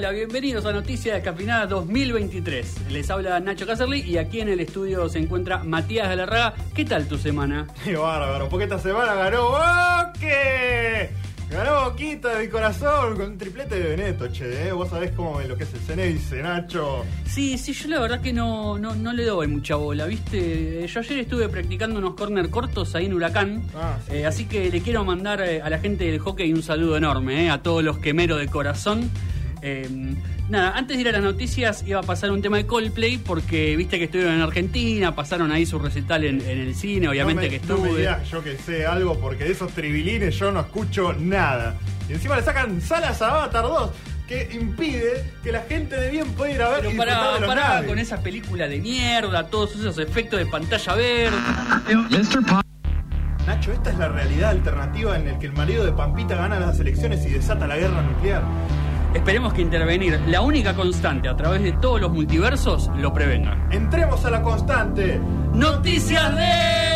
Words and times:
hola, 0.00 0.12
bienvenidos 0.12 0.64
a 0.64 0.72
Noticias 0.72 1.16
Descafeinada 1.16 1.66
2023. 1.66 2.88
Les 2.88 3.10
habla 3.10 3.38
Nacho 3.38 3.66
Caserly 3.66 4.00
y 4.00 4.16
aquí 4.16 4.40
en 4.40 4.48
el 4.48 4.60
estudio 4.60 5.06
se 5.10 5.18
encuentra 5.18 5.62
Matías 5.62 6.08
Galarraga. 6.08 6.54
¿Qué 6.74 6.86
tal 6.86 7.06
tu 7.06 7.18
semana? 7.18 7.66
Qué 7.84 7.96
bárbaro, 7.96 8.48
porque 8.48 8.64
esta 8.64 8.78
semana 8.78 9.12
ganó 9.12 9.50
Boque. 9.50 11.10
Ganó 11.50 11.90
Boquita 11.90 12.30
de 12.30 12.44
mi 12.46 12.48
corazón 12.48 13.14
con 13.14 13.32
un 13.32 13.36
triplete 13.36 13.78
de 13.78 13.90
Beneto, 13.94 14.28
che. 14.28 14.68
¿eh? 14.68 14.72
Vos 14.72 14.88
sabés 14.88 15.10
cómo 15.10 15.38
lo 15.42 15.54
que 15.54 15.64
es 15.64 15.74
el 15.74 15.80
Ceneice, 15.80 16.42
Nacho. 16.42 17.04
Sí, 17.26 17.58
sí, 17.58 17.74
yo 17.74 17.88
la 17.90 18.00
verdad 18.00 18.22
que 18.22 18.32
no, 18.32 18.78
no, 18.78 18.94
no 18.94 19.12
le 19.12 19.26
doy 19.26 19.48
mucha 19.48 19.74
bola, 19.74 20.06
¿viste? 20.06 20.86
Yo 20.86 21.00
ayer 21.00 21.18
estuve 21.18 21.50
practicando 21.50 21.98
unos 21.98 22.14
corner 22.14 22.48
cortos 22.48 22.94
ahí 22.94 23.04
en 23.04 23.12
Huracán. 23.12 23.64
Ah, 23.76 23.98
sí, 24.06 24.14
Eh, 24.14 24.24
así 24.24 24.46
que 24.46 24.70
le 24.70 24.80
quiero 24.80 25.04
mandar 25.04 25.42
eh, 25.42 25.60
a 25.60 25.68
la 25.68 25.78
gente 25.78 26.04
del 26.04 26.20
hockey 26.20 26.54
un 26.54 26.62
saludo 26.62 26.96
enorme, 26.96 27.44
eh, 27.44 27.50
a 27.50 27.60
todos 27.62 27.84
los 27.84 27.98
quemeros 27.98 28.38
de 28.40 28.46
corazón. 28.46 29.10
Eh, 29.62 29.88
nada, 30.48 30.76
antes 30.76 30.96
de 30.96 31.02
ir 31.02 31.08
a 31.08 31.12
las 31.12 31.22
noticias 31.22 31.84
iba 31.86 32.00
a 32.00 32.02
pasar 32.02 32.30
un 32.30 32.40
tema 32.40 32.56
de 32.56 32.66
Coldplay 32.66 33.18
porque 33.18 33.76
viste 33.76 33.98
que 33.98 34.04
estuvieron 34.04 34.34
en 34.34 34.40
Argentina, 34.40 35.14
pasaron 35.14 35.52
ahí 35.52 35.66
su 35.66 35.78
recital 35.78 36.24
en, 36.24 36.40
en 36.40 36.58
el 36.60 36.74
cine, 36.74 37.08
obviamente 37.08 37.42
no 37.46 37.50
me, 37.52 37.60
que 37.60 37.66
No 37.66 37.74
me 37.76 37.82
estuve. 37.88 37.98
digas 38.00 38.30
yo 38.30 38.42
que 38.42 38.56
sé 38.56 38.86
algo, 38.86 39.18
porque 39.20 39.44
de 39.44 39.52
esos 39.52 39.70
tribilines 39.72 40.34
yo 40.38 40.50
no 40.50 40.60
escucho 40.60 41.12
nada. 41.12 41.76
Y 42.08 42.14
encima 42.14 42.36
le 42.36 42.42
sacan 42.42 42.80
salas 42.80 43.20
a 43.22 43.28
Avatar 43.28 43.64
2, 43.64 43.90
que 44.26 44.48
impide 44.52 45.24
que 45.44 45.52
la 45.52 45.60
gente 45.62 45.94
de 45.96 46.10
bien 46.10 46.26
pueda 46.32 46.52
ir 46.52 46.62
a 46.62 46.68
ver 46.70 46.78
Pero 46.80 46.90
y 46.92 46.96
pará, 46.96 47.34
de 47.34 47.40
los 47.40 47.48
pará 47.48 47.68
naves. 47.74 47.88
con 47.88 47.98
esa 47.98 48.22
película 48.22 48.66
de 48.68 48.78
mierda, 48.78 49.46
todos 49.48 49.74
esos 49.76 49.98
efectos 49.98 50.38
de 50.40 50.46
pantalla 50.46 50.94
verde. 50.94 51.36
Nacho, 53.46 53.72
esta 53.72 53.90
es 53.90 53.98
la 53.98 54.08
realidad 54.08 54.50
alternativa 54.50 55.16
en 55.16 55.26
la 55.26 55.38
que 55.38 55.46
el 55.46 55.52
marido 55.52 55.84
de 55.84 55.92
Pampita 55.92 56.34
gana 56.36 56.60
las 56.60 56.78
elecciones 56.78 57.24
y 57.26 57.30
desata 57.30 57.66
la 57.66 57.76
guerra 57.76 58.02
nuclear. 58.02 58.42
Esperemos 59.14 59.52
que 59.52 59.62
intervenir, 59.62 60.20
la 60.28 60.40
única 60.40 60.74
constante 60.74 61.28
a 61.28 61.36
través 61.36 61.62
de 61.62 61.72
todos 61.72 62.00
los 62.00 62.12
multiversos, 62.12 62.90
lo 62.96 63.12
prevenga. 63.12 63.68
Entremos 63.70 64.24
a 64.24 64.30
la 64.30 64.42
constante. 64.42 65.20
Noticias 65.52 66.36
de... 66.36 66.89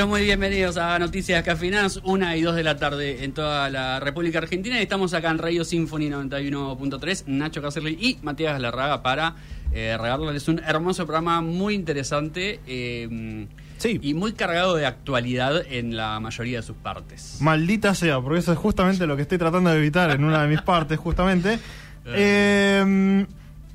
Muy 0.00 0.06
pero 0.06 0.12
muy 0.16 0.24
bienvenidos 0.24 0.78
a 0.78 0.98
Noticias 0.98 1.44
Cafinadas, 1.44 2.00
una 2.04 2.34
y 2.34 2.40
dos 2.40 2.56
de 2.56 2.62
la 2.62 2.78
tarde 2.78 3.22
en 3.22 3.32
toda 3.32 3.68
la 3.68 4.00
República 4.00 4.38
Argentina. 4.38 4.78
Y 4.78 4.82
estamos 4.84 5.12
acá 5.12 5.30
en 5.30 5.36
Radio 5.36 5.62
Symphony 5.62 6.08
91.3, 6.08 7.24
Nacho 7.26 7.60
Cacerly 7.60 7.98
y 8.00 8.18
Matías 8.22 8.58
Larraga 8.58 9.02
para 9.02 9.34
eh, 9.74 9.98
regalarles 10.00 10.48
un 10.48 10.58
hermoso 10.60 11.04
programa 11.04 11.42
muy 11.42 11.74
interesante 11.74 12.60
eh, 12.66 13.46
Sí. 13.76 14.00
y 14.00 14.14
muy 14.14 14.32
cargado 14.32 14.74
de 14.74 14.86
actualidad 14.86 15.60
en 15.70 15.94
la 15.94 16.18
mayoría 16.18 16.60
de 16.60 16.62
sus 16.62 16.76
partes. 16.76 17.36
Maldita 17.42 17.94
sea, 17.94 18.22
porque 18.22 18.38
eso 18.38 18.52
es 18.52 18.58
justamente 18.58 19.06
lo 19.06 19.16
que 19.16 19.22
estoy 19.22 19.36
tratando 19.36 19.68
de 19.68 19.76
evitar 19.76 20.10
en 20.12 20.24
una 20.24 20.40
de 20.40 20.48
mis 20.48 20.62
partes, 20.62 20.98
justamente. 20.98 21.58
Eh, 22.12 23.26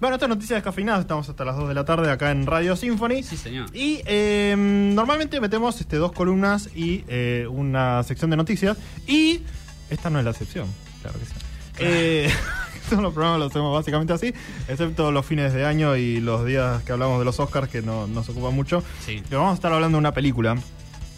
bueno, 0.05 0.15
esta 0.15 0.25
es 0.25 0.29
Noticias 0.29 0.57
Descafeinadas, 0.57 1.01
estamos 1.01 1.27
hasta 1.29 1.43
las 1.45 1.55
2 1.57 1.67
de 1.67 1.73
la 1.73 1.83
tarde 1.85 2.11
acá 2.11 2.31
en 2.31 2.45
Radio 2.45 2.75
Symphony. 2.75 3.23
Sí, 3.23 3.37
señor. 3.37 3.67
Y 3.75 4.01
eh, 4.05 4.55
normalmente 4.57 5.41
metemos 5.41 5.79
este, 5.81 5.97
dos 5.97 6.11
columnas 6.11 6.69
y 6.75 7.03
eh, 7.07 7.47
una 7.49 8.03
sección 8.03 8.29
de 8.29 8.37
noticias. 8.37 8.77
Y 9.07 9.41
esta 9.89 10.09
no 10.09 10.19
es 10.19 10.25
la 10.25 10.31
excepción, 10.31 10.67
claro 11.01 11.19
que 11.19 11.25
sí. 11.25 11.31
Eh, 11.79 12.29
todos 12.89 13.01
los 13.01 13.13
programas 13.13 13.39
los 13.39 13.49
hacemos 13.51 13.73
básicamente 13.73 14.13
así, 14.13 14.33
excepto 14.67 15.11
los 15.11 15.25
fines 15.25 15.53
de 15.53 15.65
año 15.65 15.95
y 15.95 16.19
los 16.21 16.45
días 16.45 16.83
que 16.83 16.91
hablamos 16.91 17.17
de 17.19 17.25
los 17.25 17.39
Oscars, 17.39 17.67
que 17.69 17.81
no 17.81 18.05
nos 18.07 18.29
ocupan 18.29 18.53
mucho. 18.53 18.83
Sí. 19.05 19.23
Pero 19.27 19.39
vamos 19.41 19.53
a 19.53 19.55
estar 19.55 19.73
hablando 19.73 19.97
de 19.97 19.99
una 19.99 20.13
película 20.13 20.55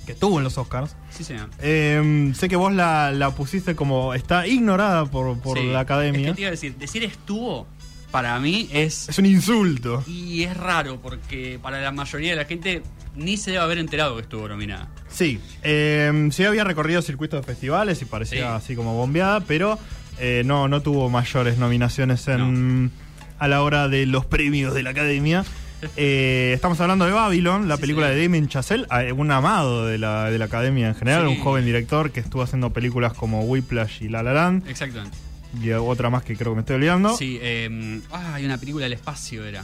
que 0.05 0.13
estuvo 0.13 0.37
en 0.37 0.45
los 0.45 0.57
Oscars. 0.57 0.95
Sí, 1.09 1.25
señor. 1.25 1.49
Eh, 1.59 2.31
sé 2.35 2.47
que 2.47 2.55
vos 2.55 2.71
la, 2.73 3.11
la 3.11 3.31
pusiste 3.31 3.75
como 3.75 4.13
está 4.13 4.47
ignorada 4.47 5.05
por, 5.05 5.37
por 5.39 5.57
Sí. 5.57 5.65
la 5.65 5.79
Es 5.79 5.83
academia. 5.83 6.27
que 6.29 6.33
te 6.35 6.41
iba 6.41 6.47
a 6.47 6.51
decir, 6.51 6.77
decir 6.77 7.03
estuvo, 7.03 7.67
para 8.11 8.39
mí 8.39 8.69
es... 8.71 9.09
Es 9.09 9.17
un 9.19 9.25
insulto. 9.25 10.03
Y 10.07 10.43
es 10.43 10.55
raro 10.55 10.99
porque 11.01 11.59
para 11.61 11.81
la 11.81 11.91
mayoría 11.91 12.31
de 12.31 12.35
la 12.37 12.45
gente 12.45 12.81
ni 13.15 13.35
se 13.37 13.51
debe 13.51 13.63
haber 13.63 13.77
enterado 13.79 14.15
que 14.15 14.21
estuvo 14.21 14.47
nominada. 14.47 14.87
Sí, 15.09 15.39
eh, 15.63 16.29
sí 16.31 16.43
había 16.43 16.63
recorrido 16.63 17.01
circuitos 17.01 17.41
de 17.41 17.45
festivales 17.45 18.01
y 18.01 18.05
parecía 18.05 18.37
Sí. 18.59 18.63
así 18.65 18.75
como 18.75 18.93
bombeada, 18.95 19.39
pero 19.41 19.77
eh, 20.19 20.43
no, 20.45 20.67
no 20.67 20.81
tuvo 20.81 21.09
mayores 21.09 21.57
nominaciones 21.57 22.27
en, 22.27 22.91
a 23.39 23.47
la 23.47 23.61
hora 23.61 23.87
de 23.87 24.05
los 24.05 24.25
premios 24.25 24.73
de 24.73 24.83
la 24.83 24.91
academia. 24.91 25.43
Eh, 25.95 26.53
estamos 26.55 26.79
hablando 26.81 27.05
de 27.05 27.11
Babylon, 27.11 27.67
la 27.67 27.75
Sí, 27.75 27.81
película 27.81 28.09
de 28.09 28.19
Damien 28.19 28.47
Chazelle, 28.47 28.87
eh, 28.99 29.11
un 29.11 29.29
amado 29.29 29.85
de 29.85 29.99
la, 29.99 30.31
de 30.31 30.39
la 30.39 30.45
academia 30.45 30.87
en 30.87 30.95
general, 30.95 31.27
Sí. 31.27 31.35
un 31.35 31.43
joven 31.43 31.65
director 31.65 32.09
que 32.11 32.19
estuvo 32.19 32.41
haciendo 32.41 32.71
películas 32.73 33.13
como 33.13 33.41
Whiplash 33.43 34.01
y 34.01 34.09
La 34.09 34.23
La 34.23 34.33
Land, 34.33 34.67
Exactamente. 34.67 35.15
Y 35.61 35.71
otra 35.71 36.09
más 36.09 36.23
que 36.23 36.35
creo 36.35 36.51
que 36.51 36.55
me 36.55 36.61
estoy 36.61 36.75
olvidando. 36.77 37.15
Sí, 37.17 37.39
eh, 37.41 38.01
ah, 38.11 38.33
hay 38.35 38.45
una 38.45 38.57
película 38.57 38.83
del 38.85 38.93
espacio, 38.93 39.45
era. 39.45 39.63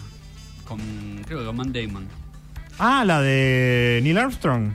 Con, 0.66 0.80
creo 1.26 1.40
que 1.40 1.46
con 1.46 1.56
Matt 1.56 1.68
Damon. 1.68 2.08
Ah, 2.80 3.04
la 3.06 3.22
de 3.22 4.00
Neil 4.04 4.18
Armstrong. 4.18 4.72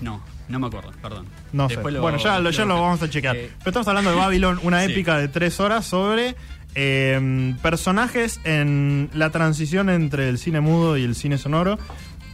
No, 0.00 0.22
no 0.48 0.58
me 0.58 0.66
acuerdo, 0.68 0.92
perdón. 1.02 1.26
No 1.52 1.68
Después 1.68 1.92
sé. 1.92 1.96
lo- 1.96 2.02
bueno, 2.02 2.18
ya, 2.18 2.38
lo, 2.38 2.50
ya 2.50 2.64
lo 2.64 2.80
vamos 2.80 3.02
a 3.02 3.10
chequear. 3.10 3.36
Eh, 3.36 3.50
Pero 3.58 3.70
estamos 3.70 3.88
hablando 3.88 4.10
de 4.10 4.16
Babylon, 4.16 4.60
una 4.62 4.82
Sí. 4.86 4.92
épica 4.92 5.18
de 5.18 5.28
tres 5.28 5.58
horas 5.60 5.84
sobre 5.86 6.34
eh, 6.74 7.54
personajes 7.62 8.40
en 8.44 9.10
la 9.14 9.30
transición 9.30 9.90
entre 9.90 10.28
el 10.28 10.38
cine 10.38 10.60
mudo 10.60 10.96
y 10.96 11.04
el 11.04 11.14
cine 11.14 11.38
sonoro. 11.38 11.78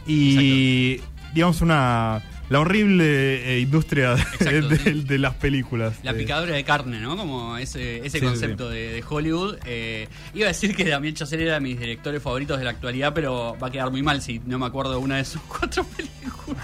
Y, 0.05 1.01
digamos, 1.33 1.61
una. 1.61 2.21
La 2.49 2.59
horrible 2.59 3.55
eh, 3.55 3.59
industria 3.61 4.15
de, 4.39 5.17
las 5.17 5.33
películas. 5.35 5.95
La 6.03 6.11
Eh, 6.11 6.15
picadora 6.15 6.53
de 6.53 6.63
carne, 6.63 6.99
¿no? 6.99 7.15
Como 7.17 7.57
ese, 7.57 8.05
ese 8.05 8.19
Sí, 8.19 8.25
concepto 8.25 8.69
De, 8.69 8.93
de 8.93 9.03
Hollywood. 9.07 9.57
Eh, 9.65 10.07
iba 10.33 10.45
a 10.45 10.49
decir 10.49 10.75
que 10.75 10.83
Damien 10.87 11.15
Chazelle 11.15 11.45
era 11.45 11.53
de 11.55 11.59
mis 11.61 11.79
directores 11.79 12.21
favoritos 12.21 12.59
de 12.59 12.65
la 12.65 12.71
actualidad, 12.71 13.13
pero 13.13 13.57
va 13.61 13.67
a 13.67 13.71
quedar 13.71 13.89
muy 13.91 14.03
mal 14.03 14.21
si 14.21 14.39
no 14.45 14.59
me 14.59 14.65
acuerdo 14.65 14.91
de 14.91 14.97
una 14.97 15.17
de 15.17 15.25
sus 15.25 15.41
cuatro 15.47 15.83
películas. 15.85 16.63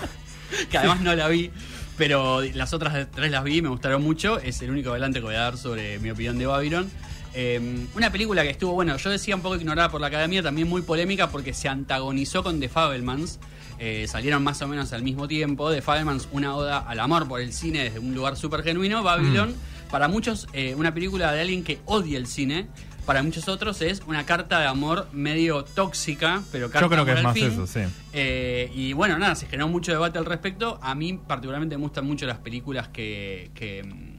Que 0.69 0.77
además 0.77 1.01
no 1.01 1.15
la 1.15 1.27
vi, 1.27 1.49
pero 1.97 2.41
las 2.41 2.73
otras 2.73 3.07
tres 3.11 3.31
las 3.31 3.43
vi 3.43 3.57
y 3.57 3.61
me 3.61 3.69
gustaron 3.69 4.03
mucho. 4.03 4.37
Es 4.39 4.61
el 4.61 4.69
único 4.71 4.91
adelante 4.91 5.19
que 5.19 5.25
voy 5.25 5.35
a 5.35 5.39
dar 5.41 5.57
sobre 5.57 5.97
mi 5.99 6.11
opinión 6.11 6.37
de 6.37 6.45
Babylon. 6.45 6.89
Eh, 7.33 7.85
una 7.95 8.11
película 8.11 8.43
que 8.43 8.49
estuvo, 8.49 8.73
bueno, 8.73 8.97
yo 8.97 9.09
decía 9.09 9.35
un 9.35 9.41
poco 9.41 9.55
ignorada 9.55 9.89
por 9.89 10.01
la 10.01 10.07
academia, 10.07 10.43
también 10.43 10.67
muy 10.67 10.81
polémica 10.81 11.29
porque 11.29 11.53
se 11.53 11.69
antagonizó 11.69 12.43
con 12.43 12.59
The 12.59 12.67
Fabelmans. 12.69 13.39
Eh, 13.79 14.07
salieron 14.07 14.43
más 14.43 14.61
o 14.61 14.67
menos 14.67 14.91
al 14.93 15.03
mismo 15.03 15.27
tiempo. 15.27 15.71
The 15.71 15.81
Fabelmans, 15.81 16.27
una 16.31 16.55
oda 16.55 16.79
al 16.79 16.99
amor 16.99 17.27
por 17.27 17.39
el 17.39 17.53
cine 17.53 17.85
desde 17.85 17.99
un 17.99 18.13
lugar 18.13 18.35
súper 18.35 18.61
genuino. 18.63 19.03
Babylon, 19.03 19.55
para 19.89 20.07
muchos, 20.07 20.47
eh, 20.53 20.75
una 20.75 20.93
película 20.93 21.31
de 21.31 21.41
alguien 21.41 21.63
que 21.63 21.79
odia 21.85 22.17
el 22.17 22.27
cine. 22.27 22.67
Para 23.05 23.23
muchos 23.23 23.47
otros 23.47 23.81
es 23.81 24.03
una 24.05 24.25
carta 24.25 24.59
de 24.59 24.67
amor 24.67 25.07
medio 25.13 25.63
tóxica, 25.63 26.43
pero 26.51 26.69
carta 26.69 26.85
Yo 26.85 26.89
creo 26.89 27.05
de 27.05 27.13
que 27.13 27.17
es 27.17 27.23
más 27.23 27.33
fin. 27.33 27.45
eso, 27.45 27.65
sí. 27.65 27.79
Eh, 28.13 28.69
y 28.75 28.93
bueno, 28.93 29.17
nada, 29.17 29.33
se 29.33 29.47
generó 29.47 29.67
mucho 29.67 29.91
debate 29.91 30.19
al 30.19 30.25
respecto. 30.25 30.77
A 30.83 30.93
mí 30.93 31.19
particularmente 31.25 31.75
me 31.75 31.83
gustan 31.83 32.05
mucho 32.05 32.27
las 32.27 32.37
películas 32.37 32.89
que, 32.89 33.49
que, 33.55 33.83
mm, 33.83 34.18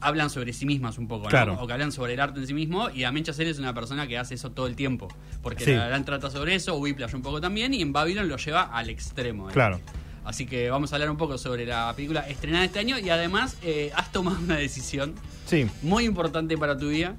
hablan 0.00 0.30
sobre 0.30 0.52
sí 0.52 0.66
mismas 0.66 0.98
un 0.98 1.08
poco, 1.08 1.24
¿no? 1.24 1.28
Claro. 1.30 1.56
O 1.60 1.66
que 1.66 1.72
hablan 1.72 1.92
sobre 1.92 2.14
el 2.14 2.20
arte 2.20 2.40
en 2.40 2.46
sí 2.46 2.54
mismo. 2.54 2.90
Y 2.90 3.02
Damien 3.02 3.24
Chazelle 3.24 3.50
es 3.50 3.58
una 3.58 3.74
persona 3.74 4.06
que 4.06 4.18
hace 4.18 4.34
eso 4.34 4.50
todo 4.52 4.66
el 4.66 4.76
tiempo. 4.76 5.08
Porque 5.42 5.64
Sí. 5.64 5.72
La 5.72 5.88
Land 5.88 6.04
trata 6.06 6.30
sobre 6.30 6.54
eso, 6.54 6.76
Whiplash 6.76 7.14
un 7.14 7.22
poco 7.22 7.40
también, 7.40 7.74
y 7.74 7.82
en 7.82 7.92
Babylon 7.92 8.28
lo 8.28 8.36
lleva 8.36 8.62
al 8.62 8.90
extremo. 8.90 9.50
¿eh? 9.50 9.52
Claro. 9.52 9.80
Así 10.24 10.46
que 10.46 10.70
vamos 10.70 10.90
a 10.92 10.96
hablar 10.96 11.10
un 11.10 11.18
poco 11.18 11.36
sobre 11.36 11.66
la 11.66 11.92
película 11.94 12.20
estrenada 12.28 12.64
este 12.64 12.78
año 12.78 12.98
y 12.98 13.10
además 13.10 13.58
eh, 13.62 13.92
has 13.94 14.10
tomado 14.10 14.38
una 14.40 14.56
decisión 14.56 15.14
Sí. 15.46 15.66
muy 15.82 16.04
importante 16.04 16.56
para 16.56 16.78
tu 16.78 16.88
vida. 16.88 17.14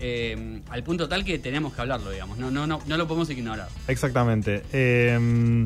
eh, 0.00 0.62
al 0.70 0.84
punto 0.84 1.08
tal 1.08 1.24
que 1.24 1.40
tenemos 1.40 1.72
que 1.74 1.80
hablarlo, 1.80 2.10
digamos. 2.12 2.38
No, 2.38 2.52
no, 2.52 2.68
no, 2.68 2.80
no 2.86 2.96
lo 2.96 3.08
podemos 3.08 3.28
ignorar. 3.30 3.68
Exactamente. 3.88 4.62
Eh, 4.72 5.64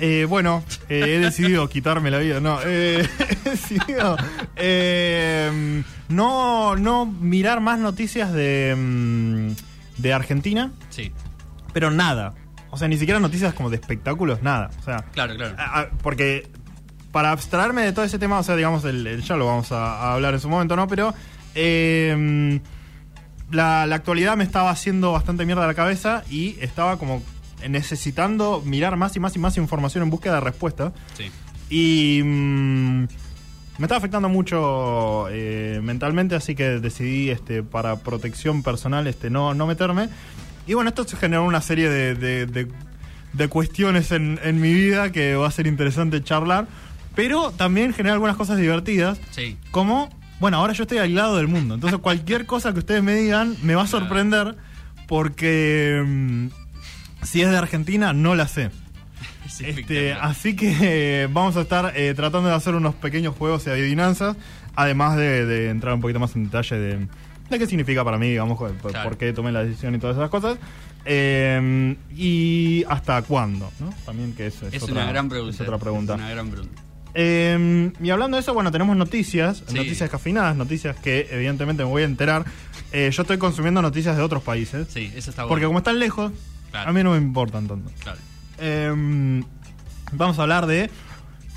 eh, 0.00 0.24
bueno, 0.28 0.62
eh, 0.88 1.16
he 1.16 1.18
decidido 1.18 1.68
quitarme 1.68 2.10
la 2.10 2.18
vida. 2.18 2.40
No, 2.40 2.58
eh, 2.64 3.08
he 3.44 3.50
decidido 3.50 4.16
eh, 4.56 5.82
no, 6.08 6.76
no 6.76 7.06
mirar 7.06 7.60
más 7.60 7.78
noticias 7.78 8.32
de, 8.32 8.74
mm, 8.76 10.02
de 10.02 10.12
Argentina, 10.12 10.72
Sí, 10.90 11.12
pero 11.72 11.90
nada. 11.90 12.34
O 12.70 12.78
sea, 12.78 12.88
ni 12.88 12.96
siquiera 12.98 13.20
noticias 13.20 13.54
como 13.54 13.70
de 13.70 13.76
espectáculos, 13.76 14.42
nada. 14.42 14.70
O 14.80 14.82
sea, 14.82 15.04
claro, 15.12 15.34
claro. 15.36 15.54
a- 15.58 15.80
a- 15.80 15.90
porque 16.02 16.48
para 17.12 17.30
abstraerme 17.32 17.82
de 17.82 17.92
todo 17.92 18.04
ese 18.04 18.18
tema, 18.18 18.38
o 18.38 18.42
sea, 18.42 18.56
digamos, 18.56 18.84
el, 18.84 19.06
el- 19.06 19.22
ya 19.22 19.36
lo 19.36 19.46
vamos 19.46 19.72
a, 19.72 19.96
a 20.00 20.14
hablar 20.14 20.34
en 20.34 20.40
su 20.40 20.48
momento, 20.48 20.76
¿no? 20.76 20.86
Pero 20.88 21.14
eh, 21.54 22.60
la, 23.50 23.86
la 23.86 23.94
actualidad 23.96 24.36
me 24.36 24.44
estaba 24.44 24.70
haciendo 24.70 25.12
bastante 25.12 25.46
mierda 25.46 25.66
la 25.66 25.74
cabeza 25.74 26.24
y 26.28 26.56
estaba 26.60 26.98
como 26.98 27.22
necesitando 27.68 28.62
mirar 28.64 28.96
más 28.96 29.16
y 29.16 29.20
más 29.20 29.34
y 29.36 29.38
más 29.38 29.56
información 29.56 30.04
en 30.04 30.10
búsqueda 30.10 30.34
de 30.34 30.40
respuesta. 30.40 30.92
Sí. 31.16 31.30
Y 31.68 32.22
mm, 32.22 33.00
me 33.78 33.82
estaba 33.82 33.98
afectando 33.98 34.28
mucho 34.28 35.26
eh, 35.30 35.80
mentalmente, 35.82 36.34
así 36.34 36.54
que 36.54 36.80
decidí 36.80 37.30
este, 37.30 37.62
para 37.62 37.96
protección 37.96 38.62
personal 38.62 39.06
este, 39.06 39.30
no, 39.30 39.54
no 39.54 39.66
meterme. 39.66 40.08
Y 40.66 40.74
bueno, 40.74 40.88
esto 40.90 41.04
generó 41.16 41.44
una 41.44 41.60
serie 41.60 41.88
de, 41.88 42.14
de- 42.14 42.46
de- 42.46 42.68
de 43.32 43.48
cuestiones 43.48 44.12
en, 44.12 44.38
en 44.42 44.60
mi 44.60 44.72
vida 44.72 45.12
que 45.12 45.34
va 45.36 45.46
a 45.46 45.50
ser 45.50 45.66
interesante 45.66 46.22
charlar, 46.24 46.66
pero 47.14 47.50
también 47.50 47.92
genera 47.92 48.14
algunas 48.14 48.36
cosas 48.36 48.56
divertidas, 48.58 49.18
Sí. 49.30 49.58
como, 49.70 50.08
bueno, 50.40 50.56
ahora 50.56 50.72
yo 50.72 50.84
estoy 50.84 50.98
aislado 50.98 51.36
del 51.36 51.46
mundo, 51.48 51.74
entonces 51.74 51.98
cualquier 52.00 52.46
cosa 52.46 52.72
que 52.72 52.78
ustedes 52.78 53.02
me 53.02 53.14
digan 53.14 53.54
me 53.62 53.74
va 53.74 53.82
a 53.82 53.86
sorprender 53.86 54.56
porque 55.06 56.02
mm, 56.06 56.46
si 57.26 57.42
es 57.42 57.50
de 57.50 57.56
Argentina 57.56 58.12
no 58.12 58.34
la 58.34 58.48
sé. 58.48 58.70
Es 59.46 59.60
Este, 59.60 60.12
así 60.12 60.56
que 60.56 60.74
eh, 60.80 61.28
vamos 61.30 61.56
a 61.56 61.60
estar 61.60 61.92
eh, 61.96 62.14
tratando 62.16 62.48
de 62.48 62.54
hacer 62.54 62.74
unos 62.74 62.94
pequeños 62.96 63.34
juegos 63.36 63.66
y 63.66 63.70
adivinanzas, 63.70 64.36
además 64.74 65.16
de, 65.16 65.46
de 65.46 65.70
entrar 65.70 65.94
un 65.94 66.00
poquito 66.00 66.18
más 66.18 66.34
en 66.34 66.44
detalle 66.44 66.76
de, 66.78 67.06
de 67.50 67.58
qué 67.58 67.66
significa 67.66 68.04
para 68.04 68.18
mí, 68.18 68.28
digamos, 68.30 68.58
por, 68.58 68.74
Claro. 68.76 69.08
por 69.08 69.16
qué 69.18 69.32
tomé 69.32 69.52
la 69.52 69.62
decisión 69.64 69.94
y 69.94 69.98
todas 69.98 70.16
esas 70.16 70.30
cosas. 70.30 70.58
Eh, 71.04 71.96
y 72.16 72.84
hasta 72.88 73.22
cuándo, 73.22 73.70
¿no? 73.78 73.94
También 74.04 74.34
que 74.34 74.48
es, 74.48 74.60
es 74.62 74.74
es 74.74 74.82
otra, 74.82 74.94
una 74.96 75.06
gran 75.06 75.28
pregunta. 75.28 75.54
es 75.54 75.60
otra 75.60 75.78
pregunta. 75.78 76.14
Es 76.14 76.18
una 76.20 76.30
gran 76.30 76.50
pregunta. 76.50 76.82
Eh, 77.14 77.92
y 78.02 78.10
hablando 78.10 78.36
de 78.36 78.40
eso, 78.42 78.52
bueno, 78.52 78.70
tenemos 78.72 78.96
noticias, 78.96 79.62
Sí. 79.68 79.74
noticias 79.76 80.10
cafinadas, 80.10 80.56
noticias 80.56 80.96
que 80.96 81.28
evidentemente 81.30 81.84
me 81.84 81.88
voy 81.88 82.02
a 82.02 82.06
enterar. 82.06 82.44
Eh, 82.92 83.10
yo 83.12 83.22
estoy 83.22 83.38
consumiendo 83.38 83.80
noticias 83.80 84.16
de 84.16 84.22
otros 84.22 84.42
países, 84.42 84.88
Sí, 84.90 85.12
eso 85.14 85.30
está 85.30 85.42
bueno. 85.42 85.48
porque 85.50 85.66
como 85.66 85.78
están 85.78 85.98
lejos, 85.98 86.32
Claro. 86.76 86.90
a 86.90 86.92
mí 86.92 87.02
no 87.02 87.12
me 87.12 87.18
importan 87.18 87.66
tanto. 87.66 87.90
Claro. 88.02 88.18
Eh, 88.58 89.42
vamos 90.12 90.38
a 90.38 90.42
hablar 90.42 90.66
de 90.66 90.90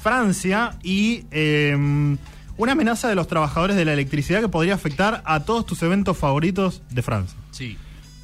Francia 0.02 0.78
y 0.82 1.26
eh, 1.32 1.76
una 2.58 2.72
amenaza 2.72 3.08
de 3.08 3.16
los 3.16 3.28
trabajadores 3.28 3.76
de 3.76 3.86
la 3.86 3.94
electricidad 3.94 4.42
que 4.42 4.50
podría 4.50 4.76
afectar 4.76 5.22
a 5.26 5.42
todos 5.42 5.66
tus 5.66 5.82
eventos 5.84 6.18
favoritos 6.18 6.82
de 6.90 7.02
Francia. 7.02 7.38
Sí. 7.52 7.78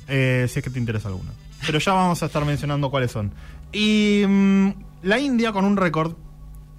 Eh, 0.08 0.46
si 0.50 0.60
es 0.60 0.64
que 0.64 0.70
te 0.70 0.80
interesa 0.80 1.08
alguno. 1.10 1.32
Pero 1.66 1.80
ya 1.80 1.94
vamos 1.94 2.22
a 2.22 2.28
estar 2.28 2.46
mencionando 2.46 2.90
cuáles 2.90 3.12
son. 3.12 3.32
Y 3.74 4.24
mm, 4.28 4.70
la 5.04 5.20
India 5.20 5.52
con 5.52 5.66
un 5.66 5.78
récord, 5.78 6.14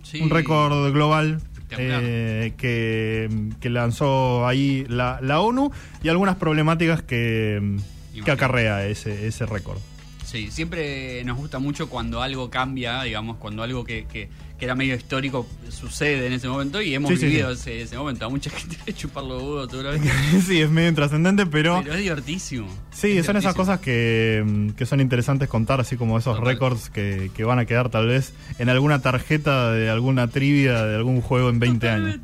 sí. 0.02 0.20
un 0.20 0.30
récord 0.30 0.92
global. 0.92 1.40
Eh, 1.70 2.54
que, 2.56 3.28
que 3.58 3.70
lanzó 3.70 4.46
ahí 4.46 4.86
la, 4.88 5.18
la 5.20 5.40
ONU 5.40 5.72
y 6.00 6.08
algunas 6.08 6.36
problemáticas 6.36 7.02
que, 7.02 7.76
que 8.24 8.30
acarrea 8.30 8.86
ese, 8.86 9.26
ese 9.26 9.46
récord. 9.46 9.78
Sí, 10.26 10.50
siempre 10.50 11.22
nos 11.24 11.36
gusta 11.36 11.58
mucho 11.60 11.88
cuando 11.88 12.20
algo 12.20 12.50
cambia, 12.50 13.02
digamos, 13.04 13.36
cuando 13.36 13.62
algo 13.62 13.84
que, 13.84 14.06
que, 14.12 14.28
que 14.58 14.64
era 14.64 14.74
medio 14.74 14.96
histórico 14.96 15.46
sucede 15.70 16.26
en 16.26 16.32
ese 16.32 16.48
momento 16.48 16.82
y 16.82 16.94
hemos 16.94 17.16
Sí, 17.16 17.26
vivido 17.26 17.54
sí. 17.54 17.60
Ese, 17.70 17.82
ese 17.82 17.96
momento. 17.96 18.26
A 18.26 18.28
mucha 18.28 18.50
gente 18.58 18.76
le 18.86 18.92
chupar 18.92 19.22
los 19.22 19.40
huevos 19.40 19.70
seguramente. 19.70 20.10
sí, 20.46 20.60
es 20.60 20.68
medio 20.68 20.88
intrascendente, 20.88 21.46
pero, 21.46 21.80
Pero 21.82 21.94
es 21.94 22.00
divertísimo. 22.00 22.66
sí, 22.90 23.18
Es 23.18 23.26
son 23.26 23.36
esas 23.36 23.54
cosas 23.54 23.78
que, 23.78 24.42
mm, 24.44 24.70
que 24.70 24.84
son 24.84 25.00
interesantes 25.00 25.48
contar, 25.48 25.80
así 25.80 25.96
como 25.96 26.18
esos 26.18 26.40
récords 26.40 26.90
que, 26.90 27.30
que 27.36 27.44
van 27.44 27.60
a 27.60 27.64
quedar 27.64 27.88
tal 27.90 28.08
vez 28.08 28.32
en 28.58 28.68
alguna 28.68 29.00
tarjeta 29.00 29.70
de 29.72 29.88
alguna 29.90 30.26
trivia 30.26 30.84
de 30.84 30.96
algún 30.96 31.20
juego 31.20 31.50
en 31.50 31.60
20 31.60 31.88
años. 31.88 32.16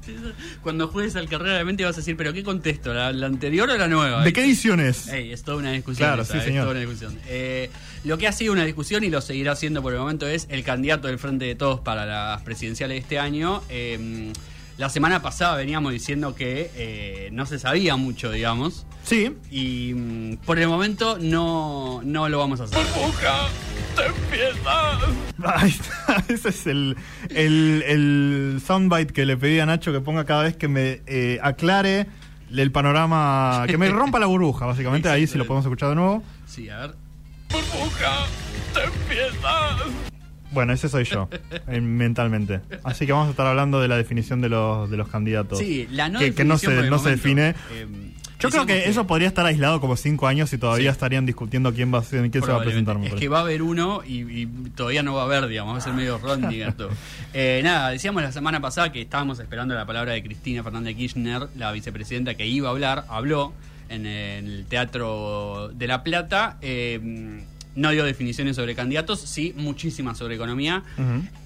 Cuando 0.63 0.89
juegues 0.89 1.15
al 1.15 1.29
carrera 1.29 1.57
de 1.59 1.65
mente 1.65 1.85
vas 1.85 1.95
a 1.95 1.99
decir, 1.99 2.17
¿pero 2.17 2.33
qué 2.33 2.43
contesto? 2.43 2.93
¿La, 2.93 3.13
la 3.13 3.27
anterior 3.27 3.71
o 3.71 3.77
la 3.77 3.87
nueva? 3.87 4.25
¿De 4.25 4.33
qué 4.33 4.43
edición 4.45 4.81
es? 4.81 5.07
Ey, 5.09 5.33
es 5.33 5.45
toda 5.45 5.59
una 5.59 5.71
discusión. 5.71 6.09
Claro, 6.09 6.23
esa, 6.23 6.33
sí, 6.33 6.39
es 6.39 6.45
señor. 6.45 6.63
toda 6.65 6.73
una 6.73 6.81
discusión. 6.81 7.17
Eh, 7.29 7.71
lo 8.05 8.19
que 8.19 8.27
ha 8.27 8.33
sido 8.33 8.53
una 8.53 8.65
discusión 8.65 9.05
y 9.05 9.11
lo 9.11 9.21
seguirá 9.21 9.55
siendo 9.57 9.83
por 9.83 9.93
el 9.93 10.01
momento 10.01 10.27
es 10.27 10.47
el 10.51 10.65
candidato 10.65 11.09
del 11.09 11.19
Frente 11.19 11.45
de 11.45 11.55
Todos 11.55 11.81
para 11.81 12.05
las 12.07 12.43
presidenciales 12.43 12.97
de 12.97 12.99
este 13.01 13.19
año. 13.19 13.63
Eh, 13.69 14.33
la 14.79 14.89
semana 14.89 15.23
pasada 15.23 15.57
veníamos 15.57 15.93
diciendo 15.93 16.35
que 16.35 16.71
eh, 16.75 17.29
no 17.33 17.47
se 17.47 17.59
sabía 17.59 17.97
mucho, 17.97 18.33
digamos. 18.33 18.87
Sí, 19.05 19.37
Y 19.51 19.95
mm, 19.95 20.37
por 20.39 20.59
el 20.59 20.69
momento 20.69 21.19
no, 21.21 22.01
no 22.05 22.29
lo 22.29 22.39
vamos 22.39 22.61
a 22.61 22.65
hacer. 22.65 22.79
Ahí 25.45 25.71
está. 25.71 26.25
Ese 26.33 26.49
es 26.49 26.67
el, 26.67 26.97
el, 27.31 27.85
el 27.87 28.63
soundbite 28.65 29.13
que 29.13 29.27
le 29.27 29.37
pedí 29.37 29.61
a 29.61 29.67
Nacho 29.67 29.93
que 29.93 30.01
ponga 30.01 30.25
cada 30.25 30.45
vez 30.45 30.57
que 30.57 30.69
me 30.69 31.03
eh, 31.07 31.39
aclare 31.43 32.07
el 32.61 32.71
panorama, 32.71 33.65
que 33.67 33.79
me 33.79 33.89
rompa 33.89 34.19
la 34.19 34.27
burbuja, 34.27 34.67
básicamente. 34.67 35.09
Ahí 35.09 35.27
si 35.27 35.39
lo 35.39 35.47
podemos 35.47 35.65
escuchar 35.65 35.91
de 35.91 35.95
nuevo. 35.97 36.23
Sí, 36.47 36.69
a 36.69 36.81
ver. 36.81 37.02
Bueno, 40.53 40.73
ese 40.75 40.89
soy 40.89 41.05
yo, 41.05 41.29
mentalmente. 41.81 42.61
Así 42.85 43.07
que 43.07 43.13
vamos 43.13 43.29
a 43.29 43.31
estar 43.31 43.47
hablando 43.47 43.81
de 43.81 43.89
la 43.89 43.97
definición 43.97 44.41
de 44.41 44.51
los, 44.51 44.91
de 44.91 44.97
los 44.99 45.09
candidatos. 45.09 45.59
Sí, 45.59 45.89
la 45.91 46.09
no 46.09 46.19
que, 46.19 46.35
que 46.35 46.45
no 46.45 46.59
se, 46.59 46.91
no 46.91 46.99
se 46.99 47.11
define. 47.11 47.55
Eh, 47.73 47.87
Yo 48.39 48.51
creo 48.51 48.67
que, 48.67 48.75
decimos 48.75 48.91
eso 48.91 49.07
podría 49.07 49.29
estar 49.29 49.47
aislado 49.47 49.81
como 49.81 49.97
cinco 49.97 50.27
años 50.27 50.53
y 50.53 50.59
todavía 50.59 50.91
Sí. 50.91 50.95
estarían 50.95 51.25
discutiendo 51.25 51.73
quién 51.73 51.93
va 51.95 52.01
a 52.01 52.03
ser, 52.03 52.31
quién 52.31 52.45
se 52.45 52.51
va 52.53 52.59
a 52.59 52.63
presentar. 52.63 52.99
Es 53.03 53.15
que 53.15 53.29
va 53.29 53.39
a 53.39 53.43
haber 53.43 53.63
uno 53.63 54.03
y, 54.07 54.43
y 54.43 54.47
todavía 54.75 55.03
no 55.03 55.15
va 55.15 55.23
a 55.23 55.25
haber, 55.25 55.47
digamos, 55.47 55.73
va 55.75 55.79
a 55.79 55.81
ser 55.81 55.95
medio 55.95 56.19
Rondiger 56.19 56.73
todo. 56.77 56.91
Eh, 57.33 57.63
nada, 57.65 57.89
decíamos 57.91 58.23
la 58.23 58.33
semana 58.33 58.61
pasada 58.61 58.93
que 58.93 59.01
estábamos 59.01 59.39
esperando 59.39 59.75
la 59.75 59.87
palabra 59.87 60.13
de 60.13 60.23
Cristina 60.23 60.63
Fernández 60.63 60.97
Kirchner, 60.97 61.49
la 61.57 61.73
vicepresidenta 61.73 62.35
que 62.35 62.47
iba 62.47 62.69
a 62.69 62.73
hablar, 62.73 63.07
habló 63.09 63.55
en 63.93 64.07
el 64.07 64.67
Teatro 64.69 65.71
de 65.75 65.87
La 65.87 66.03
Plata. 66.03 66.59
eh, 66.63 67.41
no 67.75 67.91
dio 67.91 68.05
definiciones 68.05 68.57
sobre 68.57 68.75
candidatos, 68.75 69.19
sí, 69.21 69.55
muchísimas 69.57 70.19
sobre 70.19 70.35
economía. 70.35 70.83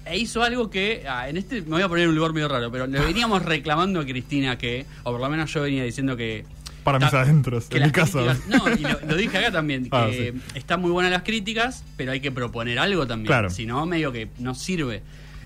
E 0.05 0.17
hizo 0.17 0.43
algo 0.43 0.69
que, 0.69 1.05
ah, 1.07 1.29
en 1.29 1.37
este 1.37 1.61
me 1.61 1.69
voy 1.69 1.81
a 1.83 1.87
poner 1.87 2.03
en 2.03 2.09
un 2.09 2.15
lugar 2.17 2.33
medio 2.33 2.49
raro, 2.49 2.69
pero 2.69 2.85
le 2.85 2.99
veníamos 3.05 3.45
reclamando 3.45 4.01
a 4.01 4.05
Cristina 4.05 4.57
que, 4.57 4.85
o 5.03 5.11
por 5.11 5.21
lo 5.21 5.29
menos 5.29 5.53
yo 5.53 5.61
venía 5.61 5.85
diciendo 5.85 6.17
que 6.17 6.43
Para 6.83 6.99
mis 6.99 7.13
adentros, 7.13 7.67
que 7.69 7.77
en 7.77 7.83
mi 7.83 7.91
casa. 7.91 8.19
no, 8.49 8.67
y 8.73 8.79
lo, 8.81 8.99
lo 9.07 9.15
dije 9.15 9.37
acá 9.37 9.51
también, 9.53 9.83
que 9.89 9.89
Ah, 9.95 10.09
sí. 10.11 10.33
están 10.53 10.81
muy 10.81 10.91
buenas 10.91 11.13
las 11.13 11.23
críticas, 11.23 11.85
pero 11.95 12.11
hay 12.11 12.19
que 12.19 12.31
proponer 12.33 12.77
algo 12.77 13.07
también. 13.07 13.27
Claro. 13.27 13.49
Si 13.49 13.65
no, 13.65 13.85
medio 13.85 14.11
que 14.11 14.27
no 14.39 14.53
sirve. 14.53 15.03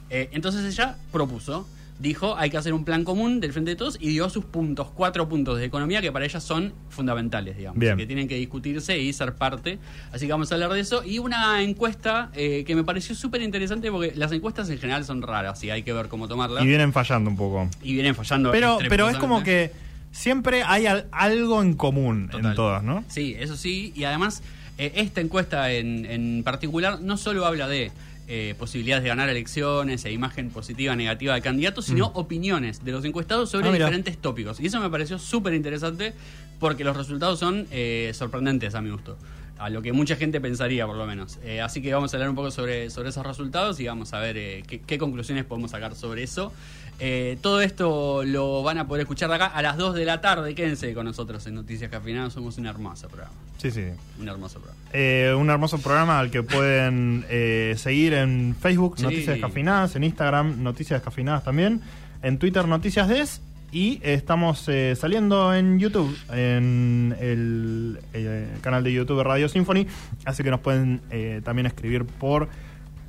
Eh, 0.10 0.30
entonces 0.32 0.66
ella 0.66 0.98
propuso, 1.12 1.70
dijo, 2.02 2.36
hay 2.36 2.50
que 2.50 2.58
hacer 2.58 2.74
un 2.74 2.84
plan 2.84 3.04
común 3.04 3.40
del 3.40 3.54
Frente 3.54 3.72
de 3.72 3.76
Todos 3.76 3.98
y 4.00 4.10
dio 4.10 4.30
sus 4.30 4.44
puntos, 4.44 4.88
cuatro 4.96 5.30
puntos 5.30 5.60
de 5.60 5.66
economía 5.66 6.02
que 6.02 6.12
para 6.12 6.26
ella 6.26 6.40
son 6.40 6.74
fundamentales, 6.90 7.56
digamos, 7.58 7.80
Bien. 7.80 7.96
que 7.96 8.06
tienen 8.08 8.28
que 8.28 8.36
discutirse 8.36 8.98
y 9.00 9.14
ser 9.14 9.36
parte. 9.36 9.78
Así 10.12 10.26
que 10.26 10.32
vamos 10.32 10.52
a 10.52 10.56
hablar 10.56 10.72
de 10.74 10.80
eso. 10.80 11.04
Y 11.04 11.20
una 11.20 11.62
encuesta 11.62 12.32
eh, 12.34 12.64
que 12.66 12.76
me 12.76 12.84
pareció 12.84 13.14
súper 13.16 13.42
interesante 13.42 13.92
porque 13.92 14.14
las 14.16 14.32
encuestas 14.32 14.70
en 14.70 14.80
general 14.80 15.06
son 15.06 15.22
raras 15.22 15.64
y 15.64 15.70
hay 15.70 15.84
que 15.84 15.94
ver 15.94 16.08
cómo 16.08 16.28
tomarlas. 16.28 16.64
Y 16.64 16.68
vienen 16.68 16.92
fallando 16.92 17.30
un 17.30 17.38
poco. 17.38 17.70
Y 17.84 17.94
vienen 17.94 18.16
fallando. 18.16 18.52
Pero, 18.52 18.80
pero 18.90 19.08
es 19.10 19.18
como 19.18 19.44
que 19.44 19.72
siempre 20.12 20.64
hay 20.64 20.88
al- 20.88 21.06
algo 21.12 21.62
en 21.62 21.74
común 21.76 22.30
en 22.34 22.56
todas, 22.56 22.84
¿no? 22.84 23.04
Sí, 23.10 23.36
eso 23.40 23.56
sí. 23.56 23.94
Y 23.96 24.04
además, 24.06 24.42
eh, 24.78 24.92
esta 24.96 25.22
encuesta 25.22 25.72
en, 25.72 26.06
en 26.06 26.42
particular 26.44 27.00
no 27.02 27.18
solo 27.18 27.46
habla 27.46 27.68
de 27.68 27.92
eh, 28.34 28.56
posibilidades 28.58 29.04
de 29.04 29.10
ganar 29.10 29.28
elecciones 29.28 30.06
e 30.06 30.12
imagen 30.14 30.52
positiva 30.52 30.96
negativa 30.96 31.34
de 31.34 31.42
candidatos, 31.42 31.84
sino 31.84 32.08
opiniones 32.14 32.82
de 32.82 32.94
los 32.94 33.04
encuestados 33.04 33.50
sobre 33.50 33.70
Mm. 33.70 33.74
Ah, 33.74 33.78
diferentes 33.78 34.18
tópicos. 34.20 34.62
Y 34.62 34.68
eso 34.68 34.80
me 34.80 34.90
pareció 34.90 35.20
súper 35.20 35.54
interesante 35.54 36.14
porque 36.58 36.86
los 36.86 36.96
resultados 36.96 37.40
son 37.40 37.68
eh, 37.72 38.12
sorprendentes 38.14 38.74
a 38.74 38.82
mi 38.82 38.90
gusto. 38.90 39.18
A 39.58 39.70
lo 39.70 39.82
que 39.82 39.92
mucha 39.92 40.16
gente 40.16 40.40
pensaría, 40.40 40.88
por 40.88 40.96
lo 40.96 41.06
menos. 41.06 41.40
Eh, 41.44 41.60
así 41.60 41.82
que 41.82 41.94
vamos 41.94 42.14
a 42.14 42.18
hablar 42.18 42.30
un 42.30 42.36
poco 42.38 42.52
sobre, 42.52 42.90
sobre 42.90 43.10
esos 43.10 43.26
resultados 43.26 43.80
y 43.82 43.86
vamos 43.88 44.14
a 44.14 44.20
ver 44.20 44.38
eh, 44.38 44.64
qué, 44.66 44.80
qué 44.80 44.98
conclusiones 44.98 45.44
podemos 45.44 45.72
sacar 45.72 45.94
sobre 45.94 46.24
eso. 46.24 46.54
Eh, 47.00 47.38
todo 47.42 47.62
esto 47.62 48.24
lo 48.24 48.62
van 48.62 48.78
a 48.78 48.88
poder 48.88 49.02
escuchar 49.02 49.30
de 49.30 49.36
acá 49.36 49.48
a 49.48 49.62
las 49.62 49.78
2 49.78 49.96
de 49.96 50.06
la 50.06 50.22
tarde. 50.22 50.54
Quédense 50.54 50.94
con 50.94 51.06
nosotros 51.06 51.46
en 51.48 51.56
Noticias 51.56 51.90
Cafinadas. 51.90 52.34
Somos 52.34 52.58
un 52.58 52.68
hermoso 52.68 53.08
programa. 53.08 53.34
Sí, 53.58 53.72
sí. 53.72 53.86
Un 54.20 54.28
hermoso 54.28 54.60
programa. 54.60 54.80
Eh, 54.94 55.34
un 55.38 55.50
hermoso 55.50 55.80
programa 55.80 56.20
al 56.20 56.30
que 56.32 56.44
pueden 56.44 57.26
eh, 57.30 57.76
seguir 57.78 58.14
en 58.14 58.56
Facebook, 58.60 58.96
Sí. 58.98 59.04
Noticias 59.04 59.28
Descafinadas, 59.36 59.96
en 59.96 60.04
Instagram, 60.04 60.62
Noticias 60.62 61.00
Descafinadas 61.00 61.44
también, 61.44 61.82
en 62.22 62.38
Twitter, 62.38 62.68
Noticias 62.68 63.08
Des, 63.08 63.42
y 63.72 64.00
estamos 64.04 64.68
saliendo 64.96 65.54
en 65.56 65.80
YouTube, 65.80 66.16
en 66.34 67.16
el, 67.20 68.00
eh, 68.14 68.48
canal 68.62 68.84
de 68.84 68.92
YouTube 68.92 69.24
Radio 69.24 69.48
Symphony, 69.48 69.88
así 70.26 70.44
que 70.44 70.52
nos 70.52 70.60
pueden 70.60 71.02
también 71.44 71.68
escribir 71.68 72.06
por 72.06 72.50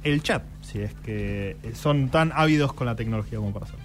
el 0.04 0.22
chat, 0.22 0.42
si 0.72 0.80
es 0.80 0.94
que 0.94 1.56
son 1.74 2.08
tan 2.08 2.32
ávidos 2.34 2.72
con 2.72 2.86
la 2.86 2.96
tecnología 2.96 3.38
como 3.38 3.52
para 3.52 3.66
hacerlo. 3.66 3.84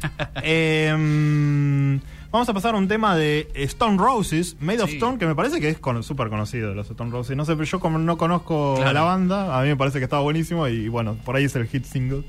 Em, 0.42 2.00
vamos 2.30 2.48
a 2.48 2.54
pasar 2.54 2.74
a 2.74 2.78
un 2.78 2.88
tema 2.88 3.16
de 3.16 3.48
Stone 3.54 3.98
Roses, 3.98 4.56
Made 4.60 4.82
of. 4.82 4.90
Stone, 4.90 5.18
que 5.18 5.26
me 5.26 5.34
parece 5.34 5.60
que 5.60 5.68
es 5.68 5.78
con- 5.78 6.02
súper 6.02 6.28
conocido 6.28 6.70
de 6.70 6.74
los 6.74 6.88
Stone 6.90 7.10
Roses. 7.10 7.36
No 7.36 7.44
sé, 7.44 7.54
pero 7.54 7.64
yo 7.64 7.80
como 7.80 7.98
no 7.98 8.16
conozco 8.16 8.74
Claro. 8.76 8.90
a 8.90 8.92
la 8.92 9.02
banda, 9.02 9.58
a 9.58 9.62
mí 9.62 9.68
me 9.68 9.76
parece 9.76 9.98
que 9.98 10.04
estaba 10.04 10.22
buenísimo 10.22 10.68
y 10.68 10.88
bueno, 10.88 11.16
por 11.24 11.36
ahí 11.36 11.44
es 11.44 11.56
el 11.56 11.66
hit 11.66 11.84
single. 11.84 12.22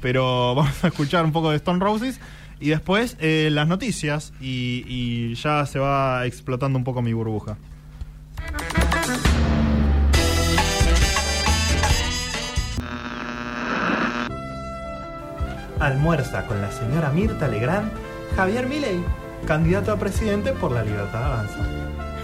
Pero 0.00 0.54
vamos 0.56 0.84
a 0.84 0.88
escuchar 0.88 1.24
un 1.24 1.32
poco 1.32 1.50
de 1.50 1.56
Stone 1.56 1.80
Roses 1.80 2.20
y 2.60 2.68
después 2.70 3.16
eh, 3.20 3.48
las 3.52 3.68
noticias 3.68 4.32
y, 4.40 4.84
y 4.86 5.34
ya 5.36 5.64
se 5.66 5.78
va 5.78 6.26
explotando 6.26 6.78
un 6.78 6.84
poco 6.84 7.02
mi 7.02 7.12
burbuja. 7.12 7.56
Almuerza 15.78 16.46
con 16.46 16.60
la 16.60 16.70
señora 16.72 17.10
Mirta 17.10 17.48
Legrand 17.48 17.90
Javier 18.36 18.66
Milei, 18.66 19.02
candidato 19.46 19.92
a 19.92 19.98
presidente 19.98 20.52
por 20.52 20.72
la 20.72 20.82
Libertad 20.82 21.24
Avanza. 21.24 21.58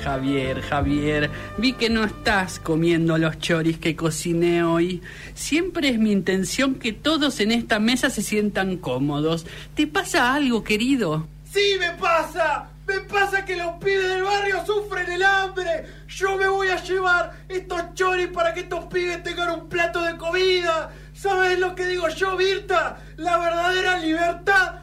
Javier, 0.04 0.60
Javier, 0.62 1.30
vi 1.58 1.74
que 1.74 1.88
no 1.88 2.04
estás 2.04 2.58
comiendo 2.58 3.16
los 3.18 3.38
choris 3.38 3.78
que 3.78 3.94
cociné 3.94 4.64
hoy. 4.64 5.00
Siempre 5.34 5.88
es 5.88 5.98
mi 5.98 6.10
intención 6.10 6.74
que 6.74 6.92
todos 6.92 7.40
en 7.40 7.52
esta 7.52 7.78
mesa 7.78 8.10
se 8.10 8.20
sientan 8.20 8.76
cómodos. 8.76 9.46
¿Te 9.74 9.86
pasa 9.86 10.34
algo, 10.34 10.64
querido? 10.64 11.28
¡Sí 11.44 11.76
me 11.78 11.92
pasa! 11.92 12.68
¡Me 12.86 12.98
pasa 13.00 13.44
que 13.44 13.56
los 13.56 13.74
pibes 13.74 14.08
del 14.08 14.24
barrio 14.24 14.66
sufren 14.66 15.10
el 15.10 15.22
hambre! 15.22 15.86
Yo 16.08 16.36
me 16.36 16.48
voy 16.48 16.68
a 16.68 16.82
llevar 16.82 17.32
estos 17.48 17.94
choris 17.94 18.26
para 18.28 18.52
que 18.52 18.60
estos 18.60 18.86
pibes 18.86 19.22
tengan 19.22 19.50
un 19.60 19.68
plato 19.68 20.02
de 20.02 20.16
comida. 20.16 20.90
¿Sabes 21.14 21.58
lo 21.58 21.74
que 21.76 21.86
digo 21.86 22.08
yo, 22.08 22.36
Virta? 22.36 22.98
La 23.22 23.38
verdadera 23.38 23.98
libertad 23.98 24.80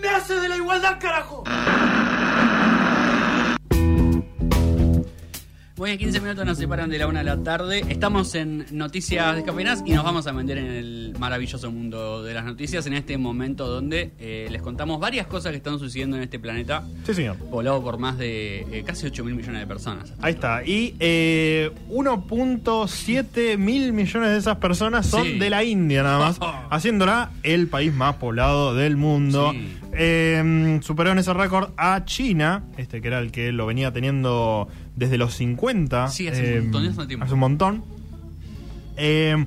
nace 0.00 0.40
de 0.40 0.48
la 0.48 0.56
igualdad, 0.56 0.98
carajo. 0.98 1.44
Muy 5.84 5.90
bien, 5.90 5.98
15 5.98 6.20
minutos 6.22 6.46
nos 6.46 6.56
separan 6.56 6.88
de 6.88 6.96
la 6.96 7.06
una 7.06 7.18
de 7.18 7.26
la 7.26 7.42
tarde. 7.42 7.84
Estamos 7.90 8.34
en 8.34 8.64
Noticias 8.70 9.36
Descafeinadas 9.36 9.82
y 9.84 9.92
nos 9.92 10.02
vamos 10.02 10.26
a 10.26 10.32
meter 10.32 10.56
en 10.56 10.64
el 10.70 11.14
maravilloso 11.18 11.70
mundo 11.70 12.22
de 12.22 12.32
las 12.32 12.42
noticias 12.46 12.86
en 12.86 12.94
este 12.94 13.18
momento 13.18 13.66
donde 13.68 14.12
eh, 14.18 14.48
les 14.50 14.62
contamos 14.62 14.98
varias 14.98 15.26
cosas 15.26 15.50
que 15.50 15.58
están 15.58 15.78
sucediendo 15.78 16.16
en 16.16 16.22
este 16.22 16.38
planeta. 16.38 16.84
Sí, 17.04 17.12
señor. 17.12 17.36
Poblado 17.36 17.82
por 17.82 17.98
más 17.98 18.16
de 18.16 18.60
eh, 18.72 18.82
casi 18.82 19.04
8 19.08 19.24
mil 19.24 19.34
millones 19.34 19.60
de 19.60 19.66
personas. 19.66 20.14
Ahí 20.22 20.32
está. 20.32 20.64
Y 20.64 20.94
eh, 21.00 21.70
1.7 21.90 23.58
mil 23.58 23.92
millones 23.92 24.30
de 24.30 24.38
esas 24.38 24.56
personas 24.56 25.06
son 25.06 25.24
Sí. 25.24 25.38
de 25.38 25.50
la 25.50 25.64
India 25.64 26.02
nada 26.02 26.18
más, 26.18 26.40
haciéndola 26.70 27.30
el 27.42 27.68
país 27.68 27.92
más 27.92 28.14
poblado 28.14 28.74
del 28.74 28.96
mundo. 28.96 29.50
Sí. 29.52 29.83
Eh, 29.96 30.78
superó 30.82 31.12
en 31.12 31.18
ese 31.18 31.32
récord 31.34 31.70
a 31.76 32.04
China, 32.04 32.64
este 32.76 33.00
que 33.00 33.08
era 33.08 33.18
el 33.20 33.30
que 33.32 33.52
lo 33.52 33.66
venía 33.66 33.92
teniendo 33.92 34.68
desde 34.96 35.18
los 35.18 35.34
50. 35.34 36.08
Sí, 36.08 36.28
hace 36.28 36.58
un 36.60 36.70
montón, 36.70 36.86
hace 36.88 37.06
tiempo. 37.06 37.24
Hace 37.24 37.34
un 37.34 37.40
montón. 37.40 37.84
Eh, 38.96 39.44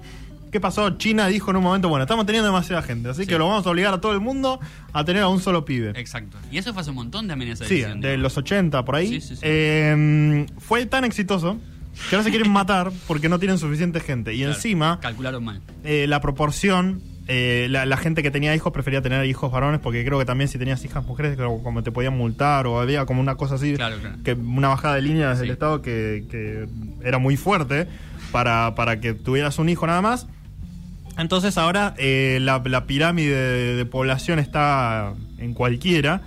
¿Qué 0.52 0.62
pasó? 0.62 0.92
China 0.98 1.28
dijo 1.28 1.52
en 1.52 1.58
un 1.58 1.64
momento, 1.64 1.90
bueno, 1.90 2.04
estamos 2.04 2.26
teniendo 2.26 2.48
demasiada 2.48 2.82
gente, 2.82 3.10
así 3.10 3.24
Sí. 3.24 3.28
que 3.28 3.38
lo 3.38 3.48
vamos 3.48 3.66
a 3.68 3.70
obligar 3.70 3.94
a 3.94 4.00
todo 4.02 4.14
el 4.14 4.22
mundo 4.22 4.60
a 4.94 5.04
tener 5.04 5.24
a 5.24 5.28
un 5.28 5.42
solo 5.42 5.66
pibe. 5.66 5.92
Exacto. 5.96 6.38
Y 6.52 6.58
eso 6.58 6.72
fue 6.74 6.82
hace 6.82 6.90
un 6.92 6.96
montón 6.96 7.28
también 7.28 7.52
esa 7.52 7.66
Sí, 7.66 7.82
de 7.82 7.94
digo. 7.96 8.18
los 8.18 8.38
80 8.38 8.86
por 8.86 8.96
ahí. 8.96 9.08
Sí, 9.20 9.22
sí, 9.22 9.36
sí. 9.36 10.46
Fue 10.60 10.86
tan 10.86 11.04
exitoso 11.04 11.58
que 12.10 12.16
ahora 12.16 12.24
se 12.24 12.30
quieren 12.30 12.50
matar 12.52 12.92
porque 13.08 13.28
no 13.28 13.40
tienen 13.40 13.58
suficiente 13.58 14.00
gente. 14.00 14.34
Y 14.34 14.38
Claro, 14.40 14.54
encima, 14.54 15.00
Calcularon 15.02 15.44
mal. 15.44 15.62
eh, 15.84 16.06
la 16.08 16.22
proporción, 16.22 17.02
eh, 17.28 17.68
la, 17.70 17.86
la 17.86 17.98
gente 17.98 18.24
que 18.24 18.32
tenía 18.32 18.56
hijos 18.56 18.72
prefería 18.74 19.02
tener 19.02 19.26
hijos 19.26 19.52
varones 19.52 19.80
porque 19.82 20.06
creo 20.06 20.18
que 20.20 20.26
también 20.26 20.48
si 20.48 20.58
tenías 20.58 20.84
hijas 20.86 21.06
mujeres, 21.06 21.36
creo, 21.36 21.62
como 21.62 21.84
te 21.84 21.92
podían 21.92 22.18
multar 22.18 22.68
o 22.68 22.80
había 22.80 23.06
como 23.06 23.20
una 23.22 23.36
cosa 23.36 23.56
así, 23.56 23.74
Claro, 23.76 23.98
claro. 24.00 24.16
que 24.24 24.34
una 24.34 24.70
bajada 24.70 24.96
de 24.96 25.02
línea 25.02 25.30
desde 25.30 25.42
Sí. 25.44 25.48
el 25.48 25.52
Estado 25.54 25.82
que, 25.82 26.24
que 26.32 26.68
era 27.04 27.18
muy 27.18 27.36
fuerte 27.38 27.88
para, 28.32 28.76
para 28.76 29.00
que 29.00 29.14
tuvieras 29.14 29.60
un 29.60 29.70
hijo 29.70 29.86
nada 29.88 30.02
más. 30.02 30.28
Entonces 31.18 31.58
ahora 31.58 31.96
eh, 31.98 32.38
la, 32.42 32.62
la 32.66 32.86
pirámide 32.86 33.36
de, 33.36 33.76
de 33.76 33.86
población 33.86 34.38
está 34.40 35.14
en 35.40 35.54
cualquiera 35.54 36.22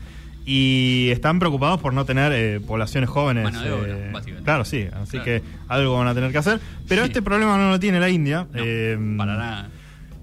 y 0.44 1.10
están 1.12 1.38
preocupados 1.38 1.80
por 1.80 1.92
no 1.94 2.04
tener 2.04 2.32
eh, 2.34 2.60
poblaciones 2.60 3.08
jóvenes. 3.08 3.44
Mano 3.44 3.62
de 3.62 3.70
obra, 3.72 3.88
eh, 3.92 4.10
básicamente. 4.12 4.44
claro, 4.44 4.64
sí, 4.64 4.86
así 5.00 5.12
Claro. 5.12 5.24
que 5.24 5.42
algo 5.68 5.96
van 5.98 6.08
a 6.08 6.14
tener 6.14 6.32
que 6.32 6.38
hacer. 6.38 6.58
Pero 6.88 7.02
Sí. 7.02 7.08
este 7.08 7.22
problema 7.22 7.56
no 7.56 7.70
lo 7.70 7.78
tiene 7.78 8.00
la 8.00 8.08
India. 8.10 8.46
No, 8.52 8.60
eh, 8.62 8.98
para 9.16 9.36
nada. 9.36 9.68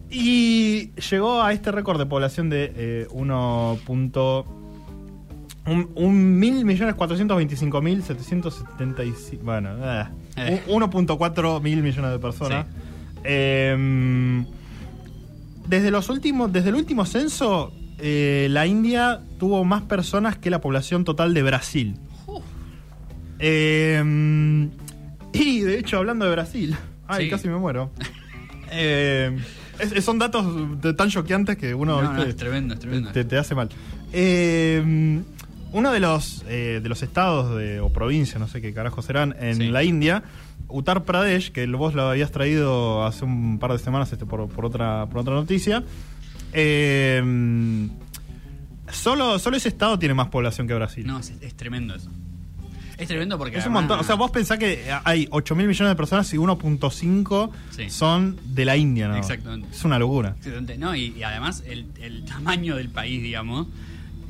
Y 0.09 0.91
llegó 1.09 1.41
a 1.41 1.51
este 1.53 1.71
récord 1.71 1.97
de 1.99 2.05
población 2.05 2.49
de 2.49 2.71
eh, 2.75 3.07
1. 3.11 3.77
punto- 3.85 4.45
Un, 5.65 5.89
un 5.95 6.39
mil 6.39 6.63
millones 6.63 6.95
cuatrocientos 6.95 7.35
veinticinco 7.35 7.81
mil 7.81 8.01
setecientos 8.01 8.55
setenta 8.55 9.03
y 9.03 9.11
Bueno, 9.43 9.71
eh, 9.83 10.05
Eh. 10.37 10.63
un- 10.67 10.81
1.4 10.83 11.59
mil 11.61 11.83
millones 11.83 12.11
de 12.11 12.19
personas. 12.19 12.67
Eh, 13.25 14.45
desde 15.67 15.91
los 15.91 16.07
últimos, 16.09 16.53
desde 16.53 16.69
el 16.69 16.75
último 16.75 17.05
censo, 17.05 17.73
eh, 17.99 18.47
la 18.49 18.65
India 18.65 19.19
tuvo 19.39 19.65
más 19.65 19.81
personas 19.81 20.37
que 20.37 20.49
la 20.49 20.61
población 20.61 21.03
total 21.03 21.33
de 21.33 21.43
Brasil. 21.43 21.95
Eh, 23.39 24.01
y 25.33 25.59
de 25.59 25.79
hecho, 25.79 25.97
hablando 25.97 26.23
de 26.25 26.31
Brasil, 26.31 26.75
ay, 27.07 27.25
Sí. 27.25 27.29
casi 27.29 27.47
me 27.49 27.57
muero. 27.57 27.91
Es- 29.79 30.03
son 30.03 30.19
datos 30.19 30.45
tan 30.95 31.09
choqueantes 31.09 31.57
que 31.57 31.73
uno 31.73 32.01
No, 32.01 32.23
es 32.23 32.35
tremendo, 32.35 32.73
es 32.73 32.79
tremendo. 32.79 33.11
te, 33.11 33.23
te 33.25 33.37
hace 33.37 33.53
mal. 33.55 33.69
Eh, 34.13 35.21
uno 35.73 35.91
de 35.91 35.99
los 35.99 36.43
eh, 36.47 36.79
de 36.81 36.89
los 36.89 37.03
estados 37.03 37.57
de, 37.57 37.79
o 37.79 37.89
provincias, 37.91 38.39
no 38.39 38.47
sé 38.47 38.61
qué 38.61 38.73
carajos 38.73 39.05
serán, 39.05 39.35
en 39.39 39.55
Sí. 39.57 39.67
la 39.67 39.83
India, 39.83 40.23
Uttar 40.69 41.03
Pradesh, 41.03 41.51
que 41.51 41.65
vos 41.67 41.93
lo 41.93 42.09
habías 42.09 42.31
traído 42.31 43.05
hace 43.05 43.25
un 43.25 43.59
par 43.59 43.71
de 43.73 43.79
semanas 43.79 44.11
este, 44.11 44.25
por, 44.25 44.47
por 44.49 44.65
otra, 44.65 45.05
por 45.07 45.19
otra 45.19 45.33
noticia. 45.33 45.83
eh, 46.53 47.21
solo, 48.91 49.37
solo 49.39 49.57
ese 49.57 49.69
estado 49.69 49.99
tiene 49.99 50.13
más 50.13 50.27
población 50.29 50.67
que 50.67 50.73
Brasil. 50.73 51.05
No, 51.05 51.19
es, 51.19 51.33
es 51.41 51.53
tremendo 51.55 51.93
eso. 51.95 52.09
Es 52.97 53.07
tremendo 53.07 53.37
porque. 53.37 53.57
Es 53.59 53.65
un 53.67 53.73
montón. 53.73 53.99
O 53.99 54.03
sea, 54.03 54.15
vos 54.15 54.31
pensás 54.31 54.57
que 54.57 54.91
hay 55.03 55.27
8 55.29 55.55
mil 55.55 55.67
millones 55.67 55.91
de 55.91 55.95
personas 55.95 56.33
y 56.33 56.37
1.5 56.37 57.51
Sí. 57.69 57.89
son 57.89 58.39
de 58.43 58.65
la 58.65 58.75
India, 58.75 59.07
¿no? 59.07 59.15
Exactamente. 59.17 59.67
Es 59.71 59.83
una 59.85 59.99
locura. 59.99 60.33
Exactamente. 60.37 60.77
No, 60.77 60.95
y, 60.95 61.13
y 61.17 61.23
además 61.23 61.63
el, 61.67 61.85
el 62.01 62.25
tamaño 62.25 62.75
del 62.75 62.89
país, 62.89 63.21
digamos, 63.21 63.67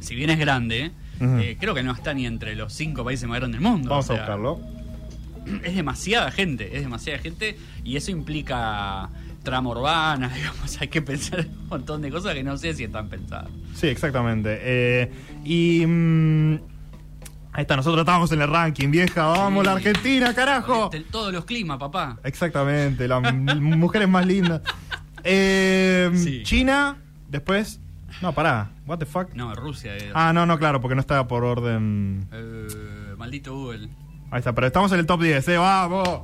si 0.02 0.16
bien 0.16 0.30
es 0.30 0.38
grande, 0.40 0.92
eh, 1.22 1.58
creo 1.60 1.74
que 1.74 1.82
no 1.84 1.94
está 1.94 2.14
ni 2.14 2.26
entre 2.26 2.56
los 2.56 2.74
cinco 2.74 3.04
países 3.06 3.28
más 3.28 3.40
grandes 3.40 3.62
del 3.62 3.70
mundo. 3.72 3.90
Vamos 3.90 4.10
O 4.10 4.14
a 4.14 4.18
buscarlo. 4.18 4.60
Es 5.64 5.76
demasiada 5.76 6.30
gente, 6.32 6.76
es 6.76 6.82
demasiada 6.84 7.20
gente 7.20 7.58
y 7.86 7.96
eso 7.96 8.12
implica 8.12 9.10
trama 9.44 9.70
urbana, 9.70 10.28
digamos, 10.36 10.82
hay 10.82 10.90
que 10.90 11.02
pensar 11.02 11.40
en 11.40 11.48
un 11.48 11.68
montón 11.70 12.02
de 12.02 12.12
cosas 12.12 12.34
que 12.34 12.44
no 12.44 12.58
sé 12.58 12.74
si 12.74 12.84
están 12.84 13.08
pensadas. 13.08 13.48
Sí, 13.76 13.88
exactamente. 13.88 14.60
Eh, 14.62 15.12
y. 15.46 15.86
mm, 15.88 16.58
ahí 17.58 17.62
está, 17.64 17.76
nosotros 17.76 18.00
estábamos 18.02 18.32
en 18.32 18.42
el 18.42 18.48
ranking, 18.48 18.90
vieja. 18.90 19.26
Vamos, 19.26 19.64
Sí. 19.64 19.66
la 19.66 19.72
Argentina, 19.74 20.34
carajo. 20.34 20.90
Todos 21.12 21.34
los 21.34 21.44
climas, 21.44 21.78
papá. 21.78 22.18
Exactamente, 22.24 23.08
las 23.08 23.22
mujeres 23.60 24.08
más 24.08 24.26
lindas. 24.26 24.62
Eh, 25.24 26.10
Sí. 26.16 26.44
China, 26.44 26.98
después. 27.28 27.80
No, 28.22 28.32
pará. 28.34 28.70
¿What 28.86 29.00
the 29.00 29.06
fuck? 29.06 29.34
No, 29.34 29.54
Rusia. 29.54 29.96
eh. 29.98 30.12
Ah, 30.14 30.32
no, 30.34 30.46
no, 30.46 30.58
claro, 30.58 30.80
porque 30.82 30.96
no 30.96 31.02
estaba 31.02 31.28
por 31.28 31.44
orden. 31.44 32.28
Eh, 32.32 32.68
maldito 33.18 33.54
Google. 33.54 33.90
Ahí 34.32 34.40
está, 34.40 34.54
pero 34.54 34.68
estamos 34.68 34.92
en 34.92 35.00
el 35.00 35.06
top 35.06 35.22
10, 35.22 35.48
¿eh? 35.50 35.58
Vamos. 35.58 36.22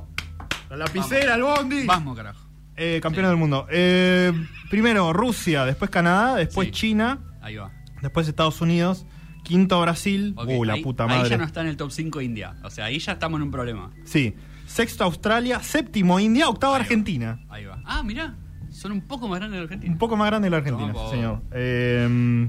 La 0.70 0.76
lapicera, 0.76 1.34
el 1.34 1.42
bondi. 1.42 1.86
Vamos, 1.86 2.16
carajo. 2.16 2.40
Eh, 2.76 2.98
campeones 3.02 3.28
Sí. 3.28 3.32
del 3.32 3.38
mundo. 3.38 3.66
Eh, 3.70 4.32
primero 4.70 5.12
Rusia, 5.12 5.64
después 5.64 5.90
Canadá, 5.90 6.36
después 6.36 6.66
Sí. 6.68 6.72
China, 6.72 7.18
Ahí 7.42 7.56
va. 7.56 7.70
después 8.02 8.26
Estados 8.26 8.60
Unidos, 8.60 9.06
quinto 9.44 9.80
Brasil. 9.80 10.34
Ok, 10.36 10.48
uh, 10.48 10.64
la 10.64 10.72
ahí, 10.72 10.82
puta 10.82 11.04
ahí 11.04 11.10
madre. 11.10 11.30
ya 11.30 11.38
no 11.38 11.44
está 11.44 11.60
en 11.60 11.68
el 11.68 11.76
top 11.76 11.92
5 11.92 12.20
India. 12.20 12.56
O 12.64 12.70
sea, 12.70 12.86
ahí 12.86 12.98
ya 12.98 13.12
estamos 13.12 13.38
en 13.38 13.42
un 13.44 13.50
problema. 13.52 13.90
Sí. 14.04 14.34
Sexto 14.66 15.04
Australia, 15.04 15.60
séptimo 15.62 16.18
India, 16.18 16.48
octavo 16.48 16.72
Ahí 16.74 16.78
va. 16.78 16.82
Argentina. 16.82 17.40
Ahí 17.48 17.64
va. 17.66 17.78
Ah, 17.84 18.02
mirá. 18.02 18.34
Son 18.70 18.90
un 18.90 19.02
poco 19.02 19.28
más 19.28 19.38
grandes 19.38 19.58
de 19.58 19.62
Argentina. 19.64 19.92
Un 19.92 19.98
poco 19.98 20.16
más 20.16 20.26
grande 20.26 20.46
que 20.46 20.50
la 20.50 20.56
Argentina, 20.56 20.92
po. 20.92 21.08
señor. 21.10 21.42
Eh, 21.52 22.48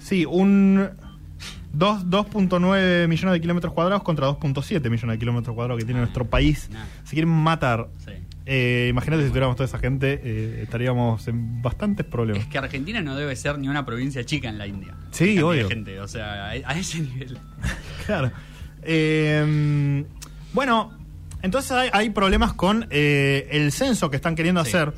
sí, 0.00 0.24
un 0.24 0.88
dos- 1.72 2.04
2.9 2.10 3.06
millones 3.08 3.32
de 3.32 3.40
kilómetros 3.40 3.72
cuadrados 3.72 4.02
contra 4.02 4.26
2.7 4.26 4.90
millones 4.90 5.14
de 5.14 5.18
kilómetros 5.18 5.54
cuadrados 5.54 5.78
que 5.78 5.84
tiene 5.84 6.00
Ah, 6.00 6.04
nuestro 6.04 6.26
país. 6.26 6.68
nah. 6.72 6.84
Se 7.04 7.10
quieren 7.14 7.30
matar. 7.30 7.88
Sí. 7.98 8.12
Eh, 8.44 8.88
imagínate 8.90 9.22
si 9.22 9.28
tuviéramos 9.28 9.54
toda 9.56 9.66
esa 9.68 9.78
gente, 9.78 10.20
eh, 10.24 10.60
estaríamos 10.62 11.26
en 11.28 11.62
bastantes 11.62 12.04
problemas. 12.06 12.42
Es 12.42 12.48
que 12.48 12.58
Argentina 12.58 13.00
no 13.00 13.14
debe 13.16 13.36
ser 13.36 13.58
ni 13.58 13.68
una 13.68 13.86
provincia 13.86 14.24
chica 14.24 14.48
en 14.48 14.58
la 14.58 14.66
India. 14.66 14.94
Sí, 15.12 15.38
obvio. 15.40 15.68
gente, 15.68 16.00
o 16.00 16.08
sea, 16.08 16.46
a, 16.46 16.50
a 16.50 16.78
ese 16.78 17.00
nivel. 17.00 17.38
Claro. 18.06 18.32
Eh, 18.82 20.04
bueno, 20.52 20.90
entonces 21.42 21.70
hay, 21.72 21.88
hay 21.92 22.10
problemas 22.10 22.52
con 22.52 22.86
eh, 22.90 23.48
el 23.52 23.72
censo 23.72 24.10
que 24.10 24.16
están 24.16 24.34
queriendo 24.34 24.64
Sí. 24.64 24.70
hacer 24.70 24.92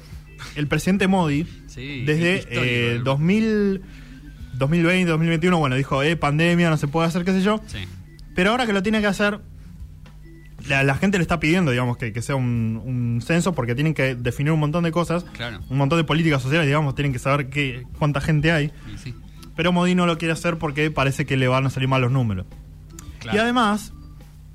el 0.57 0.67
presidente 0.67 1.07
Modi 1.07 1.47
Sí, 1.67 2.03
desde 2.05 2.37
histórico, 2.39 2.63
eh, 2.65 2.93
el- 2.97 3.05
2000, 3.05 3.83
2020, 4.55 5.11
2021. 5.11 5.59
Bueno, 5.59 5.77
dijo, 5.77 6.03
eh, 6.03 6.17
pandemia, 6.17 6.71
no 6.71 6.77
se 6.77 6.89
puede 6.89 7.09
hacer, 7.09 7.25
qué 7.25 7.33
sé 7.33 7.43
yo. 7.43 7.61
Sí. 7.67 7.79
Pero 8.35 8.51
ahora 8.51 8.67
que 8.67 8.73
lo 8.73 8.83
tiene 8.83 9.01
que 9.01 9.07
hacer, 9.07 9.41
la, 10.69 10.83
la 10.83 10.95
gente 10.97 11.19
le 11.19 11.23
está 11.23 11.41
pidiendo, 11.41 11.71
digamos, 11.71 11.97
que, 11.97 12.13
que 12.13 12.23
sea 12.23 12.37
un, 12.37 12.81
un 12.85 13.21
censo 13.23 13.53
porque 13.55 13.75
tienen 13.75 13.95
que 13.95 14.15
definir 14.15 14.53
un 14.53 14.61
montón 14.61 14.85
de 14.85 14.93
cosas, 14.93 15.25
Claro. 15.35 15.61
un 15.69 15.77
montón 15.77 15.99
de 15.99 16.05
políticas 16.05 16.43
sociales, 16.43 16.67
digamos, 16.67 16.95
tienen 16.95 17.13
que 17.13 17.19
saber 17.19 17.49
qué, 17.49 17.83
cuánta 17.99 18.21
gente 18.21 18.51
hay. 18.53 18.71
Sí. 19.03 19.15
Pero 19.57 19.73
Modi 19.73 19.95
no 19.95 20.07
lo 20.07 20.19
quiere 20.19 20.33
hacer 20.33 20.57
porque 20.59 20.91
parece 20.91 21.27
que 21.27 21.37
le 21.37 21.47
van 21.49 21.67
a 21.67 21.71
salir 21.71 21.89
mal 21.89 22.01
los 22.03 22.11
números. 22.11 22.47
Claro. 23.21 23.37
Y 23.37 23.41
además, 23.41 23.93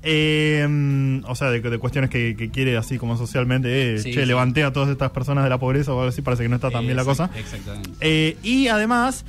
Eh, 0.02 1.20
o 1.26 1.34
sea, 1.34 1.50
de, 1.50 1.60
de 1.60 1.78
cuestiones 1.78 2.08
que, 2.10 2.34
que 2.34 2.50
quiere 2.50 2.76
así 2.78 2.96
como 2.98 3.16
socialmente. 3.18 3.94
eh, 3.94 3.98
Sí, 3.98 4.12
che, 4.12 4.20
sí. 4.20 4.26
levanté 4.26 4.64
a 4.64 4.72
todas 4.72 4.88
estas 4.88 5.10
personas 5.10 5.44
de 5.44 5.50
la 5.50 5.58
pobreza 5.58 5.92
o 5.92 5.98
algo 6.00 6.08
así, 6.08 6.22
parece 6.22 6.42
que 6.42 6.48
no 6.48 6.56
está 6.56 6.70
tan 6.70 6.84
bien 6.84 6.96
la 6.96 7.04
cosa. 7.04 7.26
Exact- 7.34 7.38
Exactamente. 7.38 7.90
Eh, 8.00 8.36
y 8.42 8.68
además, 8.68 9.24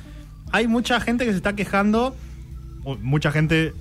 hay 0.50 0.66
mucha 0.68 0.98
gente 1.00 1.24
que 1.26 1.30
se 1.32 1.36
está 1.36 1.54
quejando. 1.54 2.16
Mucha 3.02 3.30
gente. 3.30 3.74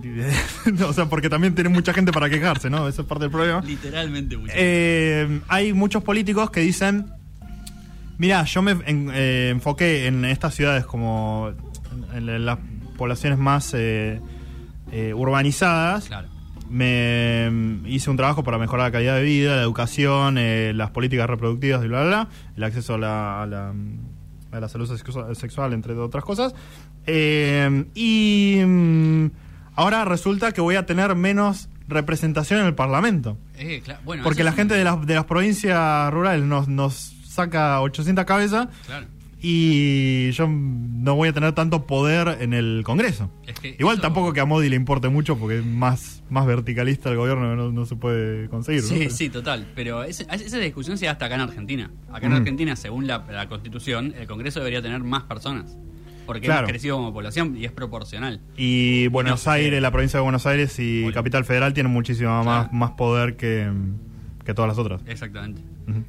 o 0.86 0.92
sea, 0.92 1.06
porque 1.06 1.28
también 1.28 1.54
tiene 1.54 1.70
mucha 1.70 1.92
gente 1.92 2.12
para 2.12 2.28
quejarse, 2.30 2.68
¿no? 2.70 2.86
Eso 2.88 3.02
es 3.02 3.08
parte 3.08 3.24
del 3.24 3.30
problema. 3.30 3.60
Literalmente 3.62 4.36
mucho. 4.36 4.52
Eh, 4.56 5.40
hay 5.48 5.72
muchos 5.72 6.02
políticos 6.02 6.50
que 6.50 6.60
dicen. 6.60 7.06
Mira, 8.18 8.44
yo 8.44 8.62
me 8.62 8.72
en- 8.86 9.10
eh, 9.12 9.50
enfoqué 9.50 10.06
en 10.06 10.24
estas 10.24 10.54
ciudades 10.54 10.86
como 10.86 11.50
en, 12.14 12.28
en 12.28 12.46
las 12.46 12.58
poblaciones 12.96 13.38
más 13.38 13.72
eh, 13.74 14.20
eh, 14.92 15.12
urbanizadas. 15.14 16.06
claro. 16.06 16.28
Me 16.68 17.48
mm, 17.50 17.86
hice 17.86 18.10
un 18.10 18.16
trabajo 18.16 18.42
para 18.42 18.58
mejorar 18.58 18.86
la 18.86 18.90
calidad 18.90 19.14
de 19.16 19.22
vida, 19.22 19.54
la 19.54 19.62
educación, 19.62 20.36
las 20.76 20.90
políticas 20.90 21.28
reproductivas 21.30 21.84
y 21.84 21.88
bla, 21.88 22.00
bla, 22.00 22.08
bla, 22.08 22.28
el 22.56 22.64
acceso 22.64 22.94
a 22.94 22.98
la, 22.98 23.42
a 23.42 23.46
la, 23.46 23.72
a 24.50 24.60
la 24.60 24.68
salud 24.68 24.90
sexu- 24.90 25.32
sexual, 25.36 25.74
entre 25.74 25.94
otras 25.94 26.24
cosas. 26.24 26.54
Y 27.94 28.60
mm, 28.66 29.26
ahora 29.76 30.04
resulta 30.04 30.52
que 30.52 30.60
voy 30.60 30.74
a 30.76 30.86
tener 30.86 31.14
menos 31.14 31.68
representación 31.88 32.60
en 32.60 32.66
el 32.66 32.74
Parlamento. 32.74 33.38
Eh, 33.56 33.80
cla- 33.86 34.00
bueno, 34.04 34.24
Porque 34.24 34.42
la 34.42 34.52
gente 34.52 34.74
un- 34.74 34.78
de 34.78 34.84
las, 34.84 35.06
de 35.06 35.14
las 35.14 35.24
provincias 35.26 36.12
rurales 36.12 36.44
nos, 36.44 36.66
nos 36.68 36.94
saca 37.26 37.80
800 37.80 38.24
cabezas 38.24 38.68
Claro. 38.86 39.06
y 39.40 40.30
yo 40.32 40.48
no 40.48 41.14
voy 41.14 41.28
a 41.28 41.32
tener 41.32 41.52
tanto 41.52 41.86
poder 41.86 42.38
en 42.40 42.52
el 42.54 42.82
Congreso. 42.84 43.30
Es 43.46 43.58
que 43.60 43.76
Igual 43.78 43.94
eso- 43.96 44.02
tampoco 44.02 44.32
que 44.32 44.40
a 44.40 44.44
Modi 44.44 44.68
le 44.68 44.74
importe 44.76 45.08
mucho 45.08 45.38
porque 45.38 45.58
es 45.58 45.64
más, 45.64 46.22
más 46.30 46.46
verticalista 46.46 47.10
el 47.10 47.16
gobierno 47.16 47.54
no, 47.54 47.70
no 47.70 47.86
se 47.86 47.94
puede 47.94 48.48
conseguir. 48.48 48.82
¿no? 48.82 48.88
Sí, 48.88 49.10
sí, 49.10 49.30
total. 49.30 49.68
Pero 49.76 50.02
ese- 50.02 50.26
esa 50.30 50.58
discusión 50.58 50.98
se 50.98 51.06
da 51.06 51.12
hasta 51.12 51.26
acá 51.26 51.36
en 51.36 51.42
Argentina. 51.42 51.90
Acá 52.12 52.26
en 52.26 52.32
Mm. 52.32 52.36
Argentina, 52.36 52.74
según 52.76 53.06
la, 53.06 53.24
la 53.30 53.48
Constitución, 53.48 54.14
el 54.18 54.26
Congreso 54.26 54.58
debería 54.58 54.82
tener 54.82 55.02
más 55.04 55.22
personas. 55.24 55.76
Porque 56.26 56.42
Claro. 56.46 56.60
hemos 56.60 56.70
crecido 56.72 56.96
como 56.96 57.12
población 57.12 57.56
y 57.56 57.64
es 57.64 57.72
proporcional. 57.72 58.40
Y 58.56 59.06
Buenos 59.08 59.46
No. 59.46 59.52
Aires, 59.52 59.80
la 59.80 59.90
provincia 59.90 60.18
de 60.18 60.22
Buenos 60.24 60.44
Aires 60.46 60.78
y 60.78 61.02
Bueno. 61.02 61.14
Capital 61.14 61.44
Federal 61.44 61.72
tienen 61.72 61.92
muchísimo 61.92 62.30
más, 62.44 62.64
Claro. 62.66 62.68
más 62.72 62.90
poder 62.92 63.36
que, 63.36 63.70
que 64.44 64.54
todas 64.54 64.68
las 64.68 64.78
otras. 64.78 65.00
Exactamente. 65.06 65.62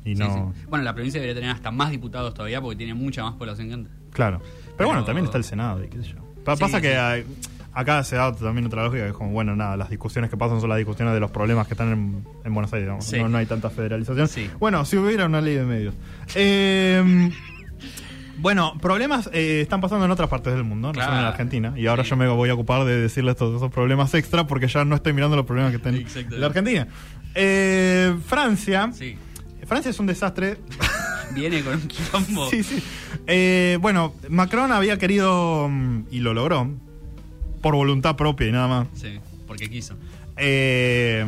Y 0.04 0.16
Sí, 0.16 0.20
no, 0.20 0.54
sí. 0.56 0.62
Bueno, 0.70 0.84
la 0.84 0.94
provincia 0.94 1.22
debería 1.22 1.40
tener 1.40 1.56
hasta 1.56 1.70
más 1.72 1.92
diputados 1.92 2.34
todavía 2.34 2.60
porque 2.62 2.78
tiene 2.78 2.94
mucha 2.96 3.24
más 3.24 3.34
población 3.36 3.68
que 3.68 3.74
antes. 3.76 3.94
claro. 4.12 4.40
Pero, 4.40 4.76
Pero- 4.78 4.90
bueno, 4.90 5.06
también 5.06 5.26
está 5.26 5.38
el 5.38 5.44
Senado 5.44 5.84
y 5.84 5.88
qué 5.88 5.98
sé 6.04 6.10
yo. 6.10 6.18
Pa- 6.44 6.56
Sí, 6.56 6.62
pasa 6.62 6.82
que 6.82 6.96
hay- 6.96 7.26
acá 7.74 8.04
se 8.04 8.16
da 8.16 8.32
también 8.36 8.66
otra 8.68 8.84
lógica 8.84 9.04
que 9.04 9.10
es 9.10 9.16
como, 9.16 9.32
bueno, 9.32 9.56
nada, 9.56 9.78
las 9.78 9.90
discusiones 9.90 10.30
que 10.32 10.38
pasan 10.38 10.60
son 10.62 10.70
las 10.70 10.78
discusiones 10.80 11.14
de 11.14 11.20
los 11.20 11.30
problemas 11.32 11.68
que 11.68 11.74
están 11.76 11.92
en, 11.92 12.24
en 12.44 12.54
Buenos 12.54 12.74
Aires. 12.74 12.86
digamos. 12.88 13.14
No, 13.14 13.30
no 13.30 13.38
hay 13.38 13.46
tanta 13.46 13.70
federalización. 13.70 14.28
Bueno, 14.60 14.84
si 14.86 14.98
hubiera 14.98 15.26
una 15.28 15.42
ley 15.42 15.56
de 15.56 15.64
medios. 15.66 15.94
Eh, 16.36 17.32
bueno, 18.38 18.78
problemas 18.80 19.30
eh, 19.34 19.62
están 19.62 19.82
pasando 19.82 20.06
en 20.06 20.12
otras 20.12 20.30
partes 20.30 20.54
del 20.54 20.64
mundo, 20.64 20.90
no 20.90 20.94
Claro. 20.94 21.10
solo 21.12 21.22
en 21.22 21.26
Argentina. 21.28 21.74
Y 21.76 21.88
ahora 21.88 22.04
Sí. 22.04 22.12
yo 22.12 22.18
me 22.18 22.28
voy 22.28 22.50
a 22.50 22.54
ocupar 22.54 22.86
de 22.86 23.00
decirles 23.00 23.36
todos 23.36 23.56
esos 23.58 23.72
problemas 23.72 24.14
extra 24.14 24.48
porque 24.48 24.68
ya 24.68 24.86
no 24.86 24.96
estoy 24.96 25.14
mirando 25.14 25.36
los 25.36 25.46
problemas 25.46 25.72
que 25.76 25.90
en 25.90 26.06
la 26.40 26.48
Argentina. 26.48 26.88
Eh, 27.36 28.16
Francia. 28.28 28.90
Sí. 28.94 29.16
Francia 29.66 29.92
es 29.92 30.00
un 30.00 30.06
desastre. 30.08 30.58
Viene 31.36 31.62
con 31.62 31.74
un 31.76 31.88
quilombo. 31.88 32.50
sí, 32.50 32.64
sí. 32.64 32.82
Eh, 33.28 33.78
bueno, 33.82 34.14
Macron 34.30 34.72
había 34.72 34.98
querido, 34.98 35.68
mm, 35.70 36.04
y 36.10 36.20
lo 36.20 36.34
logró, 36.34 36.72
por 37.62 37.76
voluntad 37.76 38.16
propia 38.16 38.48
y 38.48 38.52
nada 38.54 38.68
más, 38.68 38.88
Sí, 38.94 39.20
porque 39.46 39.70
quiso. 39.70 39.96
eh, 40.38 41.26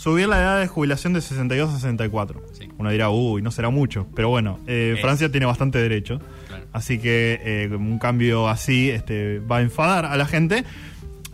subir 0.00 0.28
la 0.28 0.40
edad 0.40 0.60
de 0.60 0.66
jubilación 0.66 1.12
de 1.12 1.20
62 1.20 1.68
a 1.68 1.74
64. 1.74 2.42
Sí. 2.52 2.70
Uno 2.78 2.90
dirá, 2.90 3.10
uy, 3.10 3.42
no 3.42 3.50
será 3.50 3.68
mucho, 3.68 4.06
pero 4.14 4.30
bueno, 4.30 4.58
eh, 4.66 4.94
Es. 4.96 5.02
Francia 5.02 5.30
tiene 5.30 5.44
bastante 5.44 5.78
derecho. 5.78 6.22
Claro. 6.48 6.64
Así 6.72 6.98
que 6.98 7.38
eh, 7.44 7.68
un 7.68 7.98
cambio 7.98 8.48
así 8.48 8.88
este, 8.88 9.40
va 9.40 9.58
a 9.58 9.60
enfadar 9.60 10.06
a 10.06 10.16
la 10.16 10.24
gente. 10.24 10.64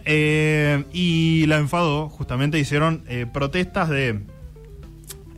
Eh, 0.04 0.82
y 0.92 1.46
la 1.46 1.58
enfadó, 1.58 2.08
justamente 2.08 2.58
hicieron 2.58 3.04
eh, 3.06 3.26
protestas 3.32 3.88
de 3.88 4.22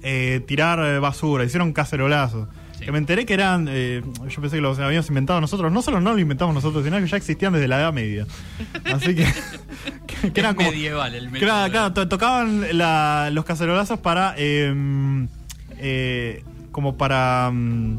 eh, 0.03 0.41
tirar 0.47 0.79
eh, 0.79 0.99
basura, 0.99 1.45
hicieron 1.45 1.75
cacerolazos. 1.75 2.49
Sí. 2.79 2.85
Que 2.85 2.93
me 2.93 2.99
enteré 2.99 3.27
que 3.27 3.35
eran, 3.35 3.67
eh, 3.69 4.03
yo 4.29 4.41
pensé 4.41 4.57
que 4.57 4.63
los 4.63 4.79
habíamos 4.79 5.09
inventado 5.09 5.41
nosotros, 5.41 5.73
no 5.73 5.83
solo 5.83 6.01
no 6.01 6.13
lo 6.13 6.19
inventamos 6.21 6.55
nosotros, 6.55 6.85
sino 6.85 6.99
que 6.99 7.07
ya 7.09 7.17
existían 7.17 7.53
desde 7.53 7.67
la 7.69 7.81
Edad 7.81 7.93
Media. 7.93 8.27
Así 8.85 9.15
que, 9.17 9.27
que, 10.07 10.33
que 10.33 10.41
eran 10.41 10.55
como, 10.55 10.71
medieval 10.71 11.15
el 11.15 11.29
método. 11.31 11.49
Claro, 11.49 11.73
claro, 11.73 11.93
to- 11.93 12.09
tocaban 12.09 12.79
la- 12.79 13.31
los 13.33 13.45
cacerolazos 13.45 13.99
para. 13.99 14.35
eh, 14.37 15.27
eh, 15.79 16.45
como 16.73 16.97
para. 16.97 17.51
mm, 17.53 17.99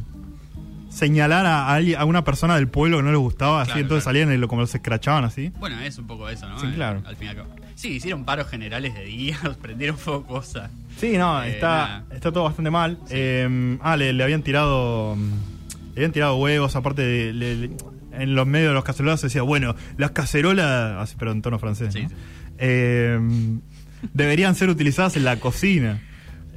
señalar 0.89 1.45
a, 1.45 1.67
a 1.67 1.75
alguien- 1.75 1.97
a 1.99 2.05
una 2.05 2.23
persona 2.23 2.55
del 2.55 2.67
pueblo 2.67 2.97
que 2.97 3.03
no 3.03 3.11
les 3.11 3.19
gustaba, 3.19 3.61
así, 3.61 3.67
Claro, 3.71 3.81
entonces 3.81 4.03
claro. 4.03 4.17
salían 4.19 4.35
y 4.35 4.37
lo, 4.41 4.47
como 4.47 4.61
los 4.61 4.73
escrachaban 4.73 5.23
así. 5.23 5.51
Bueno, 5.59 5.79
es 5.81 5.97
un 5.97 6.07
poco 6.07 6.27
eso, 6.29 6.47
¿no? 6.49 6.59
Sí, 6.59 6.67
claro. 6.73 7.01
Al 7.05 7.15
fin 7.15 7.27
y 7.27 7.29
al 7.29 7.35
cabo. 7.37 7.49
Sí, 7.75 7.89
hicieron 7.89 8.25
paros 8.25 8.47
generales 8.49 8.93
de 8.95 9.05
días, 9.05 9.39
prendieron 9.61 9.97
fuego 9.97 10.23
cosas. 10.25 10.71
Sí, 10.99 11.17
no, 11.17 11.41
Eh, 11.43 11.51
está, 11.51 12.03
está 12.11 12.31
todo 12.31 12.43
bastante 12.43 12.69
mal. 12.71 12.97
Eh, 13.09 13.77
ah, 13.81 13.95
le, 13.97 14.13
le 14.13 14.23
habían 14.23 14.41
tirado. 14.43 15.15
Le 15.15 16.01
habían 16.01 16.11
tirado 16.11 16.35
huevos, 16.37 16.75
aparte 16.75 17.01
de- 17.01 17.33
le- 17.33 17.55
le- 17.55 17.71
en 18.11 18.35
los 18.35 18.45
medios 18.47 18.69
de 18.69 18.73
los 18.73 18.83
cacerolazos 18.83 19.21
se 19.21 19.27
decía, 19.27 19.43
bueno, 19.43 19.75
las 19.97 20.11
cacerolas, 20.11 20.97
así, 20.97 21.15
pero 21.17 21.31
en 21.31 21.41
tono 21.41 21.57
francés, 21.59 21.93
Sí, 21.93 22.03
¿no? 22.03 22.09
sí. 22.09 22.15
Eh, 22.57 23.19
deberían 24.13 24.55
ser 24.55 24.69
utilizadas 24.69 25.15
en 25.15 25.23
la 25.23 25.37
cocina. 25.39 26.01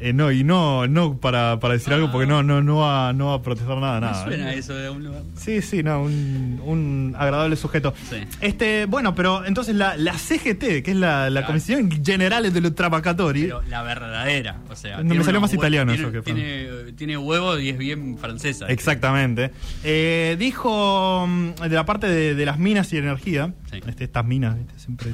Eh, 0.05 0.13
no, 0.13 0.33
y 0.33 0.43
no, 0.43 0.89
no 0.89 1.17
para, 1.19 1.61
para 1.61 1.75
decir 1.75 1.93
algo 1.93 2.11
porque 2.11 2.27
no, 2.27 2.43
no, 2.43 2.61
no 2.61 2.79
va, 2.79 3.13
no 3.13 3.27
va 3.29 3.35
a 3.35 3.43
protestar 3.43 3.79
nada, 3.79 4.01
Me 4.01 4.07
nada. 4.07 4.25
suena 4.25 4.53
eso 4.53 4.75
de 4.75 4.91
un 4.91 5.05
lugar. 5.05 5.23
Sí, 5.37 5.63
sí, 5.63 5.85
no, 5.85 6.03
un, 6.03 6.61
un 6.65 7.15
agradable 7.17 7.55
sujeto. 7.55 7.95
Sí. 8.11 8.17
Este, 8.41 8.87
bueno, 8.87 9.15
pero 9.15 9.45
entonces 9.47 9.77
la, 9.77 9.97
la 9.97 10.15
CGT, 10.19 10.83
que 10.83 10.91
es 10.91 10.97
la, 10.97 11.31
la 11.31 11.43
Claro. 11.43 11.47
Comisión 11.47 11.89
Generale 12.05 12.51
de 12.51 12.61
los 12.61 12.75
Trapacatori, 12.75 13.43
Pero 13.43 13.63
la 13.69 13.83
verdadera, 13.85 14.57
o 14.69 14.75
sea. 14.75 15.03
No, 15.05 15.15
me 15.15 15.23
salió 15.23 15.41
más 15.41 15.55
italiano 15.55 15.93
tiene, 15.93 16.09
eso 16.09 16.13
que 16.13 16.23
tiene, 16.23 16.93
tiene 16.97 17.17
huevo 17.17 17.59
y 17.61 17.69
es 17.69 17.79
bien 17.79 18.19
francesa. 18.19 18.67
Exactamente. 18.67 19.53
Eh, 19.85 20.35
dijo 20.39 21.27
mm, 21.29 21.51
de 21.63 21.69
la 21.77 21.87
parte 21.87 22.09
de, 22.09 22.35
de 22.35 22.45
las 22.47 22.59
minas 22.59 22.93
y 22.93 22.97
energía, 22.99 23.55
Sí. 23.71 23.81
este, 23.87 24.05
estas 24.05 24.25
minas, 24.25 24.57
¿viste? 24.59 24.73
siempre 24.79 25.11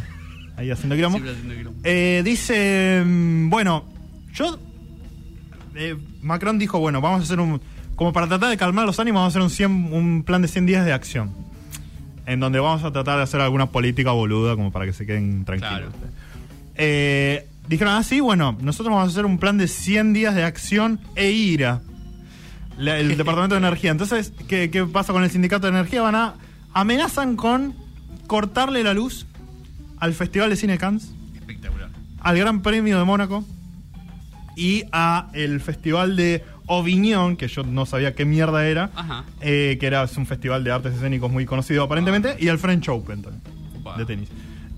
ahí 0.56 0.70
haciendo 0.70 0.96
quilombo. 0.96 1.18
Siempre 1.18 1.32
haciendo 1.34 1.54
quilombo. 1.56 1.80
Eh, 1.84 2.22
dice, 2.24 3.02
mm, 3.04 3.50
bueno, 3.50 3.84
yo... 4.32 4.58
eh, 5.78 5.96
Macron 6.22 6.58
dijo, 6.58 6.78
bueno, 6.78 7.00
vamos 7.00 7.20
a 7.20 7.22
hacer 7.24 7.40
un... 7.40 7.60
Como 7.96 8.12
para 8.12 8.28
tratar 8.28 8.50
de 8.50 8.56
calmar 8.56 8.84
los 8.86 8.98
ánimos, 9.00 9.20
vamos 9.20 9.34
a 9.34 9.38
hacer 9.38 9.42
un, 9.42 9.50
100 9.50 9.92
un 9.92 10.22
plan 10.22 10.42
de 10.42 10.48
100 10.48 10.66
días 10.66 10.84
de 10.84 10.92
acción. 10.92 11.32
En 12.26 12.40
donde 12.40 12.60
vamos 12.60 12.84
a 12.84 12.92
tratar 12.92 13.16
de 13.16 13.22
hacer 13.24 13.40
alguna 13.40 13.66
política 13.66 14.10
boluda 14.12 14.54
como 14.54 14.70
para 14.70 14.84
que 14.86 14.92
se 14.92 15.06
queden 15.06 15.44
tranquilos. 15.44 15.72
Claro. 15.94 16.12
Eh, 16.76 17.48
dijeron, 17.68 17.94
ah, 17.94 18.02
sí, 18.02 18.20
bueno, 18.20 18.56
nosotros 18.60 18.94
vamos 18.94 19.08
a 19.08 19.10
hacer 19.12 19.24
un 19.26 19.38
plan 19.38 19.58
de 19.58 19.66
100 19.66 20.12
días 20.12 20.34
de 20.34 20.44
acción 20.44 21.00
e 21.16 21.30
ira. 21.30 21.80
La- 22.76 22.98
el 22.98 23.08
Departamento 23.16 23.54
de 23.56 23.60
Energía. 23.60 23.90
Entonces, 23.90 24.32
¿qué, 24.46 24.70
qué 24.70 24.84
pasa 24.84 25.12
con 25.12 25.24
el 25.24 25.30
Sindicato 25.30 25.66
de 25.66 25.72
Energía? 25.76 26.02
Van 26.02 26.14
a... 26.14 26.34
Amenazan 26.74 27.34
con 27.34 27.74
cortarle 28.26 28.84
la 28.84 28.92
luz 28.94 29.26
al 29.98 30.12
Festival 30.14 30.50
de 30.50 30.56
Cine 30.56 30.78
Cannes 30.78 31.12
Espectacular. 31.34 31.88
al 32.20 32.38
Gran 32.38 32.60
Premio 32.62 32.98
de 32.98 33.04
Mónaco 33.04 33.42
y 34.58 34.84
a 34.90 35.28
el 35.34 35.60
Festival 35.60 36.16
de 36.16 36.42
Avignon, 36.68 37.36
que 37.36 37.46
yo 37.46 37.62
no 37.62 37.86
sabía 37.86 38.14
qué 38.16 38.24
mierda 38.24 38.66
era, 38.66 38.90
eh, 39.40 39.76
que 39.78 39.86
era 39.86 40.02
es 40.02 40.16
un 40.16 40.26
festival 40.26 40.64
de 40.64 40.72
artes 40.72 40.94
escénicos 40.94 41.30
muy 41.30 41.46
conocido 41.46 41.84
aparentemente, 41.84 42.36
y 42.40 42.48
al 42.48 42.58
French 42.58 42.88
Open 42.88 43.22
también, 43.22 43.42
de 43.96 44.04
tenis. 44.04 44.28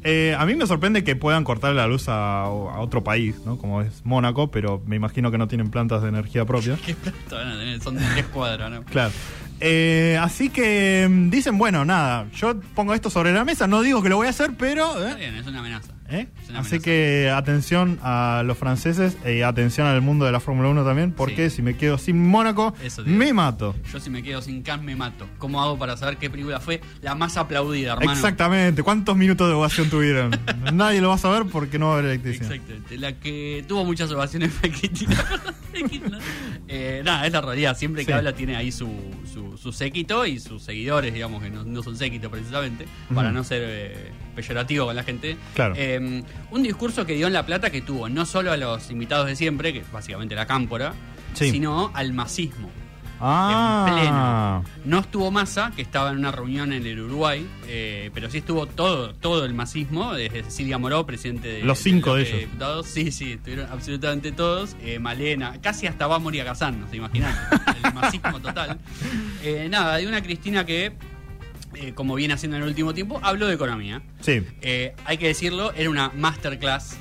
Eh, 0.04 0.36
a 0.38 0.44
mí 0.46 0.54
me 0.54 0.66
sorprende 0.66 1.02
que 1.02 1.16
puedan 1.16 1.44
cortar 1.44 1.74
la 1.74 1.86
luz 1.86 2.08
a, 2.08 2.42
a 2.42 2.80
otro 2.80 3.02
país, 3.02 3.36
¿no? 3.44 3.56
Como 3.56 3.80
es 3.80 4.04
Mónaco, 4.04 4.50
pero 4.50 4.82
me 4.86 4.96
imagino 4.96 5.30
que 5.30 5.38
no 5.38 5.48
tienen 5.48 5.70
plantas 5.70 6.02
de 6.02 6.08
energía 6.08 6.44
propia. 6.44 6.78
¿Qué 6.86 6.94
plata 6.94 7.36
van 7.36 7.48
a 7.48 7.58
tener? 7.58 7.80
Son 7.80 7.96
tres 7.96 8.26
cuadras, 8.26 8.70
¿no? 8.70 8.82
Claro. 8.84 9.12
Eh, 9.60 10.18
así 10.20 10.48
que 10.48 11.06
mm, 11.08 11.30
dicen, 11.30 11.58
bueno, 11.58 11.84
nada, 11.84 12.26
yo 12.34 12.58
pongo 12.74 12.94
esto 12.94 13.10
sobre 13.10 13.32
la 13.32 13.44
mesa, 13.44 13.66
no 13.66 13.82
digo 13.82 14.02
que 14.02 14.08
lo 14.08 14.16
voy 14.16 14.26
a 14.26 14.30
hacer, 14.30 14.52
pero... 14.58 14.98
Está 14.98 15.16
bien, 15.16 15.36
es 15.36 15.46
una 15.46 15.60
amenaza. 15.60 15.92
¿Eh? 16.10 16.26
Así 16.56 16.80
que 16.80 17.30
atención 17.32 17.98
a 18.02 18.42
los 18.44 18.58
franceses 18.58 19.16
y 19.24 19.42
atención 19.42 19.86
al 19.86 20.00
mundo 20.02 20.24
de 20.24 20.32
la 20.32 20.40
Fórmula 20.40 20.68
1 20.70 20.84
también, 20.84 21.12
porque 21.12 21.48
Sí. 21.50 21.56
si 21.56 21.62
me 21.62 21.76
quedo 21.76 21.98
sin 21.98 22.20
Mónaco, 22.26 22.74
me 23.06 23.32
mato. 23.32 23.76
Yo 23.92 24.00
si 24.00 24.10
me 24.10 24.22
quedo 24.22 24.42
sin 24.42 24.62
Cannes 24.62 24.84
me 24.84 24.96
mato. 24.96 25.26
¿Cómo 25.38 25.62
hago 25.62 25.78
para 25.78 25.96
saber 25.96 26.16
qué 26.16 26.28
película 26.28 26.58
fue 26.60 26.80
la 27.02 27.14
más 27.14 27.36
aplaudida, 27.36 27.92
hermano? 27.92 28.12
Exactamente. 28.12 28.82
¿Cuántos 28.82 29.16
minutos 29.16 29.46
de 29.48 29.54
ovación 29.54 29.88
tuvieron? 29.88 30.30
Nadie 30.72 31.00
lo 31.00 31.10
va 31.10 31.14
a 31.14 31.18
saber 31.18 31.44
porque 31.50 31.78
no 31.78 31.86
va 31.86 31.92
a 31.92 31.98
haber 31.98 32.06
electricidad. 32.10 32.50
Exactamente. 32.52 32.98
La 32.98 33.12
que 33.12 33.64
tuvo 33.68 33.84
muchas 33.84 34.10
ovaciones 34.10 34.52
fue 34.52 34.70
Cristina. 34.70 35.16
Eh, 36.72 37.02
nada, 37.04 37.26
es 37.26 37.32
la 37.32 37.40
realidad. 37.40 37.76
Siempre 37.76 38.04
que 38.04 38.12
Sí. 38.12 38.16
habla 38.18 38.32
tiene 38.32 38.54
ahí 38.54 38.70
su, 38.70 38.88
su, 39.32 39.58
su 39.58 39.72
séquito 39.72 40.24
y 40.24 40.38
sus 40.38 40.62
seguidores, 40.62 41.12
digamos, 41.12 41.42
que 41.42 41.50
no, 41.50 41.64
no 41.64 41.82
son 41.82 41.96
séquito 41.96 42.30
precisamente, 42.30 42.86
para 43.12 43.32
no 43.32 43.42
ser 43.42 43.62
eh, 43.66 44.12
peyorativo 44.36 44.86
con 44.86 44.94
la 44.94 45.02
gente. 45.02 45.36
Claro. 45.54 45.74
Eh, 45.76 46.22
un 46.52 46.62
discurso 46.62 47.04
que 47.04 47.14
dio 47.14 47.26
en 47.26 47.32
La 47.32 47.44
Plata 47.44 47.70
que 47.70 47.80
tuvo 47.82 48.08
no 48.08 48.24
solo 48.24 48.52
a 48.52 48.56
los 48.56 48.88
invitados 48.92 49.26
de 49.26 49.34
siempre, 49.34 49.72
que 49.72 49.82
básicamente 49.92 50.36
la 50.36 50.46
cámpora, 50.46 50.94
Sí. 51.34 51.50
sino 51.50 51.90
al 51.94 52.12
masismo. 52.12 52.70
Ah, 53.20 53.86
En 53.88 53.94
pleno. 53.94 54.64
No 54.86 54.98
estuvo 55.00 55.30
Massa, 55.30 55.72
que 55.76 55.82
estaba 55.82 56.10
en 56.10 56.18
una 56.18 56.32
reunión 56.32 56.72
en 56.72 56.86
el 56.86 57.00
Uruguay, 57.00 57.46
eh, 57.68 58.10
pero 58.14 58.30
sí 58.30 58.38
estuvo 58.38 58.66
todo 58.66 59.14
todo 59.14 59.44
el 59.44 59.52
masismo, 59.54 60.14
desde 60.14 60.42
Cecilia 60.44 60.78
Moró, 60.78 61.04
presidente 61.04 61.48
de 61.48 61.62
Los 61.62 61.78
cinco 61.80 62.14
de 62.14 62.22
ellos. 62.22 62.40
diputados. 62.40 62.86
Sí, 62.86 63.10
sí, 63.12 63.32
estuvieron 63.32 63.70
absolutamente 63.70 64.32
todos. 64.32 64.74
Eh, 64.82 64.98
Malena, 64.98 65.60
casi 65.60 65.86
hasta 65.86 66.06
va 66.06 66.16
a 66.16 66.18
morir 66.18 66.44
Kazán, 66.44 66.80
no 66.80 66.88
se 66.88 66.96
imaginan. 66.96 67.34
el 67.84 67.94
masismo 67.94 68.40
total. 68.40 68.78
Eh, 69.42 69.68
nada, 69.70 69.96
de 69.98 70.06
una 70.06 70.22
Cristina 70.22 70.64
que, 70.64 70.92
eh, 71.74 71.92
como 71.94 72.14
viene 72.14 72.34
haciendo 72.34 72.56
en 72.56 72.62
el 72.62 72.68
último 72.70 72.94
tiempo, 72.94 73.20
habló 73.22 73.46
de 73.46 73.54
economía. 73.54 74.00
Sí. 74.20 74.42
Eh, 74.62 74.94
hay 75.04 75.18
que 75.18 75.26
decirlo, 75.28 75.72
era 75.74 75.90
una 75.90 76.10
masterclass. 76.16 76.96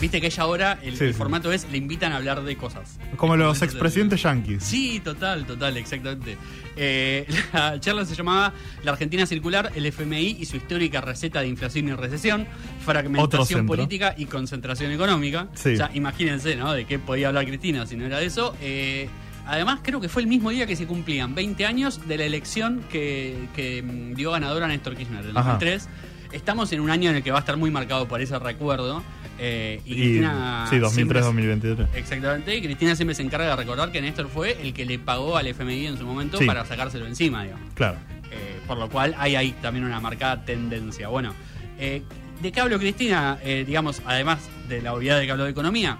Viste 0.00 0.20
que 0.20 0.26
ella 0.26 0.42
ahora, 0.42 0.78
el, 0.82 0.96
Sí, 0.96 1.04
el 1.04 1.12
sí. 1.12 1.18
formato 1.18 1.52
es, 1.52 1.70
le 1.70 1.78
invitan 1.78 2.12
a 2.12 2.16
hablar 2.16 2.42
de 2.42 2.56
cosas. 2.56 2.98
Como 3.16 3.36
los 3.36 3.62
expresidentes 3.62 4.22
yanquis. 4.22 4.62
Sí, 4.62 5.00
total, 5.02 5.46
total, 5.46 5.76
exactamente. 5.76 6.36
Eh, 6.76 7.26
la 7.52 7.80
charla 7.80 8.04
se 8.04 8.14
llamaba 8.14 8.52
La 8.82 8.92
Argentina 8.92 9.24
Circular, 9.26 9.72
el 9.74 9.86
FMI 9.86 10.36
y 10.40 10.44
su 10.44 10.56
histórica 10.56 11.00
receta 11.00 11.40
de 11.40 11.48
inflación 11.48 11.88
y 11.88 11.92
recesión, 11.94 12.46
fragmentación 12.84 13.66
política 13.66 14.14
y 14.18 14.26
concentración 14.26 14.92
económica. 14.92 15.48
Sí. 15.54 15.74
O 15.74 15.76
sea, 15.76 15.90
imagínense, 15.94 16.56
¿no? 16.56 16.72
De 16.72 16.84
qué 16.84 16.98
podía 16.98 17.28
hablar 17.28 17.46
Cristina 17.46 17.86
si 17.86 17.96
no 17.96 18.04
era 18.04 18.18
de 18.18 18.26
eso. 18.26 18.54
Eh, 18.60 19.08
además, 19.46 19.80
creo 19.82 20.00
que 20.00 20.08
fue 20.08 20.22
el 20.22 20.28
mismo 20.28 20.50
día 20.50 20.66
que 20.66 20.76
se 20.76 20.86
cumplían 20.86 21.34
20 21.34 21.64
años 21.64 22.06
de 22.06 22.18
la 22.18 22.24
elección 22.24 22.82
que, 22.90 23.48
que, 23.54 23.82
mm, 23.82 24.14
dio 24.14 24.32
ganadora 24.32 24.66
Néstor 24.68 24.96
Kirchner, 24.96 25.24
en 25.24 25.36
Ajá. 25.36 25.52
2003. 25.52 25.88
Estamos 26.36 26.70
en 26.72 26.80
un 26.80 26.90
año 26.90 27.08
en 27.10 27.16
el 27.16 27.22
que 27.22 27.30
va 27.30 27.38
a 27.38 27.40
estar 27.40 27.56
muy 27.56 27.70
marcado 27.70 28.06
por 28.06 28.20
ese 28.20 28.38
recuerdo. 28.38 29.02
eh, 29.38 29.80
y, 29.84 29.92
Y, 29.92 29.96
Cristina 29.96 30.66
sí, 30.70 30.80
siempre 30.94 31.20
2003-2023. 31.22 31.86
Exactamente, 31.94 32.56
y 32.56 32.62
Cristina 32.62 32.94
siempre 32.96 33.14
se 33.14 33.22
encarga 33.22 33.48
de 33.50 33.56
recordar 33.56 33.90
que 33.92 34.00
Néstor 34.00 34.28
fue 34.28 34.56
el 34.62 34.72
que 34.72 34.84
le 34.86 34.98
pagó 34.98 35.36
al 35.36 35.46
FMI 35.46 35.86
en 35.86 35.98
su 35.98 36.04
momento 36.06 36.38
Sí. 36.38 36.46
para 36.46 36.64
sacárselo 36.64 37.06
encima, 37.06 37.42
digamos. 37.44 37.70
Claro. 37.74 37.98
Eh, 38.30 38.60
por 38.66 38.76
lo 38.78 38.88
cual 38.88 39.14
hay 39.18 39.34
ahí 39.36 39.52
también 39.62 39.84
una 39.84 39.98
marcada 40.00 40.44
tendencia. 40.44 41.08
Bueno, 41.08 41.34
eh, 41.78 42.02
¿de 42.42 42.52
qué 42.52 42.60
habló 42.60 42.78
Cristina? 42.78 43.38
Digamos, 43.66 44.00
además 44.06 44.38
de 44.68 44.80
la 44.82 44.92
obviedad 44.94 45.18
de 45.18 45.26
que 45.26 45.32
habló 45.32 45.44
de 45.44 45.50
economía, 45.50 45.98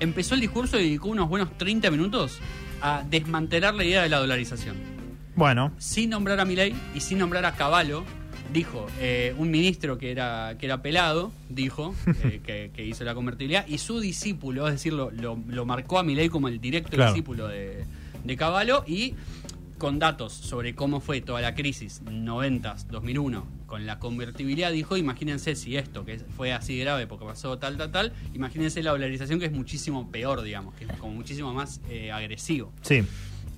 empezó 0.00 0.34
el 0.34 0.40
discurso 0.40 0.78
y 0.78 0.84
dedicó 0.84 1.08
unos 1.08 1.28
buenos 1.28 1.56
30 1.58 1.90
minutos 1.90 2.38
a 2.80 3.02
desmantelar 3.08 3.74
la 3.74 3.84
idea 3.84 4.02
de 4.02 4.08
la 4.08 4.18
dolarización. 4.18 4.76
Bueno, 5.36 5.72
Sin 5.78 6.10
nombrar 6.10 6.38
a 6.40 6.44
Milei 6.44 6.74
y 6.94 7.00
sin 7.00 7.18
nombrar 7.18 7.44
a 7.44 7.54
Caballo, 7.56 8.04
dijo 8.54 8.86
eh, 9.00 9.34
un 9.36 9.50
ministro 9.50 9.98
que 9.98 10.10
era, 10.12 10.56
que 10.58 10.64
era 10.66 10.80
pelado, 10.80 11.30
dijo, 11.50 11.94
eh, 12.22 12.40
que, 12.46 12.70
que 12.74 12.86
hizo 12.86 13.04
la 13.04 13.14
convertibilidad, 13.14 13.66
y 13.68 13.76
su 13.78 14.00
discípulo, 14.00 14.66
es 14.68 14.74
decir, 14.74 14.92
lo, 14.94 15.10
lo- 15.10 15.38
lo 15.48 15.66
marcó 15.66 15.98
a 15.98 16.02
Milei 16.02 16.28
como 16.30 16.48
el 16.48 16.60
directo 16.60 16.92
Claro. 16.96 17.12
discípulo 17.12 17.48
de, 17.48 17.84
de 18.24 18.36
Caballo, 18.36 18.84
y 18.86 19.14
con 19.76 19.98
datos 19.98 20.32
sobre 20.32 20.74
cómo 20.74 21.00
fue 21.00 21.20
toda 21.20 21.40
la 21.42 21.54
crisis 21.54 22.00
90s, 22.06 22.86
2001, 22.86 23.44
con 23.66 23.86
la 23.86 23.98
convertibilidad, 23.98 24.70
dijo, 24.70 24.96
imagínense 24.96 25.56
si 25.56 25.76
esto, 25.76 26.04
que 26.04 26.20
fue 26.36 26.52
así 26.52 26.78
grave 26.78 27.08
porque 27.08 27.24
pasó 27.24 27.58
tal, 27.58 27.76
tal, 27.76 27.90
tal, 27.90 28.12
imagínense 28.34 28.82
la 28.84 28.92
dolarización 28.92 29.40
que 29.40 29.46
es 29.46 29.52
muchísimo 29.52 30.08
peor, 30.12 30.42
digamos, 30.42 30.74
que 30.76 30.84
es 30.84 30.92
como 30.92 31.12
muchísimo 31.12 31.52
más 31.52 31.80
eh, 31.90 32.12
agresivo. 32.12 32.72
sí. 32.82 33.02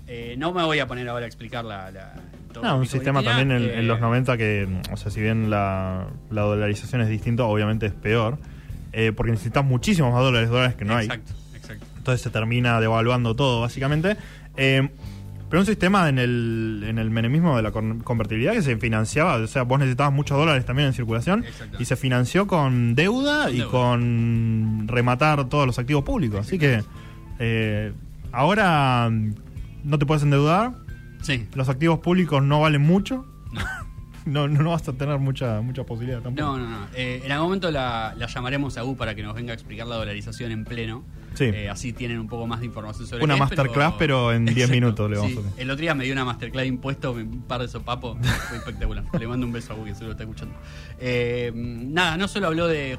Eh, 0.09 0.37
no 0.39 0.53
me 0.53 0.63
voy 0.65 0.79
a 0.79 0.87
poner 0.87 1.09
ahora 1.09 1.25
a 1.25 1.27
explicar 1.29 1.65
la... 1.65 1.91
la 1.91 2.15
No, 2.63 2.79
un 2.79 2.87
sistema 2.87 3.23
también 3.23 3.51
en, 3.53 3.63
eh, 3.71 3.79
en 3.81 3.89
los 3.89 4.01
90 4.01 4.37
que, 4.37 4.69
o 4.93 4.97
sea, 4.97 5.11
si 5.11 5.21
bien 5.21 5.51
la, 5.51 6.07
la 6.31 6.43
dolarización 6.43 7.01
es 7.03 7.09
distinta, 7.09 7.45
obviamente 7.45 7.87
es 7.87 7.93
peor, 7.93 8.39
eh, 8.93 9.13
porque 9.15 9.33
necesitas 9.33 9.65
muchísimos 9.65 10.13
más 10.13 10.23
dólares, 10.23 10.49
dólares 10.49 10.75
que 10.75 10.85
no 10.85 10.97
hay. 10.97 11.07
Exacto, 11.07 11.33
exacto. 11.55 11.87
Entonces 11.99 12.21
se 12.23 12.31
termina 12.31 12.81
devaluando 12.81 13.35
todo, 13.37 13.61
básicamente. 13.61 14.17
Eh, 14.57 14.89
pero 15.49 15.61
un 15.61 15.67
sistema 15.67 16.09
en 16.09 16.19
el, 16.19 16.85
en 16.89 16.99
el 16.99 17.09
menemismo 17.11 17.57
de 17.57 17.63
la 17.63 17.71
con- 17.71 18.01
convertibilidad 18.01 18.53
que 18.53 18.63
se 18.63 18.77
financiaba, 18.79 19.37
o 19.37 19.47
sea, 19.47 19.63
vos 19.63 19.79
necesitabas 19.79 20.13
muchos 20.13 20.37
dólares 20.37 20.65
también 20.65 20.89
en 20.89 20.93
circulación 20.95 21.45
y 21.79 21.85
se 21.85 21.95
financió 21.95 22.49
con 22.49 22.97
deuda 22.97 23.45
Con 23.45 23.55
y 23.55 23.63
con 23.63 24.89
rematar 24.89 25.49
todos 25.49 25.65
los 25.67 25.79
activos 25.79 26.03
públicos. 26.03 26.41
Así 26.41 26.59
que 26.59 26.83
eh, 27.39 27.93
ahora 28.33 29.09
no 29.85 29.99
te 29.99 30.05
puedes 30.07 30.25
endeudar, 30.25 30.73
Sí. 31.27 31.47
los 31.55 31.69
activos 31.69 31.99
públicos 32.01 32.43
no 32.43 32.61
valen 32.61 32.83
mucho. 32.83 33.27
No, 34.27 34.49
no, 34.49 34.61
no 34.61 34.71
vas 34.71 34.89
a 34.89 34.93
tener 34.93 35.21
mucha, 35.21 35.61
mucha 35.61 35.85
posibilidad 35.85 36.21
tampoco. 36.21 36.45
No, 36.45 36.59
no, 36.59 36.69
no. 36.69 36.87
Eh, 36.97 37.23
en 37.25 37.31
algún 37.31 37.47
momento 37.47 37.71
la, 37.71 38.13
la 38.19 38.27
llamaremos 38.27 38.77
a 38.77 38.83
U 38.85 38.97
para 38.97 39.15
que 39.15 39.23
nos 39.23 39.37
venga 39.37 39.53
a 39.53 39.55
explicar 39.55 39.87
la 39.87 39.95
dolarización 39.95 40.51
en 40.51 40.65
pleno. 40.65 41.05
Sí. 41.35 41.45
Eh, 41.45 41.69
así 41.69 41.93
tienen 41.93 42.19
un 42.19 42.27
poco 42.27 42.45
más 42.49 42.59
de 42.59 42.67
información 42.67 43.07
sobre 43.07 43.23
Una 43.23 43.35
qué 43.35 43.37
es, 43.37 43.41
masterclass, 43.51 43.95
pero 44.01 44.33
en 44.33 44.47
10 44.47 44.69
minutos 44.69 45.09
le 45.09 45.17
vamos 45.19 45.31
Sí. 45.31 45.39
a 45.39 45.41
hacer. 45.43 45.63
El 45.63 45.71
otro 45.71 45.81
día 45.83 45.95
me 45.95 46.03
dio 46.03 46.13
una 46.13 46.25
masterclass 46.25 46.63
de 46.65 46.67
impuestos, 46.67 47.15
un 47.17 47.43
par 47.43 47.61
de 47.61 47.69
sopapos. 47.69 48.19
Fue 48.49 48.57
espectacular. 48.59 49.05
Le 49.17 49.29
mando 49.29 49.47
un 49.47 49.53
beso 49.53 49.75
a 49.75 49.77
U 49.77 49.85
que 49.85 49.95
seguro 49.95 50.11
está 50.11 50.25
escuchando. 50.25 50.57
Eh, 50.99 51.53
nada, 51.55 52.17
no 52.17 52.27
solo 52.27 52.49
habló 52.49 52.67
de 52.67 52.99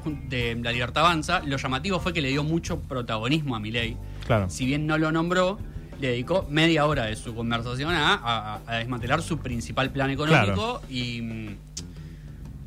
la 0.62 0.72
libertad 0.72 1.04
avanza, 1.04 1.42
lo 1.44 1.58
llamativo 1.58 2.00
fue 2.00 2.14
que 2.14 2.22
le 2.22 2.28
dio 2.30 2.42
mucho 2.42 2.80
protagonismo 2.80 3.54
a 3.54 3.60
Milei. 3.60 3.98
Claro. 4.26 4.48
si 4.48 4.64
bien 4.64 4.86
no 4.86 4.96
lo 4.96 5.12
nombró, 5.12 5.58
le 6.00 6.08
dedicó 6.08 6.46
media 6.50 6.86
hora 6.86 7.04
de 7.06 7.16
su 7.16 7.34
conversación 7.34 7.90
a, 7.94 8.14
a- 8.14 8.60
a 8.66 8.76
desmantelar 8.76 9.22
su 9.22 9.38
principal 9.38 9.90
plan 9.90 10.10
económico 10.10 10.82
y 10.90 11.20
mm, 11.22 11.48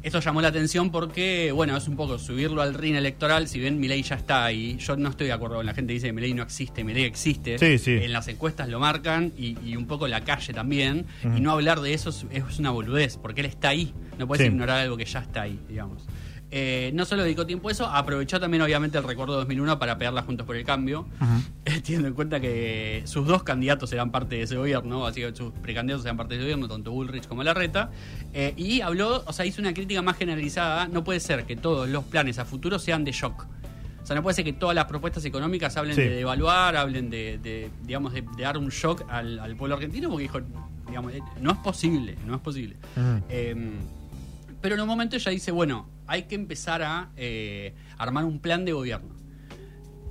esto 0.04 0.20
llamó 0.20 0.42
la 0.42 0.48
atención 0.48 0.90
porque, 0.90 1.52
bueno, 1.54 1.78
es 1.78 1.88
un 1.88 1.96
poco 1.96 2.18
subirlo 2.18 2.64
al 2.64 2.74
ring 2.74 2.96
electoral, 2.96 3.48
si 3.48 3.60
bien 3.60 3.80
Milei 3.80 4.02
ya 4.02 4.16
está 4.16 4.44
ahí, 4.46 4.76
yo 4.80 4.98
no 4.98 5.10
estoy 5.10 5.28
de 5.28 5.34
acuerdo 5.34 5.58
con 5.58 5.66
la 5.68 5.76
gente 5.76 5.90
que 5.92 5.94
dice 5.96 6.08
que 6.08 6.14
Milei 6.14 6.34
no 6.34 6.42
existe, 6.42 6.84
Milei 6.84 7.04
existe, 7.04 7.60
Sí, 7.60 7.78
sí. 7.78 7.92
en 8.04 8.12
las 8.12 8.28
encuestas 8.28 8.68
lo 8.68 8.80
marcan 8.80 9.32
y, 9.38 9.56
y 9.64 9.76
un 9.76 9.86
poco 9.86 10.08
la 10.08 10.22
calle 10.22 10.54
también, 10.54 11.06
y 11.24 11.40
no 11.40 11.52
hablar 11.52 11.82
de 11.82 11.94
eso 11.94 12.10
es, 12.10 12.26
es 12.32 12.58
una 12.58 12.72
boludez, 12.72 13.18
porque 13.18 13.42
él 13.42 13.48
está 13.48 13.70
ahí, 13.70 13.94
no 14.18 14.28
puedes 14.28 14.44
Sí. 14.48 14.52
ignorar 14.52 14.80
algo 14.80 14.98
que 14.98 15.06
ya 15.06 15.20
está 15.20 15.44
ahí, 15.44 15.60
digamos. 15.70 16.04
Eh, 16.54 16.92
no 16.94 17.06
solo 17.06 17.24
dedicó 17.24 17.46
tiempo 17.46 17.70
a 17.70 17.72
eso, 17.72 17.86
aprovechó 17.86 18.38
también 18.40 18.62
obviamente 18.62 18.98
el 18.98 19.06
recuerdo 19.06 19.34
de 19.36 19.40
2001 19.40 19.80
para 19.80 19.98
pegarla 19.98 20.22
juntos 20.24 20.46
por 20.46 20.58
el 20.58 20.66
cambio, 20.66 21.08
teniendo 21.64 22.10
en 22.10 22.14
cuenta 22.14 22.42
que 22.42 23.04
sus 23.06 23.26
dos 23.26 23.44
candidatos 23.44 23.92
eran 23.94 24.12
parte 24.12 24.36
de 24.36 24.42
ese 24.44 24.58
gobierno, 24.58 25.06
así 25.08 25.22
que 25.22 25.34
sus 25.34 25.54
precandidatos 25.54 26.06
eran 26.06 26.18
parte 26.18 26.34
de 26.34 26.40
ese 26.42 26.44
gobierno, 26.46 26.68
tanto 26.68 26.92
Bullrich 26.92 27.26
como 27.28 27.44
Larreta, 27.44 27.90
eh, 28.34 28.54
y 28.58 28.82
habló, 28.82 29.24
o 29.26 29.32
sea, 29.34 29.46
hizo 29.46 29.62
una 29.62 29.74
crítica 29.74 30.02
más 30.02 30.18
generalizada, 30.18 30.88
no 30.90 31.04
puede 31.06 31.22
ser 31.22 31.46
que 31.46 31.56
todos 31.56 31.88
los 31.88 32.04
planes 32.04 32.38
a 32.38 32.44
futuro 32.46 32.80
sean 32.80 33.06
de 33.06 33.14
shock. 33.14 33.46
O 34.04 34.06
sea, 34.06 34.16
no 34.16 34.24
puede 34.24 34.34
ser 34.36 34.44
que 34.44 34.54
todas 34.54 34.76
las 34.76 34.86
propuestas 34.86 35.24
económicas 35.26 35.78
hablen 35.78 35.96
Sí. 35.96 36.02
de 36.02 36.10
devaluar, 36.10 36.76
hablen 36.76 37.10
de, 37.10 37.38
de, 37.38 37.70
digamos, 37.84 38.12
de, 38.14 38.24
de 38.36 38.44
dar 38.44 38.58
un 38.58 38.70
shock 38.70 39.06
al, 39.10 39.40
al 39.40 39.56
pueblo 39.56 39.76
argentino, 39.76 40.10
porque 40.10 40.24
dijo, 40.24 40.42
digamos, 40.88 41.14
eh, 41.14 41.22
no 41.40 41.52
es 41.52 41.58
posible, 41.60 42.18
no 42.26 42.36
es 42.36 42.42
posible. 42.42 42.76
Eh, 43.30 43.56
pero 44.60 44.76
en 44.76 44.82
un 44.82 44.88
momento 44.88 45.16
ella 45.16 45.32
dice, 45.32 45.52
bueno, 45.52 45.88
hay 46.12 46.24
que 46.24 46.36
empezar 46.36 46.82
a 46.84 47.10
eh, 47.16 47.74
armar 47.98 48.26
un 48.26 48.40
plan 48.40 48.66
de 48.66 48.74
gobierno. 48.74 49.16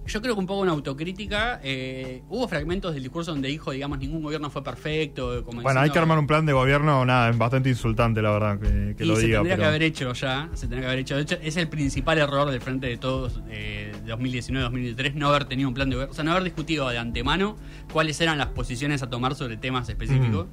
Yo 0.07 0.21
creo 0.23 0.35
que 0.35 0.41
un 0.41 0.47
poco 0.47 0.63
una 0.63 0.73
autocrítica. 0.73 1.61
eh, 1.63 2.23
hubo 2.31 2.49
fragmentos 2.49 2.95
del 2.95 3.03
discurso 3.03 3.31
donde 3.33 3.49
dijo, 3.49 3.71
digamos, 3.71 3.99
ningún 3.99 4.23
gobierno 4.23 4.49
fue 4.51 4.65
perfecto. 4.65 5.45
Como 5.45 5.61
Bueno, 5.61 5.79
hay 5.81 5.91
que 5.91 5.99
armar 5.99 6.19
un 6.19 6.27
plan 6.27 6.45
de 6.47 6.53
gobierno, 6.55 7.05
nada, 7.05 7.29
es 7.31 7.37
bastante 7.39 7.69
insultante, 7.69 8.21
la 8.23 8.31
verdad, 8.31 8.59
que, 8.59 8.97
que 8.97 9.05
y 9.05 9.07
lo 9.07 9.15
se 9.17 9.27
diga. 9.27 9.39
tendría 9.39 9.57
pero- 9.57 9.63
que 9.65 9.69
haber 9.69 9.83
hecho 9.83 10.13
ya, 10.15 10.49
se 10.55 10.61
tendría 10.63 10.81
que 10.81 10.87
haber 10.87 10.99
hecho. 11.01 11.17
De 11.17 11.23
hecho, 11.23 11.37
es 11.43 11.57
el 11.59 11.69
principal 11.69 12.17
error 12.19 12.51
del 12.51 12.61
frente 12.63 12.87
de 12.89 12.97
todos 12.97 13.41
eh, 13.51 13.93
de 14.05 14.13
2019-2023, 14.15 15.15
no 15.15 15.29
haber 15.29 15.45
tenido 15.45 15.69
un 15.69 15.75
plan 15.75 15.91
de 15.91 15.97
gobierno, 15.97 16.13
o 16.13 16.15
sea, 16.15 16.25
no 16.25 16.31
haber 16.33 16.45
discutido 16.45 16.89
de 16.89 16.97
antemano 16.99 17.57
cuáles 17.93 18.19
eran 18.23 18.39
las 18.39 18.49
posiciones 18.49 19.03
a 19.03 19.11
tomar 19.11 19.35
sobre 19.35 19.59
temas 19.59 19.89
específicos. 19.91 20.47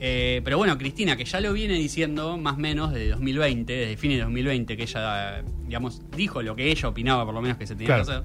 Eh, 0.00 0.40
pero 0.44 0.58
bueno, 0.58 0.76
Cristina, 0.78 1.16
que 1.16 1.24
ya 1.24 1.40
lo 1.40 1.52
viene 1.52 1.74
diciendo 1.74 2.36
más 2.38 2.54
o 2.54 2.58
menos 2.58 2.92
desde 2.92 3.08
2020, 3.10 3.72
desde 3.72 3.96
fines 3.96 4.18
de 4.18 4.22
2020, 4.24 4.76
que 4.76 4.82
ella, 4.84 5.42
digamos, 5.66 6.02
dijo 6.16 6.42
lo 6.42 6.54
que 6.54 6.70
ella 6.70 6.88
opinaba, 6.88 7.24
por 7.24 7.34
lo 7.34 7.40
menos 7.42 7.58
que 7.58 7.66
se 7.66 7.74
tenía 7.74 8.02
Claro. 8.02 8.04
que 8.04 8.10
hacer, 8.12 8.24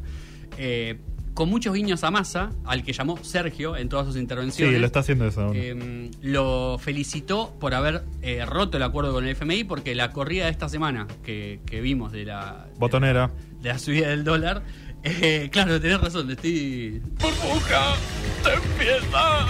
eh, 0.58 0.98
con 1.34 1.50
muchos 1.50 1.74
guiños 1.74 2.04
a 2.04 2.12
Massa, 2.12 2.52
al 2.64 2.84
que 2.84 2.94
llamó 2.94 3.18
Sergio 3.24 3.76
en 3.76 3.90
todas 3.90 4.06
sus 4.06 4.18
intervenciones. 4.18 4.76
Sí, 4.76 4.80
lo 4.80 4.86
está 4.86 5.00
haciendo 5.00 5.26
eso. 5.28 5.52
Eh, 5.56 6.12
lo 6.22 6.78
felicitó 6.80 7.56
por 7.60 7.74
haber 7.74 8.04
eh, 8.22 8.46
roto 8.46 8.78
el 8.78 8.84
acuerdo 8.84 9.12
con 9.14 9.24
el 9.24 9.32
FMI 9.32 9.64
porque 9.64 9.96
la 9.96 10.12
corrida 10.12 10.46
de 10.46 10.52
esta 10.52 10.70
semana 10.70 11.08
que, 11.24 11.60
que 11.66 11.82
vimos 11.82 12.12
de 12.12 12.26
la, 12.26 12.68
Botonera. 12.78 13.32
de 13.64 13.70
la 13.70 13.80
subida 13.80 14.10
del 14.10 14.24
dólar, 14.24 14.62
eh, 15.04 15.50
claro, 15.52 15.82
tenés 15.82 16.00
razón, 16.02 16.30
estoy... 16.30 17.02
¡Burbuja! 17.20 17.96
¡Te 18.44 18.54
empieza! 18.54 19.48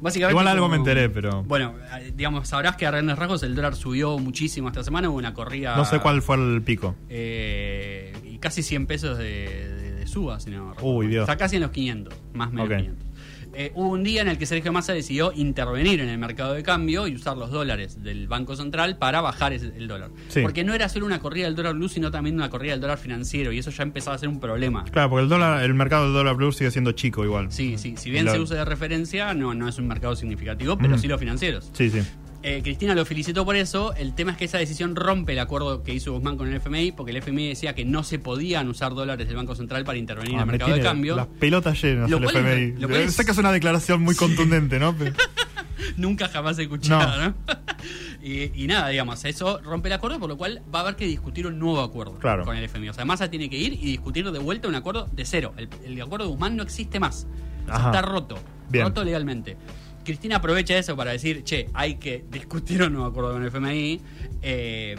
Básicamente, 0.00 0.32
Igual 0.32 0.48
algo 0.48 0.64
como- 0.64 0.72
me 0.72 0.76
enteré, 0.78 1.08
pero- 1.10 1.42
Bueno, 1.44 1.74
eh, 1.98 2.12
digamos, 2.16 2.48
sabrás 2.48 2.76
que 2.76 2.86
a 2.86 2.90
grandes 2.90 3.18
rasgos 3.18 3.42
el 3.42 3.54
dólar 3.54 3.74
subió 3.76 4.18
muchísimo 4.18 4.68
esta 4.68 4.82
semana, 4.82 5.10
hubo 5.10 5.18
una 5.18 5.34
corrida... 5.34 5.76
No 5.76 5.84
sé 5.84 6.00
cuál 6.00 6.22
fue 6.22 6.36
el 6.36 6.62
pico. 6.62 6.94
eh, 7.08 8.12
y 8.24 8.38
casi 8.38 8.62
100 8.62 8.86
pesos 8.86 9.18
de, 9.18 9.24
de- 9.24 9.92
de 9.94 10.06
suba, 10.06 10.40
si 10.40 10.50
no 10.50 10.74
Uy, 10.80 11.08
Dios. 11.08 11.22
Está 11.24 11.36
casi 11.36 11.56
en 11.56 11.62
los 11.62 11.70
500, 11.70 12.14
más 12.32 12.48
o 12.48 12.52
menos 12.52 12.66
Ok. 12.70 12.76
500. 12.78 13.06
Eh, 13.54 13.72
hubo 13.74 13.88
un 13.90 14.04
día 14.04 14.22
en 14.22 14.28
el 14.28 14.38
que 14.38 14.46
Sergio 14.46 14.72
Massa 14.72 14.92
decidió 14.92 15.32
intervenir 15.34 16.00
en 16.00 16.08
el 16.08 16.18
mercado 16.18 16.52
de 16.54 16.62
cambio 16.62 17.06
y 17.08 17.16
usar 17.16 17.36
los 17.36 17.50
dólares 17.50 18.02
del 18.02 18.28
Banco 18.28 18.54
Central 18.56 18.96
para 18.98 19.20
bajar 19.20 19.52
ese- 19.52 19.72
el 19.76 19.88
dólar. 19.88 20.10
Sí. 20.28 20.40
Porque 20.42 20.62
no 20.64 20.72
era 20.72 20.88
solo 20.88 21.06
una 21.06 21.18
corrida 21.20 21.46
del 21.46 21.56
dólar 21.56 21.74
blue, 21.74 21.88
sino 21.88 22.10
también 22.10 22.36
una 22.36 22.48
corrida 22.48 22.72
del 22.72 22.80
dólar 22.80 22.98
financiero 22.98 23.50
y 23.52 23.58
eso 23.58 23.70
ya 23.70 23.82
empezaba 23.82 24.14
a 24.14 24.18
ser 24.18 24.28
un 24.28 24.38
problema. 24.40 24.84
Claro, 24.84 25.10
porque 25.10 25.24
el 25.24 25.28
dólar, 25.28 25.64
el 25.64 25.74
mercado 25.74 26.04
del 26.04 26.12
dólar 26.14 26.36
blue 26.36 26.52
sigue 26.52 26.70
siendo 26.70 26.92
chico 26.92 27.24
igual. 27.24 27.50
Sí, 27.50 27.76
sí, 27.78 27.94
si 27.96 28.10
bien 28.10 28.28
se 28.28 28.38
usa 28.38 28.58
de 28.58 28.64
referencia, 28.64 29.34
no, 29.34 29.52
no 29.54 29.68
es 29.68 29.78
un 29.78 29.88
mercado 29.88 30.14
significativo, 30.16 30.78
pero 30.78 30.96
Mm. 30.96 30.98
sí 30.98 31.08
los 31.08 31.18
financieros. 31.18 31.70
Sí, 31.72 31.90
sí. 31.90 32.00
Eh, 32.42 32.60
Cristina 32.62 32.94
lo 32.94 33.04
felicitó 33.04 33.44
por 33.44 33.54
eso. 33.56 33.92
El 33.94 34.14
tema 34.14 34.32
es 34.32 34.38
que 34.38 34.46
esa 34.46 34.56
decisión 34.56 34.96
rompe 34.96 35.32
el 35.34 35.38
acuerdo 35.40 35.82
que 35.82 35.92
hizo 35.92 36.12
Guzmán 36.14 36.38
con 36.38 36.48
el 36.48 36.54
FMI, 36.56 36.92
porque 36.92 37.10
el 37.10 37.18
FMI 37.18 37.48
decía 37.48 37.74
que 37.74 37.84
no 37.84 38.02
se 38.02 38.18
podían 38.18 38.66
usar 38.68 38.94
dólares 38.94 39.26
del 39.26 39.36
Banco 39.36 39.54
Central 39.54 39.84
para 39.84 39.98
intervenir 39.98 40.32
en 40.32 40.38
Ah, 40.38 40.42
el 40.42 40.46
me 40.46 40.52
mercado 40.52 40.74
de 40.74 40.80
cambio. 40.80 41.16
Las 41.16 41.26
pelotas 41.26 41.82
llenas 41.82 42.10
el 42.10 42.24
es- 42.24 42.30
FMI. 42.30 42.72
lo 42.80 42.88
cual 42.88 43.00
es- 43.02 43.14
Sé 43.14 43.24
que 43.26 43.32
es 43.32 43.38
una 43.38 43.52
declaración 43.52 44.00
muy 44.02 44.14
contundente, 44.14 44.78
¿no? 44.78 44.96
Pero- 44.96 45.12
Nunca 45.96 46.28
jamás 46.28 46.58
he 46.58 46.62
escuchado, 46.62 47.18
No. 47.18 47.28
¿no? 47.28 47.34
y, 48.22 48.64
y 48.64 48.66
nada, 48.66 48.88
digamos, 48.88 49.22
eso 49.24 49.60
rompe 49.62 49.88
el 49.88 49.94
acuerdo, 49.94 50.18
por 50.18 50.28
lo 50.30 50.36
cual 50.38 50.62
va 50.74 50.78
a 50.80 50.82
haber 50.82 50.96
que 50.96 51.06
discutir 51.06 51.46
un 51.46 51.58
nuevo 51.58 51.80
acuerdo 51.80 52.18
Claro. 52.18 52.44
con 52.44 52.56
el 52.56 52.64
FMI. 52.64 52.88
O 52.88 52.94
sea, 52.94 53.04
Massa 53.04 53.28
tiene 53.30 53.50
que 53.50 53.56
ir 53.58 53.74
y 53.74 53.84
discutir 53.86 54.30
de 54.30 54.38
vuelta 54.38 54.66
un 54.68 54.74
acuerdo 54.76 55.08
de 55.12 55.24
cero. 55.26 55.52
El, 55.58 55.68
el 55.84 56.00
acuerdo 56.00 56.26
de 56.26 56.30
Guzmán 56.32 56.56
no 56.56 56.62
existe 56.62 57.00
más. 57.00 57.26
O 57.64 57.66
sea, 57.66 57.74
Ajá. 57.76 57.86
está 57.90 58.02
roto. 58.02 58.38
Bien. 58.70 58.84
Roto 58.86 59.04
legalmente. 59.04 59.56
Cristina 60.04 60.36
aprovecha 60.36 60.76
eso 60.76 60.96
para 60.96 61.12
decir, 61.12 61.42
che, 61.44 61.66
hay 61.74 61.96
que 61.96 62.24
discutir 62.30 62.82
un 62.82 62.92
nuevo 62.92 63.08
acuerdo 63.08 63.32
con 63.32 63.42
el 63.42 63.48
FMI. 63.48 64.00
Eh, 64.42 64.96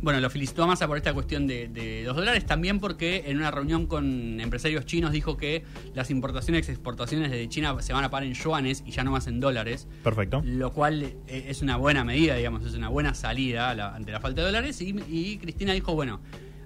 bueno, 0.00 0.20
lo 0.20 0.30
felicitó 0.30 0.62
a 0.62 0.66
Massa 0.68 0.86
por 0.86 0.96
esta 0.96 1.12
cuestión 1.12 1.48
de, 1.48 1.66
de 1.68 2.04
los 2.04 2.14
dólares, 2.14 2.46
también 2.46 2.78
porque 2.78 3.24
en 3.26 3.36
una 3.36 3.50
reunión 3.50 3.86
con 3.86 4.38
empresarios 4.38 4.86
chinos 4.86 5.10
dijo 5.10 5.36
que 5.36 5.64
las 5.92 6.10
importaciones 6.10 6.68
y 6.68 6.70
exportaciones 6.70 7.32
desde 7.32 7.48
China 7.48 7.74
se 7.80 7.92
van 7.92 8.04
a 8.04 8.10
pagar 8.10 8.24
en 8.28 8.34
yuanes 8.34 8.84
y 8.86 8.92
ya 8.92 9.02
no 9.02 9.10
más 9.10 9.26
en 9.26 9.40
dólares. 9.40 9.88
Perfecto. 10.04 10.40
Lo 10.44 10.72
cual 10.72 11.02
eh, 11.02 11.46
es 11.48 11.62
una 11.62 11.76
buena 11.78 12.04
medida, 12.04 12.36
digamos, 12.36 12.64
es 12.64 12.74
una 12.74 12.88
buena 12.88 13.14
salida 13.14 13.74
la- 13.74 13.94
ante 13.96 14.12
la 14.12 14.20
falta 14.20 14.42
de 14.42 14.46
dólares. 14.46 14.80
Y, 14.82 14.94
y 15.08 15.36
Cristina 15.38 15.72
dijo, 15.72 15.94
bueno, 15.96 16.20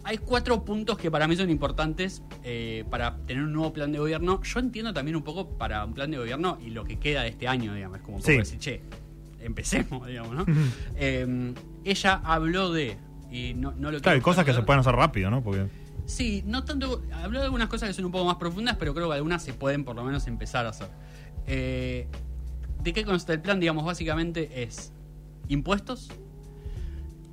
hay 0.04 0.18
cuatro 0.18 0.64
puntos 0.64 0.98
que 0.98 1.10
para 1.10 1.28
mí 1.28 1.36
son 1.36 1.48
importantes 1.50 2.22
eh, 2.42 2.84
para 2.90 3.16
tener 3.26 3.42
un 3.44 3.52
nuevo 3.52 3.72
plan 3.72 3.92
de 3.92 3.98
gobierno. 3.98 4.42
Yo 4.42 4.60
entiendo 4.60 4.92
también 4.92 5.16
un 5.16 5.22
poco 5.22 5.48
para 5.58 5.84
un 5.84 5.94
plan 5.94 6.10
de 6.10 6.18
gobierno 6.18 6.58
y 6.60 6.70
lo 6.70 6.84
que 6.84 6.98
queda 6.98 7.22
de 7.22 7.28
este 7.28 7.46
año, 7.48 7.74
digamos, 7.74 7.98
es 7.98 8.02
como 8.04 8.16
un 8.16 8.22
poco 8.22 8.32
Sí. 8.32 8.38
decir, 8.38 8.58
che, 8.58 8.80
empecemos, 9.40 10.06
digamos, 10.08 10.34
¿no? 10.34 10.44
Eh, 10.96 11.54
ella 11.84 12.20
habló 12.24 12.72
de... 12.72 12.96
Y 13.30 13.54
no, 13.54 13.72
no 13.72 13.90
lo 13.90 14.00
Claro, 14.00 14.16
hay 14.16 14.20
cosas 14.22 14.44
que 14.44 14.52
se 14.52 14.62
pueden 14.62 14.80
hacer 14.80 14.94
rápido, 14.94 15.30
¿no? 15.30 15.42
Porque. 15.42 15.66
Sí, 16.04 16.42
no 16.44 16.64
tanto. 16.64 17.02
Habló 17.14 17.38
de 17.38 17.44
algunas 17.46 17.68
cosas 17.68 17.88
que 17.88 17.94
son 17.94 18.04
un 18.04 18.12
poco 18.12 18.26
más 18.26 18.36
profundas, 18.36 18.76
pero 18.78 18.92
creo 18.92 19.08
que 19.08 19.14
algunas 19.14 19.42
se 19.42 19.54
pueden 19.54 19.84
por 19.84 19.96
lo 19.96 20.04
menos 20.04 20.26
empezar 20.26 20.66
a 20.66 20.68
hacer. 20.68 20.88
Eh, 21.46 22.08
¿De 22.82 22.92
qué 22.92 23.04
consta 23.06 23.32
el 23.32 23.40
plan? 23.40 23.58
Digamos, 23.58 23.86
básicamente 23.86 24.62
es 24.62 24.92
impuestos. 25.48 26.10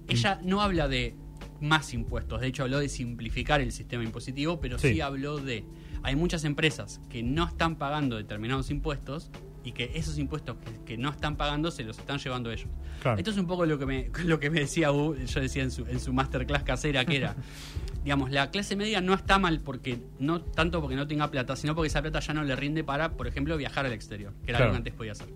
Ella 0.08 0.40
no 0.44 0.62
habla 0.62 0.88
de 0.88 1.16
más 1.62 1.94
impuestos, 1.94 2.42
de 2.42 2.48
hecho 2.48 2.64
habló 2.64 2.80
de 2.80 2.90
simplificar 2.90 3.62
el 3.62 3.72
sistema 3.72 4.04
impositivo, 4.04 4.60
pero 4.60 4.78
sí, 4.80 4.94
Sí. 4.94 5.02
habló 5.02 5.38
de. 5.38 5.66
Hay 6.04 6.16
muchas 6.16 6.44
empresas 6.46 7.02
que 7.10 7.22
no 7.24 7.46
están 7.48 7.76
pagando 7.76 8.16
determinados 8.18 8.70
impuestos 8.72 9.30
y 9.64 9.74
que 9.74 9.92
esos 9.96 10.18
impuestos 10.18 10.56
que, 10.58 10.86
que 10.86 10.98
no 10.98 11.10
están 11.10 11.36
pagando 11.36 11.70
se 11.72 11.84
los 11.84 12.00
están 12.00 12.18
llevando 12.20 12.50
ellos. 12.52 12.70
Claro. 13.02 13.18
Esto 13.18 13.32
es 13.32 13.38
un 13.38 13.46
poco 13.48 13.66
lo 13.66 13.78
que 13.78 13.86
me, 13.86 14.10
lo 14.24 14.40
que 14.40 14.50
me 14.50 14.62
decía 14.62 14.92
U, 14.94 15.16
yo 15.16 15.42
decía 15.42 15.64
en 15.64 15.72
su, 15.72 15.86
en 15.86 16.00
su 16.00 16.14
masterclass 16.14 16.64
casera, 16.64 17.04
que 17.04 17.18
era, 17.18 17.36
digamos, 18.06 18.32
la 18.32 18.50
clase 18.52 18.78
media 18.78 19.02
no 19.02 19.14
está 19.14 19.38
mal 19.40 19.60
porque 19.60 20.00
no 20.20 20.42
tanto 20.42 20.80
porque 20.80 20.96
no 20.96 21.06
tenga 21.08 21.30
plata, 21.30 21.58
sino 21.58 21.76
porque 21.76 21.88
esa 21.88 22.02
plata 22.02 22.22
ya 22.22 22.34
no 22.34 22.44
le 22.46 22.56
rinde 22.56 22.86
para, 22.86 23.12
por 23.18 23.28
ejemplo, 23.28 23.58
viajar 23.58 23.86
al 23.86 23.92
exterior, 23.92 24.34
que 24.46 24.52
era 24.52 24.60
Claro. 24.60 24.64
algo 24.66 24.74
que 24.76 24.78
antes 24.78 24.94
podía 24.94 25.12
hacer. 25.12 25.28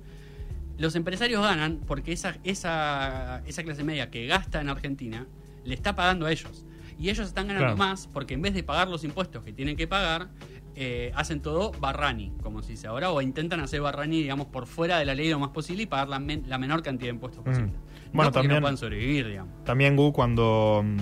Los 0.77 0.95
empresarios 0.95 1.41
ganan 1.43 1.81
porque 1.85 2.13
esa, 2.13 2.37
esa, 2.45 3.43
esa 3.45 3.63
clase 3.63 3.83
media 3.83 4.09
que 4.09 4.25
gasta 4.25 4.61
en 4.61 4.69
Argentina 4.69 5.27
le 5.63 5.73
está 5.75 5.95
pagando 5.95 6.25
a 6.25 6.31
ellos. 6.31 6.65
Y 6.97 7.09
ellos 7.09 7.27
están 7.27 7.47
ganando 7.47 7.75
Claro. 7.75 7.77
más 7.91 8.07
porque 8.07 8.33
en 8.35 8.41
vez 8.41 8.53
de 8.53 8.63
pagar 8.63 8.87
los 8.87 9.03
impuestos 9.03 9.43
que 9.43 9.51
tienen 9.51 9.75
que 9.75 9.87
pagar, 9.87 10.29
eh, 10.75 11.11
hacen 11.15 11.41
todo 11.41 11.71
barrani, 11.79 12.31
como 12.41 12.61
se 12.63 12.71
dice 12.71 12.87
ahora, 12.87 13.11
o 13.11 13.21
intentan 13.21 13.59
hacer 13.59 13.81
barrani, 13.81 14.21
digamos, 14.21 14.47
por 14.47 14.65
fuera 14.67 14.97
de 14.99 15.05
la 15.05 15.13
ley 15.15 15.29
lo 15.29 15.39
más 15.39 15.49
posible 15.49 15.83
y 15.83 15.85
pagar 15.85 16.07
la, 16.09 16.19
men- 16.19 16.43
la 16.47 16.57
menor 16.57 16.81
cantidad 16.81 17.09
de 17.09 17.15
impuestos 17.15 17.43
posible. 17.43 17.73
Bueno, 18.13 18.29
no 18.29 18.31
también- 18.31 18.55
no 18.55 18.61
puedan 18.61 18.77
sobrevivir, 18.77 19.27
digamos. 19.27 19.63
También 19.65 19.95
Gu 19.95 20.13
cuando, 20.13 20.81
mm, 20.83 20.97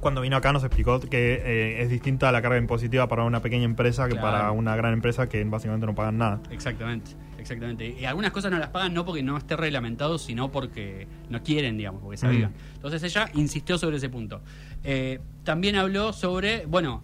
cuando 0.00 0.20
vino 0.20 0.36
acá 0.36 0.52
nos 0.52 0.62
explicó 0.64 1.00
que 1.00 1.34
eh, 1.44 1.82
es 1.82 1.88
distinta 1.90 2.30
la 2.32 2.42
carga 2.42 2.58
impositiva 2.58 3.08
para 3.08 3.24
una 3.24 3.40
pequeña 3.40 3.64
empresa 3.64 4.04
que 4.06 4.12
Claro. 4.12 4.26
para 4.26 4.50
una 4.52 4.76
gran 4.76 4.92
empresa 4.92 5.28
que 5.28 5.42
básicamente 5.44 5.86
no 5.86 5.94
pagan 5.94 6.18
nada. 6.18 6.40
Exactamente, 6.50 7.12
exactamente. 7.44 7.96
Y 8.00 8.04
algunas 8.06 8.32
cosas 8.32 8.50
no 8.50 8.58
las 8.58 8.70
pagan 8.70 8.92
no 8.94 9.04
porque 9.04 9.22
no 9.22 9.36
esté 9.36 9.56
reglamentado, 9.56 10.18
sino 10.18 10.50
porque 10.50 11.06
no 11.30 11.42
quieren, 11.42 11.76
digamos, 11.76 12.02
porque 12.02 12.16
se 12.16 12.26
Mm. 12.26 12.30
avivan. 12.30 12.52
Entonces 12.74 13.02
ella 13.04 13.30
insistió 13.34 13.78
sobre 13.78 13.98
ese 13.98 14.08
punto. 14.08 14.40
Eh, 14.82 15.20
también 15.44 15.76
habló 15.76 16.12
sobre, 16.12 16.66
bueno, 16.66 17.02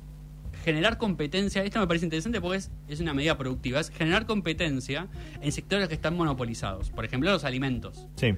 generar 0.65 0.99
competencia. 0.99 1.63
Esto 1.65 1.79
me 1.81 1.87
parece 1.87 2.07
interesante 2.07 2.41
porque 2.41 2.59
es, 2.59 2.71
es 2.89 3.01
una 3.01 3.15
medida 3.15 3.37
productiva. 3.39 3.81
Es 3.81 3.91
generar 3.91 4.27
competencia 4.27 5.09
en 5.41 5.53
sectores 5.53 5.89
que 5.89 5.95
están 5.95 6.17
monopolizados. 6.17 6.91
Por 6.91 7.05
ejemplo, 7.05 7.31
los 7.31 7.45
alimentos. 7.45 8.07
Sí. 8.17 8.35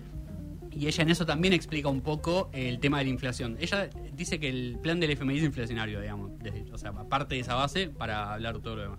Y 0.74 0.86
ella 0.86 1.02
en 1.02 1.10
eso 1.10 1.26
también 1.26 1.52
explica 1.52 1.88
un 1.88 2.00
poco 2.00 2.48
el 2.54 2.78
tema 2.78 2.98
de 2.98 3.04
la 3.04 3.10
inflación. 3.10 3.56
Ella 3.60 3.90
dice 4.16 4.40
que 4.40 4.48
el 4.48 4.78
plan 4.82 5.00
del 5.00 5.10
FMI 5.10 5.36
es 5.38 5.44
inflacionario, 5.44 6.00
digamos. 6.00 6.30
o 6.72 6.78
sea, 6.78 6.90
aparte 6.90 7.34
de 7.34 7.42
esa 7.42 7.54
base, 7.56 7.88
para 7.90 8.32
hablar 8.32 8.58
todo 8.60 8.76
lo 8.76 8.82
demás. 8.82 8.98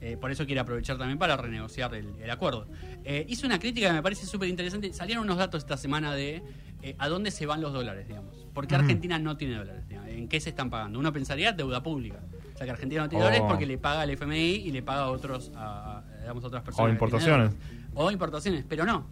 Eh, 0.00 0.16
por 0.16 0.30
eso 0.30 0.46
quiere 0.46 0.60
aprovechar 0.60 0.96
también 0.96 1.18
para 1.18 1.36
renegociar 1.36 1.94
el, 1.94 2.14
el 2.22 2.30
acuerdo. 2.30 2.66
Eh, 3.04 3.26
hizo 3.28 3.46
una 3.46 3.58
crítica 3.58 3.88
que 3.88 3.92
me 3.94 4.02
parece 4.02 4.24
súper 4.26 4.48
interesante. 4.48 4.92
Salieron 4.92 5.24
unos 5.24 5.36
datos 5.36 5.62
esta 5.62 5.76
semana 5.76 6.14
de 6.14 6.42
eh, 6.82 6.94
a 6.98 7.08
dónde 7.08 7.30
se 7.30 7.44
van 7.46 7.60
los 7.60 7.72
dólares, 7.72 8.08
digamos. 8.08 8.46
Porque. 8.54 8.74
Argentina 8.74 9.18
no 9.18 9.36
tiene 9.36 9.56
dólares. 9.56 9.86
digamos. 9.88 10.08
¿En 10.10 10.28
qué 10.28 10.40
se 10.40 10.50
están 10.50 10.70
pagando? 10.70 10.98
Uno 10.98 11.12
pensaría 11.12 11.52
deuda 11.52 11.82
pública. 11.82 12.18
O 12.54 12.56
sea, 12.56 12.64
que 12.66 12.70
Argentina 12.72 13.02
no 13.02 13.08
tiene 13.08 13.22
O- 13.24 13.26
dólares 13.26 13.44
porque 13.48 13.66
le 13.66 13.76
paga 13.78 14.00
al 14.02 14.10
FMI 14.10 14.38
y 14.56 14.72
le 14.72 14.82
paga 14.82 15.02
a 15.02 15.10
otros, 15.10 15.52
a, 15.54 15.98
a- 15.98 16.20
digamos, 16.20 16.44
a 16.44 16.46
otras 16.46 16.62
personas. 16.62 16.86
tienen 16.86 16.94
importaciones. 16.94 17.52
O 17.94 18.10
importaciones, 18.10 18.64
pero 18.68 18.84
no. 18.86 19.06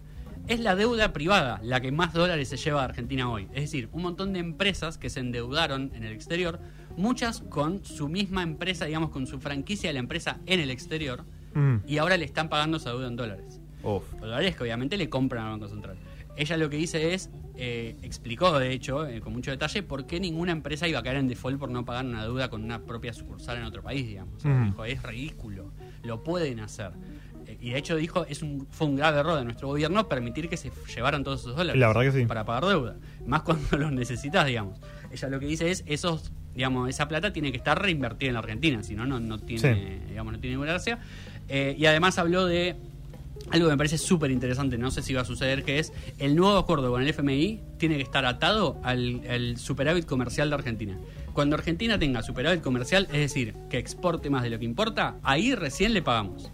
Es 0.46 0.60
la 0.60 0.74
deuda 0.76 1.12
privada 1.12 1.60
la 1.62 1.80
que 1.82 1.92
más 1.92 2.14
dólares 2.14 2.48
se 2.48 2.56
lleva 2.56 2.80
a 2.80 2.84
Argentina 2.86 3.30
hoy. 3.30 3.46
Es 3.52 3.62
decir, 3.64 3.90
un 3.92 4.00
montón 4.02 4.32
de 4.32 4.38
empresas 4.38 4.96
que 4.96 5.10
se 5.10 5.20
endeudaron 5.20 5.90
en 5.94 6.04
el 6.04 6.12
exterior, 6.12 6.58
muchas 6.98 7.40
con 7.42 7.84
su 7.84 8.08
misma 8.08 8.42
empresa, 8.42 8.84
digamos, 8.84 9.10
con 9.10 9.26
su 9.26 9.38
franquicia 9.40 9.88
de 9.90 9.94
la 9.94 10.00
empresa 10.00 10.38
en 10.46 10.60
el 10.60 10.70
exterior, 10.70 11.24
Mm. 11.54 11.76
y 11.86 11.96
ahora 11.96 12.16
le 12.18 12.26
están 12.26 12.48
pagando 12.50 12.76
esa 12.76 12.90
deuda 12.90 13.06
en 13.08 13.16
dólares. 13.16 13.60
Uf. 13.82 14.02
Dólares 14.20 14.54
que 14.56 14.62
obviamente 14.64 14.96
le 14.98 15.08
compran 15.08 15.44
al 15.46 15.52
Banco 15.52 15.68
Central. 15.68 15.96
Ella 16.36 16.56
lo 16.56 16.68
que 16.70 16.76
dice 16.76 17.14
es, 17.14 17.30
eh, 17.56 17.96
explicó 18.02 18.56
de 18.58 18.70
hecho, 18.72 19.06
eh, 19.06 19.20
con 19.20 19.32
mucho 19.32 19.50
detalle, 19.50 19.82
por 19.82 20.06
qué 20.06 20.20
ninguna 20.20 20.52
empresa 20.52 20.86
iba 20.86 20.98
a 21.00 21.02
caer 21.02 21.16
en 21.16 21.26
default 21.26 21.58
por 21.58 21.70
no 21.70 21.84
pagar 21.84 22.04
una 22.04 22.22
deuda 22.22 22.48
con 22.50 22.62
una 22.62 22.80
propia 22.84 23.12
sucursal 23.12 23.56
en 23.56 23.64
otro 23.64 23.82
país, 23.82 24.06
digamos. 24.06 24.34
O 24.36 24.40
sea, 24.40 24.52
Ujú. 24.54 24.64
dijo, 24.66 24.84
es 24.84 25.02
ridículo, 25.02 25.72
lo 26.04 26.22
pueden 26.22 26.60
hacer. 26.60 26.92
Eh, 27.46 27.56
y 27.60 27.70
de 27.70 27.78
hecho 27.78 27.96
dijo, 27.96 28.24
es 28.26 28.42
un, 28.42 28.66
fue 28.70 28.86
un 28.86 28.96
grave 28.96 29.18
error 29.18 29.38
de 29.38 29.44
nuestro 29.44 29.68
gobierno 29.68 30.06
permitir 30.08 30.48
que 30.48 30.56
se 30.56 30.70
llevaran 30.94 31.24
todos 31.24 31.40
esos 31.40 31.56
dólares. 31.56 31.80
La 31.80 31.88
verdad 31.88 32.02
que 32.02 32.12
sí. 32.20 32.26
Para 32.26 32.44
pagar 32.44 32.66
deuda. 32.66 32.96
Más 33.26 33.42
cuando 33.44 33.76
los 33.78 33.90
necesitas, 33.90 34.46
digamos. 34.46 34.78
Ella 35.10 35.28
lo 35.28 35.40
que 35.40 35.46
dice 35.46 35.70
es, 35.70 35.82
esos, 35.86 36.30
digamos, 36.58 36.88
esa 36.90 37.06
plata 37.06 37.32
tiene 37.32 37.52
que 37.52 37.56
estar 37.56 37.80
reinvertida 37.80 38.28
en 38.28 38.34
la 38.34 38.40
Argentina, 38.40 38.82
si 38.82 38.94
no, 38.96 39.06
no, 39.06 39.38
tiene, 39.38 39.62
Sí. 39.74 39.98
digamos, 40.08 40.32
no 40.32 40.40
tiene 40.40 40.54
ninguna 40.56 40.72
gracia. 40.72 40.98
Eh, 41.48 41.76
y 41.78 41.86
además 41.86 42.18
habló 42.18 42.46
de 42.46 42.74
algo 43.52 43.66
que 43.68 43.72
me 43.72 43.76
parece 43.78 43.96
súper 43.96 44.32
interesante, 44.32 44.76
no 44.76 44.90
sé 44.90 45.00
si 45.02 45.14
va 45.14 45.20
a 45.22 45.24
suceder, 45.24 45.62
que 45.62 45.78
es 45.78 45.92
el 46.18 46.34
nuevo 46.34 46.58
acuerdo 46.58 46.90
con 46.90 47.00
el 47.00 47.08
FMI 47.08 47.60
tiene 47.78 47.94
que 47.96 48.02
estar 48.02 48.26
atado 48.26 48.76
al, 48.82 49.22
al 49.30 49.56
superávit 49.56 50.04
comercial 50.04 50.50
de 50.50 50.56
Argentina. 50.56 50.98
Cuando 51.32 51.54
Argentina 51.54 51.96
tenga 51.98 52.22
superávit 52.22 52.60
comercial, 52.60 53.04
es 53.12 53.20
decir, 53.20 53.54
que 53.70 53.78
exporte 53.78 54.28
más 54.28 54.42
de 54.42 54.50
lo 54.50 54.58
que 54.58 54.64
importa, 54.64 55.14
ahí 55.22 55.54
recién 55.54 55.94
le 55.94 56.02
pagamos. 56.02 56.50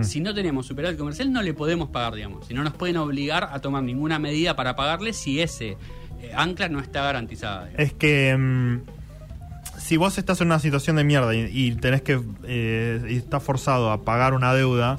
Si 0.00 0.20
no 0.20 0.34
tenemos 0.34 0.66
superávit 0.66 0.98
comercial, 0.98 1.30
no 1.32 1.42
le 1.42 1.52
podemos 1.54 1.90
pagar, 1.90 2.14
digamos. 2.14 2.46
Si 2.48 2.54
no 2.54 2.64
nos 2.64 2.72
pueden 2.72 2.96
obligar 2.96 3.50
a 3.52 3.60
tomar 3.60 3.82
ninguna 3.82 4.18
medida 4.18 4.56
para 4.56 4.74
pagarle 4.74 5.12
si 5.12 5.40
ese 5.42 5.76
eh, 6.22 6.32
ancla 6.34 6.68
no 6.70 6.80
está 6.80 7.02
garantizada. 7.02 7.66
digamos. 7.66 7.80
Es 7.86 7.92
que 7.92 8.34
mm, 8.34 8.80
si 9.86 9.96
vos 9.96 10.18
estás 10.18 10.40
en 10.40 10.48
una 10.48 10.58
situación 10.58 10.96
de 10.96 11.04
mierda 11.04 11.32
y, 11.32 11.48
y 11.52 11.72
tenés 11.76 12.02
que 12.02 12.20
eh, 12.44 13.00
y 13.08 13.16
estás 13.18 13.40
forzado 13.40 13.92
a 13.92 14.04
pagar 14.04 14.34
una 14.34 14.52
deuda, 14.52 14.98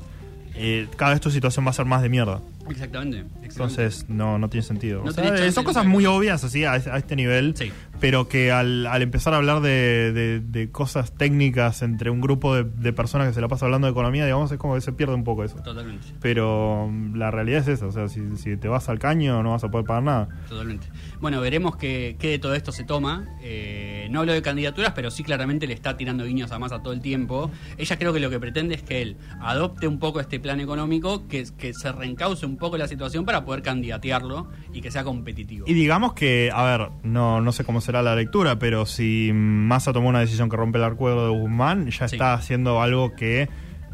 eh, 0.55 0.87
cada 0.95 1.11
vez 1.11 1.19
tu 1.19 1.29
situación 1.29 1.65
va 1.65 1.71
a 1.71 1.73
ser 1.73 1.85
más 1.85 2.01
de 2.01 2.07
mierda. 2.07 2.39
Exactamente. 2.69 3.25
Entonces 3.51 4.05
no, 4.09 4.37
no 4.39 4.49
tiene 4.49 4.65
sentido. 4.65 5.03
No 5.03 5.09
O 5.09 5.13
sea, 5.13 5.23
tenés 5.23 5.39
chance 5.39 5.51
son 5.53 5.63
cosas 5.63 5.85
muy 5.85 6.05
obvias 6.05 6.43
así 6.43 6.63
a, 6.65 6.73
a 6.73 6.97
este 6.97 7.15
nivel. 7.15 7.55
Sí. 7.57 7.71
pero 7.99 8.27
que 8.27 8.51
al, 8.51 8.85
al 8.85 9.01
empezar 9.01 9.33
a 9.33 9.37
hablar 9.37 9.61
de, 9.61 10.11
de- 10.13 10.39
de 10.39 10.69
cosas 10.71 11.13
técnicas 11.15 11.81
entre 11.81 12.09
un 12.11 12.21
grupo 12.21 12.53
de, 12.55 12.63
de 12.63 12.93
personas 12.93 13.27
que 13.27 13.33
se 13.33 13.41
la 13.41 13.47
pasa 13.47 13.65
hablando 13.65 13.87
de 13.87 13.91
economía, 13.91 14.23
digamos, 14.25 14.51
es 14.51 14.57
como 14.59 14.75
que 14.75 14.81
se 14.81 14.91
pierde 14.93 15.15
un 15.15 15.23
poco 15.23 15.43
eso. 15.43 15.55
Totalmente. 15.63 16.05
Pero 16.21 16.87
mm, 16.91 17.15
la 17.15 17.31
realidad 17.31 17.61
es 17.61 17.67
esa, 17.69 17.87
o 17.87 17.91
sea, 17.91 18.07
si, 18.07 18.21
si 18.37 18.55
te 18.57 18.67
vas 18.67 18.87
al 18.89 18.99
caño 18.99 19.41
no 19.41 19.51
vas 19.51 19.63
a 19.63 19.71
poder 19.71 19.85
pagar 19.87 20.03
nada. 20.03 20.27
Totalmente. 20.47 20.87
Bueno, 21.19 21.41
veremos 21.41 21.75
qué, 21.77 22.15
qué 22.19 22.29
de 22.29 22.39
todo 22.39 22.53
esto 22.53 22.71
se 22.71 22.83
toma. 22.83 23.25
Eh, 23.41 24.07
no 24.11 24.19
hablo 24.19 24.33
de 24.33 24.41
candidaturas, 24.43 24.91
pero 24.93 25.09
sí 25.09 25.23
claramente 25.23 25.65
le 25.67 25.73
está 25.73 25.97
tirando 25.97 26.23
guiños 26.25 26.51
a 26.51 26.59
Massa 26.59 26.83
todo 26.83 26.93
el 26.93 27.01
tiempo. 27.01 27.49
Ella 27.77 27.97
creo 27.97 28.13
que 28.13 28.19
lo 28.19 28.29
que 28.29 28.39
pretende 28.39 28.75
es 28.75 28.83
que 28.83 29.01
él 29.01 29.17
adopte 29.41 29.87
un 29.87 29.97
poco 29.99 30.19
este 30.19 30.39
plan 30.39 30.59
económico, 30.59 31.27
que, 31.27 31.45
que 31.57 31.73
se 31.73 31.91
reencauce 31.91 32.45
un 32.45 32.57
poco 32.57 32.77
la 32.77 32.87
situación 32.87 33.25
para 33.25 33.36
poder 33.45 33.61
candidatearlo 33.61 34.47
y 34.73 34.81
que 34.81 34.91
sea 34.91 35.03
competitivo. 35.03 35.65
Y 35.67 35.73
digamos 35.73 36.13
que, 36.13 36.51
a 36.53 36.63
ver, 36.63 36.89
no, 37.03 37.41
no 37.41 37.51
sé 37.51 37.63
cómo 37.63 37.81
será 37.81 38.01
la 38.01 38.15
lectura, 38.15 38.59
pero 38.59 38.85
si 38.85 39.31
Massa 39.33 39.93
tomó 39.93 40.09
una 40.09 40.19
decisión 40.19 40.49
que 40.49 40.57
rompe 40.57 40.77
el 40.77 40.83
acuerdo 40.83 41.31
de 41.31 41.39
Guzmán, 41.39 41.89
ya 41.89 42.07
Sí. 42.07 42.15
está 42.15 42.33
haciendo 42.33 42.81
algo 42.81 43.15
que 43.15 43.49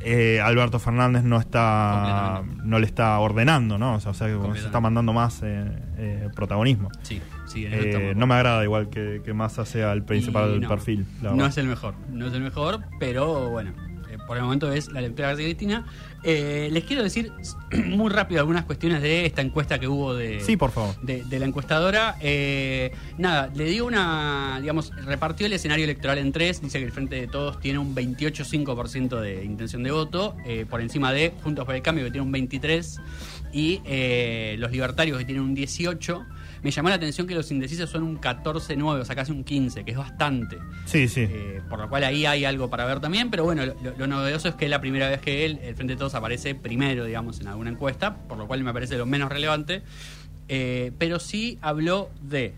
eh, 0.05 0.41
Alberto 0.41 0.79
Fernández 0.79 1.23
no 1.23 1.39
está 1.39 2.43
no 2.63 2.77
le 2.79 2.85
está 2.85 3.17
ordenando, 3.19 3.77
¿no? 3.77 3.95
O 3.95 3.99
sea, 4.01 4.11
o 4.11 4.13
sea, 4.13 4.27
que 4.27 4.59
se 4.59 4.65
está 4.65 4.81
mandando 4.81 5.13
más 5.13 5.41
eh, 5.43 5.63
eh, 5.97 6.29
protagonismo. 6.35 6.89
Sí, 7.03 7.21
sí, 7.45 7.65
Eh, 7.69 8.13
no 8.15 8.27
me 8.27 8.33
agrada 8.35 8.63
igual 8.65 8.89
que, 8.89 9.21
que 9.23 9.33
Massa 9.33 9.65
sea 9.65 9.93
el 9.93 10.03
principal 10.03 10.59
no, 10.59 10.67
perfil. 10.67 11.05
la 11.21 11.31
No 11.33 11.45
es 11.45 11.57
el 11.57 11.67
mejor, 11.67 11.93
no 12.11 12.27
es 12.27 12.33
el 12.33 12.41
mejor, 12.41 12.81
pero 12.99 13.49
bueno, 13.49 13.71
por 14.33 14.39
el 14.39 14.45
momento 14.45 14.71
es 14.73 14.91
la 14.91 14.99
lectura 14.99 15.35
Cristina. 15.35 15.85
Eh, 16.23 16.67
les 16.71 16.85
quiero 16.85 17.03
decir 17.03 17.31
muy 17.85 18.09
rápido 18.09 18.39
algunas 18.41 18.65
cuestiones 18.65 19.03
de 19.03 19.27
esta 19.27 19.43
encuesta 19.43 19.77
que 19.77 19.87
hubo 19.87 20.15
de, 20.15 20.39
Sí, 20.39 20.57
por 20.57 20.71
favor. 20.71 20.95
de, 21.03 21.23
de 21.23 21.37
la 21.39 21.45
encuestadora. 21.45 22.15
Eh, 22.19 22.91
nada, 23.19 23.51
le 23.53 23.65
dio 23.65 23.85
una, 23.85 24.57
digamos, 24.59 24.91
repartió 25.05 25.45
el 25.45 25.53
escenario 25.53 25.83
electoral 25.83 26.17
en 26.17 26.31
tres. 26.31 26.63
Dice 26.63 26.79
que 26.79 26.85
el 26.85 26.91
Frente 26.91 27.15
de 27.15 27.27
Todos 27.27 27.59
tiene 27.59 27.77
un 27.77 27.93
28,5% 27.93 29.19
de 29.19 29.45
intención 29.45 29.83
de 29.83 29.91
voto, 29.91 30.35
eh, 30.47 30.65
por 30.67 30.81
encima 30.81 31.13
de 31.13 31.31
Juntos 31.43 31.63
por 31.63 31.75
el 31.75 31.83
Cambio, 31.83 32.05
que 32.05 32.09
tiene 32.11 32.25
un 32.25 32.33
23%, 32.33 33.01
y 33.53 33.81
eh, 33.85 34.55
los 34.57 34.71
libertarios, 34.71 35.19
que 35.19 35.25
tienen 35.25 35.43
un 35.43 35.55
18%. 35.55 36.25
Me 36.63 36.71
llamó 36.71 36.89
la 36.89 36.95
atención 36.95 37.27
que 37.27 37.35
los 37.35 37.51
indecisos 37.51 37.89
son 37.89 38.03
un 38.03 38.19
14,9%, 38.19 39.01
o 39.01 39.05
sea, 39.05 39.15
casi 39.15 39.31
un 39.31 39.43
15%, 39.43 39.83
que 39.83 39.91
es 39.91 39.97
bastante. 39.97 40.57
Sí, 40.85 41.07
sí. 41.07 41.27
Eh, 41.29 41.61
por 41.69 41.79
lo 41.79 41.89
cual 41.89 42.03
ahí 42.03 42.25
hay 42.25 42.45
algo 42.45 42.69
para 42.69 42.85
ver 42.85 42.99
también, 42.99 43.29
pero 43.29 43.43
bueno, 43.43 43.65
lo, 43.65 43.75
lo 43.97 44.07
novedoso 44.07 44.47
es 44.47 44.55
que 44.55 44.65
es 44.65 44.71
la 44.71 44.79
primera 44.81 45.09
vez 45.09 45.19
que 45.21 45.45
él, 45.45 45.59
el 45.61 45.75
Frente 45.75 45.93
de 45.93 45.97
Todos, 45.97 46.15
aparece 46.15 46.55
primero, 46.55 47.05
digamos, 47.05 47.39
en 47.41 47.47
alguna 47.47 47.69
encuesta, 47.69 48.15
por 48.15 48.37
lo 48.37 48.47
cual 48.47 48.63
me 48.63 48.73
parece 48.73 48.97
lo 48.97 49.05
menos 49.05 49.29
relevante. 49.29 49.83
Eh, 50.49 50.91
pero 50.97 51.19
sí 51.19 51.57
habló 51.61 52.09
de 52.21 52.53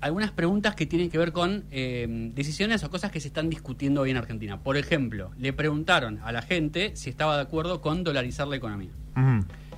algunas 0.00 0.32
preguntas 0.32 0.74
que 0.74 0.86
tienen 0.86 1.10
que 1.10 1.18
ver 1.18 1.32
con 1.32 1.64
eh, 1.70 2.06
decisiones 2.34 2.82
o 2.82 2.90
cosas 2.90 3.12
que 3.12 3.20
se 3.20 3.28
están 3.28 3.48
discutiendo 3.50 4.00
hoy 4.00 4.10
en 4.10 4.16
Argentina. 4.16 4.60
Por 4.60 4.76
ejemplo, 4.76 5.30
le 5.38 5.52
preguntaron 5.52 6.18
a 6.24 6.32
la 6.32 6.42
gente 6.42 6.92
si 6.96 7.10
estaba 7.10 7.36
de 7.36 7.42
acuerdo 7.42 7.80
con 7.80 8.02
dolarizar 8.04 8.48
la 8.48 8.56
economía. 8.56 8.90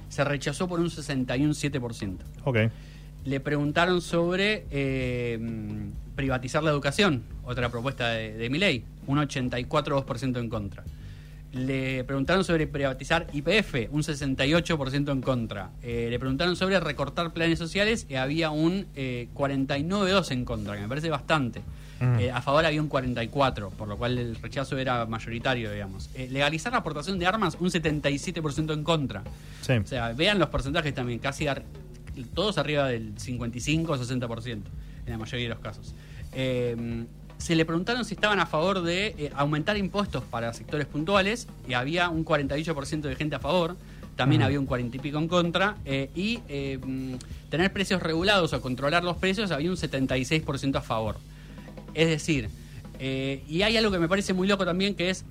Se 0.09 0.25
rechazó 0.25 0.69
por 0.69 0.81
un 0.81 0.89
61,7%. 0.89 2.19
Ok. 2.45 2.59
Le 3.25 3.41
preguntaron 3.41 4.01
sobre 4.01 4.67
eh, 4.71 5.39
privatizar 6.15 6.63
la 6.63 6.71
educación, 6.71 7.23
otra 7.45 7.71
propuesta 7.71 8.11
de, 8.11 8.35
de 8.35 8.51
Milei, 8.51 8.85
un 9.07 9.19
84,2% 9.19 10.39
en 10.39 10.49
contra. 10.49 10.85
Le 11.55 12.03
preguntaron 12.03 12.43
sobre 12.43 12.67
privatizar 12.67 13.29
IPF, 13.33 13.89
un 13.93 14.03
68% 14.03 15.13
en 15.13 15.21
contra. 15.23 15.71
Eh, 15.83 16.09
le 16.11 16.19
preguntaron 16.19 16.57
sobre 16.57 16.81
recortar 16.81 17.33
planes 17.33 17.61
sociales 17.61 18.07
y 18.09 18.17
había 18.17 18.51
un 18.51 18.87
eh, 18.97 19.29
49,2% 19.35 20.33
en 20.33 20.45
contra, 20.45 20.75
que 20.75 20.83
me 20.83 20.89
parece 20.89 21.11
bastante. 21.11 21.63
Mm. 22.01 22.19
Eh, 22.19 22.31
a 22.31 22.43
favor 22.43 22.67
había 22.67 22.83
un 22.83 22.91
44%, 22.91 23.71
por 23.71 23.87
lo 23.87 23.97
cual 23.97 24.19
el 24.19 24.37
rechazo 24.37 24.77
era 24.79 25.07
mayoritario, 25.07 25.71
digamos. 25.71 26.11
Eh, 26.15 26.29
legalizar 26.31 26.73
la 26.73 26.79
aportación 26.79 27.19
de 27.19 27.27
armas, 27.27 27.57
un 27.61 27.71
77% 27.71 28.73
en 28.73 28.83
contra. 28.83 29.23
Sí. 29.61 29.75
O 29.75 29.87
sea, 29.87 30.13
vean 30.13 30.39
los 30.39 30.49
porcentajes 30.49 30.93
también, 30.93 31.21
casi 31.21 31.47
todos 32.35 32.59
arriba 32.59 32.87
del 32.89 33.13
55 33.19 33.93
o 33.93 33.97
60% 33.99 34.53
en 34.53 34.63
la 35.07 35.19
mayoría 35.19 35.49
de 35.49 35.55
los 35.55 35.63
casos. 35.63 35.95
Eh, 36.33 37.05
se 37.39 37.57
le 37.57 37.65
preguntaron 37.65 38.05
si 38.05 38.15
estaban 38.15 38.39
a 38.41 38.47
favor 38.47 38.83
de 38.83 39.09
eh, 39.19 39.33
aumentar 39.35 39.77
impuestos 39.77 40.23
para 40.25 40.53
sectores 40.53 40.87
puntuales 40.87 41.49
y 41.69 41.75
había 41.75 42.09
un 42.09 42.25
48% 42.25 43.01
de 43.03 43.17
gente 43.17 43.37
a 43.37 43.41
favor. 43.41 43.77
También 44.17 44.43
había 44.43 44.61
un 44.61 44.67
40 44.67 44.97
y 44.97 45.01
pico 45.01 45.19
en 45.19 45.27
contra. 45.29 45.77
eh, 45.85 46.09
y 46.15 46.39
tener 47.51 47.73
precios 47.73 48.01
regulados 48.03 48.53
o 48.53 48.61
controlar 48.61 49.03
los 49.05 49.17
precios 49.17 49.51
había 49.51 49.71
un 49.71 49.77
76% 49.77 50.77
a 50.77 50.81
favor. 50.81 51.17
Es 51.95 52.09
decir, 52.09 52.49
y 53.01 53.63
hay 53.63 53.77
algo 53.77 53.91
que 53.91 53.99
me 53.99 54.09
parece 54.09 54.33
muy 54.33 54.47
loco 54.49 54.65
también 54.65 54.95
que 54.95 55.11
es 55.11 55.25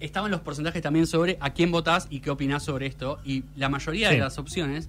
estaban 0.00 0.30
los 0.30 0.40
porcentajes 0.40 0.82
también 0.82 1.06
sobre 1.06 1.36
a 1.40 1.50
quién 1.50 1.70
votás 1.70 2.06
y 2.10 2.20
qué 2.20 2.30
opinás 2.30 2.64
sobre 2.64 2.86
esto. 2.86 3.20
Y 3.24 3.44
la 3.56 3.68
mayoría 3.68 4.08
Sí. 4.08 4.14
de 4.16 4.20
las 4.20 4.38
opciones, 4.38 4.88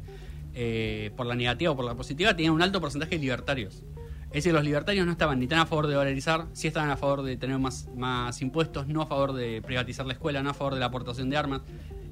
eh, 0.54 1.12
por 1.16 1.26
la 1.26 1.36
negativa 1.36 1.72
o 1.72 1.76
por 1.76 1.86
la 1.86 1.96
positiva, 1.96 2.36
tenían 2.36 2.54
un 2.54 2.62
alto 2.62 2.80
porcentaje 2.82 3.16
de 3.16 3.22
libertarios. 3.22 3.84
Es 4.28 4.36
decir, 4.36 4.54
los 4.54 4.64
libertarios 4.64 5.06
no 5.06 5.12
estaban 5.12 5.40
ni 5.40 5.48
tan 5.48 5.60
a 5.60 5.66
favor 5.66 5.88
de 5.88 5.94
dolarizar, 5.96 6.46
sí 6.54 6.68
estaban 6.68 6.90
a 6.90 6.96
favor 6.98 7.22
de 7.24 7.36
tener 7.36 7.60
más, 7.60 7.90
más 7.96 8.42
impuestos, 8.42 8.88
no 8.88 9.02
a 9.02 9.06
favor 9.06 9.34
de 9.34 9.62
privatizar 9.62 10.06
la 10.06 10.14
escuela, 10.14 10.42
no 10.42 10.52
a 10.52 10.54
favor 10.54 10.74
de 10.76 10.80
la 10.80 10.86
aportación 10.86 11.30
de 11.30 11.36
armas. 11.38 11.62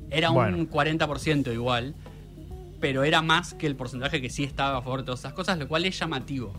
Era 0.09 0.29
Bueno. 0.31 0.57
un 0.57 0.69
40% 0.69 1.53
igual, 1.53 1.95
pero 2.81 3.03
era 3.03 3.21
más 3.21 3.53
que 3.53 3.67
el 3.67 3.75
porcentaje 3.75 4.21
que 4.21 4.29
sí 4.29 4.43
estaba 4.43 4.77
a 4.79 4.81
favor 4.81 4.99
de 4.99 5.05
todas 5.05 5.19
esas 5.21 5.33
cosas, 5.33 5.57
lo 5.59 5.67
cual 5.67 5.85
es 5.85 5.97
llamativo. 5.97 6.53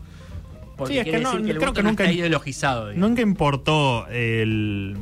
Porque 0.77 0.93
Sí, 0.93 0.99
es 0.99 1.03
quiere 1.03 1.17
que 1.19 1.23
no- 1.23 1.31
decir 1.31 1.45
que 1.45 1.51
el 1.51 1.57
creo 1.57 1.69
voto 1.69 1.77
que 1.79 1.83
no 1.83 1.89
nunca- 1.89 2.03
está 2.05 2.13
ideologizado. 2.15 2.89
digamos. 2.89 3.09
Nunca 3.09 3.21
importó 3.21 4.07
el, 4.07 4.97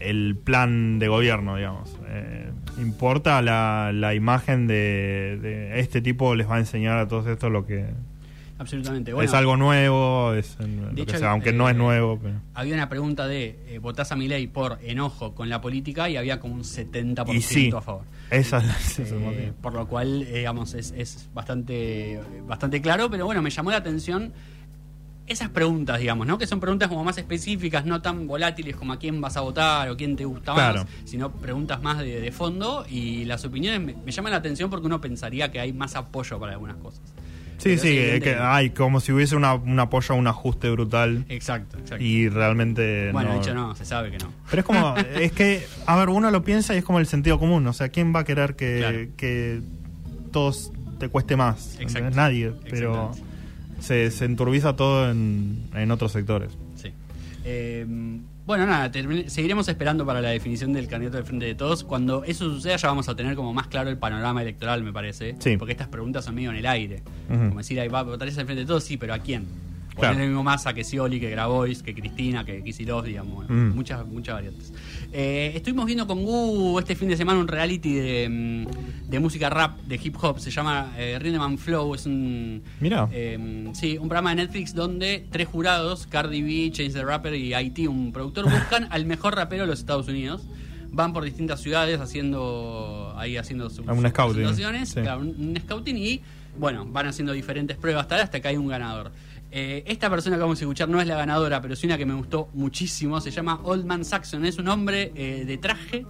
el 0.00 0.36
plan 0.36 0.98
de 0.98 1.08
gobierno, 1.08 1.56
digamos. 1.56 1.96
Eh, 2.08 2.50
importa 2.78 3.42
la, 3.42 3.90
la 3.92 4.14
imagen 4.14 4.66
de, 4.66 5.38
de 5.42 5.80
este 5.80 6.00
tipo 6.00 6.34
les 6.34 6.48
va 6.48 6.56
a 6.56 6.58
enseñar 6.60 6.98
a 6.98 7.08
todos 7.08 7.26
esto 7.26 7.50
lo 7.50 7.66
que 7.66 7.86
Absolutamente. 8.60 9.12
Bueno, 9.12 9.28
es 9.28 9.34
algo 9.34 9.56
nuevo, 9.56 10.34
es 10.34 10.56
lo 10.58 10.92
que 10.94 11.02
hecho, 11.02 11.18
sea, 11.18 11.30
aunque 11.30 11.50
eh, 11.50 11.52
no 11.52 11.68
es 11.68 11.76
nuevo. 11.76 12.18
pero- 12.20 12.40
había 12.54 12.74
una 12.74 12.88
pregunta 12.88 13.28
de 13.28 13.56
eh, 13.68 13.78
votás 13.78 14.10
a 14.10 14.16
mi 14.16 14.26
ley 14.26 14.48
por 14.48 14.78
enojo 14.82 15.32
con 15.34 15.48
la 15.48 15.60
política 15.60 16.10
y 16.10 16.16
había 16.16 16.40
como 16.40 16.54
un 16.54 16.62
70% 16.64 17.32
Y 17.34 17.40
sí, 17.40 17.70
a 17.72 17.80
favor. 17.80 18.02
esa 18.30 18.58
es 18.58 18.98
Eh, 18.98 19.52
por 19.62 19.74
lo 19.74 19.86
cual, 19.86 20.22
eh, 20.22 20.38
digamos, 20.38 20.74
es, 20.74 20.92
es 20.96 21.28
bastante, 21.32 22.18
bastante 22.48 22.80
claro, 22.82 23.08
pero 23.08 23.26
bueno, 23.26 23.42
me 23.42 23.50
llamó 23.50 23.70
la 23.70 23.76
atención 23.76 24.32
esas 25.28 25.48
preguntas, 25.50 25.98
digamos, 26.00 26.26
¿no? 26.26 26.38
Que 26.38 26.46
son 26.46 26.60
preguntas 26.60 26.88
como 26.88 27.04
más 27.04 27.18
específicas, 27.18 27.84
no 27.84 28.00
tan 28.02 28.26
volátiles 28.26 28.74
como 28.76 28.92
a 28.92 28.98
quién 28.98 29.20
vas 29.20 29.36
a 29.36 29.40
votar 29.42 29.88
o 29.90 29.96
quién 29.96 30.16
te 30.16 30.24
gusta 30.24 30.54
Claro. 30.54 30.84
más, 30.84 30.92
sino 31.04 31.30
preguntas 31.32 31.82
más 31.82 31.98
de, 31.98 32.20
de 32.20 32.32
fondo 32.32 32.84
y 32.88 33.24
las 33.24 33.44
opiniones 33.44 33.80
me, 33.80 33.94
me 34.04 34.10
llaman 34.12 34.32
la 34.32 34.38
atención 34.38 34.70
porque 34.70 34.86
uno 34.86 35.00
pensaría 35.00 35.50
que 35.50 35.60
hay 35.60 35.72
más 35.72 35.94
apoyo 35.96 36.38
para 36.40 36.52
algunas 36.52 36.76
cosas. 36.76 37.00
Sí, 37.58 37.70
Pero 37.70 37.82
sí, 37.82 37.98
es 37.98 38.12
que 38.14 38.20
que- 38.20 38.34
hay 38.36 38.70
como 38.70 39.00
si 39.00 39.10
hubiese 39.12 39.34
una, 39.34 39.54
un 39.54 39.80
apoyo 39.80 40.14
a 40.14 40.18
un 40.18 40.28
ajuste 40.28 40.70
brutal 40.70 41.24
Exacto, 41.28 41.76
exacto. 41.78 42.04
y 42.04 42.28
realmente 42.28 43.10
bueno, 43.12 43.30
no. 43.30 43.34
de 43.34 43.40
hecho 43.40 43.52
no, 43.54 43.74
se 43.74 43.84
sabe 43.84 44.12
que 44.12 44.18
no. 44.18 44.32
Pero 44.48 44.60
es 44.60 44.64
como, 44.64 44.94
es 45.20 45.32
que, 45.32 45.66
a 45.86 45.96
ver, 45.96 46.08
uno 46.08 46.30
lo 46.30 46.44
piensa 46.44 46.74
y 46.74 46.78
es 46.78 46.84
como 46.84 47.00
el 47.00 47.06
sentido 47.06 47.36
común. 47.40 47.66
O 47.66 47.72
sea, 47.72 47.88
¿quién 47.88 48.14
va 48.14 48.20
a 48.20 48.24
querer 48.24 48.54
que, 48.54 48.78
Claro. 48.78 48.98
que 49.16 49.60
todos 50.30 50.70
te 51.00 51.08
cueste 51.08 51.34
más? 51.34 51.76
Exacto. 51.80 52.14
Nadie. 52.14 52.52
Pero. 52.70 53.10
Se, 53.80 54.10
se 54.10 54.24
enturbiza 54.24 54.76
todo 54.76 55.10
en, 55.10 55.68
en 55.74 55.90
otros 55.90 56.12
sectores. 56.12 56.56
Sí. 56.76 56.92
Eh, 57.44 57.86
bueno, 58.46 58.66
nada, 58.66 58.90
seguiremos 59.26 59.68
esperando 59.68 60.06
para 60.06 60.22
la 60.22 60.30
definición 60.30 60.72
del 60.72 60.88
candidato 60.88 61.18
del 61.18 61.26
Frente 61.26 61.44
de 61.46 61.54
Todos. 61.54 61.84
Cuando 61.84 62.24
eso 62.24 62.44
suceda 62.46 62.76
ya 62.76 62.88
vamos 62.88 63.08
a 63.08 63.14
tener 63.14 63.36
como 63.36 63.52
más 63.52 63.66
claro 63.66 63.90
el 63.90 63.98
panorama 63.98 64.40
electoral, 64.40 64.82
me 64.82 64.92
parece. 64.92 65.36
Sí. 65.38 65.56
Porque 65.58 65.72
estas 65.72 65.88
preguntas 65.88 66.24
son 66.24 66.34
medio 66.34 66.50
en 66.50 66.56
el 66.56 66.66
aire. 66.66 67.02
Como 67.28 67.58
decir, 67.58 67.78
ahí 67.78 67.88
va, 67.88 68.02
¿votarías 68.02 68.38
al 68.38 68.46
Frente 68.46 68.62
de 68.62 68.66
Todos? 68.66 68.84
Sí, 68.84 68.96
pero 68.96 69.12
¿a 69.12 69.18
quién? 69.18 69.44
Claro. 69.98 70.14
Poner 70.14 70.24
el 70.24 70.30
mismo 70.30 70.44
masa 70.44 70.72
que 70.72 70.84
Scioli, 70.84 71.18
que 71.18 71.28
Grabois, 71.30 71.82
que 71.82 71.94
Cristina, 71.94 72.44
que 72.44 72.62
Kicillof, 72.62 73.04
digamos. 73.04 73.48
Mm. 73.48 73.70
Muchas, 73.74 74.06
muchas 74.06 74.34
variantes. 74.36 74.72
Eh, 75.12 75.52
estuvimos 75.54 75.86
viendo 75.86 76.06
con 76.06 76.22
Gu 76.24 76.78
este 76.78 76.94
fin 76.94 77.08
de 77.08 77.16
semana 77.16 77.40
un 77.40 77.48
reality 77.48 77.94
de, 77.94 78.28
mm, 78.28 79.08
de 79.10 79.20
música 79.20 79.50
rap, 79.50 79.78
de 79.82 80.00
hip 80.02 80.16
hop. 80.22 80.38
Se 80.38 80.50
llama 80.50 80.92
eh, 80.96 81.18
Rhythm 81.20 81.56
Flow. 81.56 81.94
Es 81.94 82.06
un... 82.06 82.62
Mira. 82.80 83.08
Eh, 83.12 83.70
sí, 83.72 83.98
un 83.98 84.08
programa 84.08 84.30
de 84.30 84.36
Netflix 84.36 84.74
donde 84.74 85.26
tres 85.30 85.48
jurados, 85.48 86.06
Cardi 86.06 86.42
B, 86.42 86.70
Chance 86.72 86.92
the 86.98 87.04
Rapper 87.04 87.34
y 87.34 87.54
Haití, 87.54 87.86
un 87.86 88.12
productor, 88.12 88.44
buscan 88.50 88.86
al 88.90 89.04
mejor 89.04 89.34
rapero 89.34 89.62
de 89.62 89.68
los 89.68 89.80
Estados 89.80 90.08
Unidos. 90.08 90.42
Van 90.90 91.12
por 91.12 91.24
distintas 91.24 91.60
ciudades 91.60 92.00
haciendo 92.00 93.14
ahí 93.16 93.36
haciendo 93.36 93.68
sus, 93.68 93.86
Ah, 93.88 93.92
un 93.92 94.08
scouting, 94.08 94.46
sí. 94.86 94.94
claro, 95.02 95.20
un, 95.20 95.28
un 95.38 95.56
scouting 95.60 95.96
y 95.98 96.20
bueno, 96.58 96.86
van 96.86 97.06
haciendo 97.06 97.32
diferentes 97.32 97.76
pruebas 97.76 98.08
tal 98.08 98.20
hasta 98.20 98.40
que 98.40 98.48
hay 98.48 98.56
un 98.56 98.68
ganador. 98.68 99.12
Eh, 99.50 99.82
esta 99.86 100.10
persona 100.10 100.36
que 100.36 100.42
vamos 100.42 100.60
a 100.60 100.64
escuchar 100.64 100.88
no 100.88 101.00
es 101.00 101.06
la 101.06 101.16
ganadora, 101.16 101.60
pero 101.60 101.74
sí 101.74 101.86
una 101.86 101.96
que 101.96 102.06
me 102.06 102.14
gustó 102.14 102.48
muchísimo. 102.52 103.20
Se 103.20 103.30
llama 103.30 103.60
Old 103.64 103.86
Man 103.86 104.04
Saxon. 104.04 104.44
Es 104.44 104.58
un 104.58 104.68
hombre 104.68 105.12
eh, 105.14 105.44
de 105.46 105.58
traje 105.58 106.04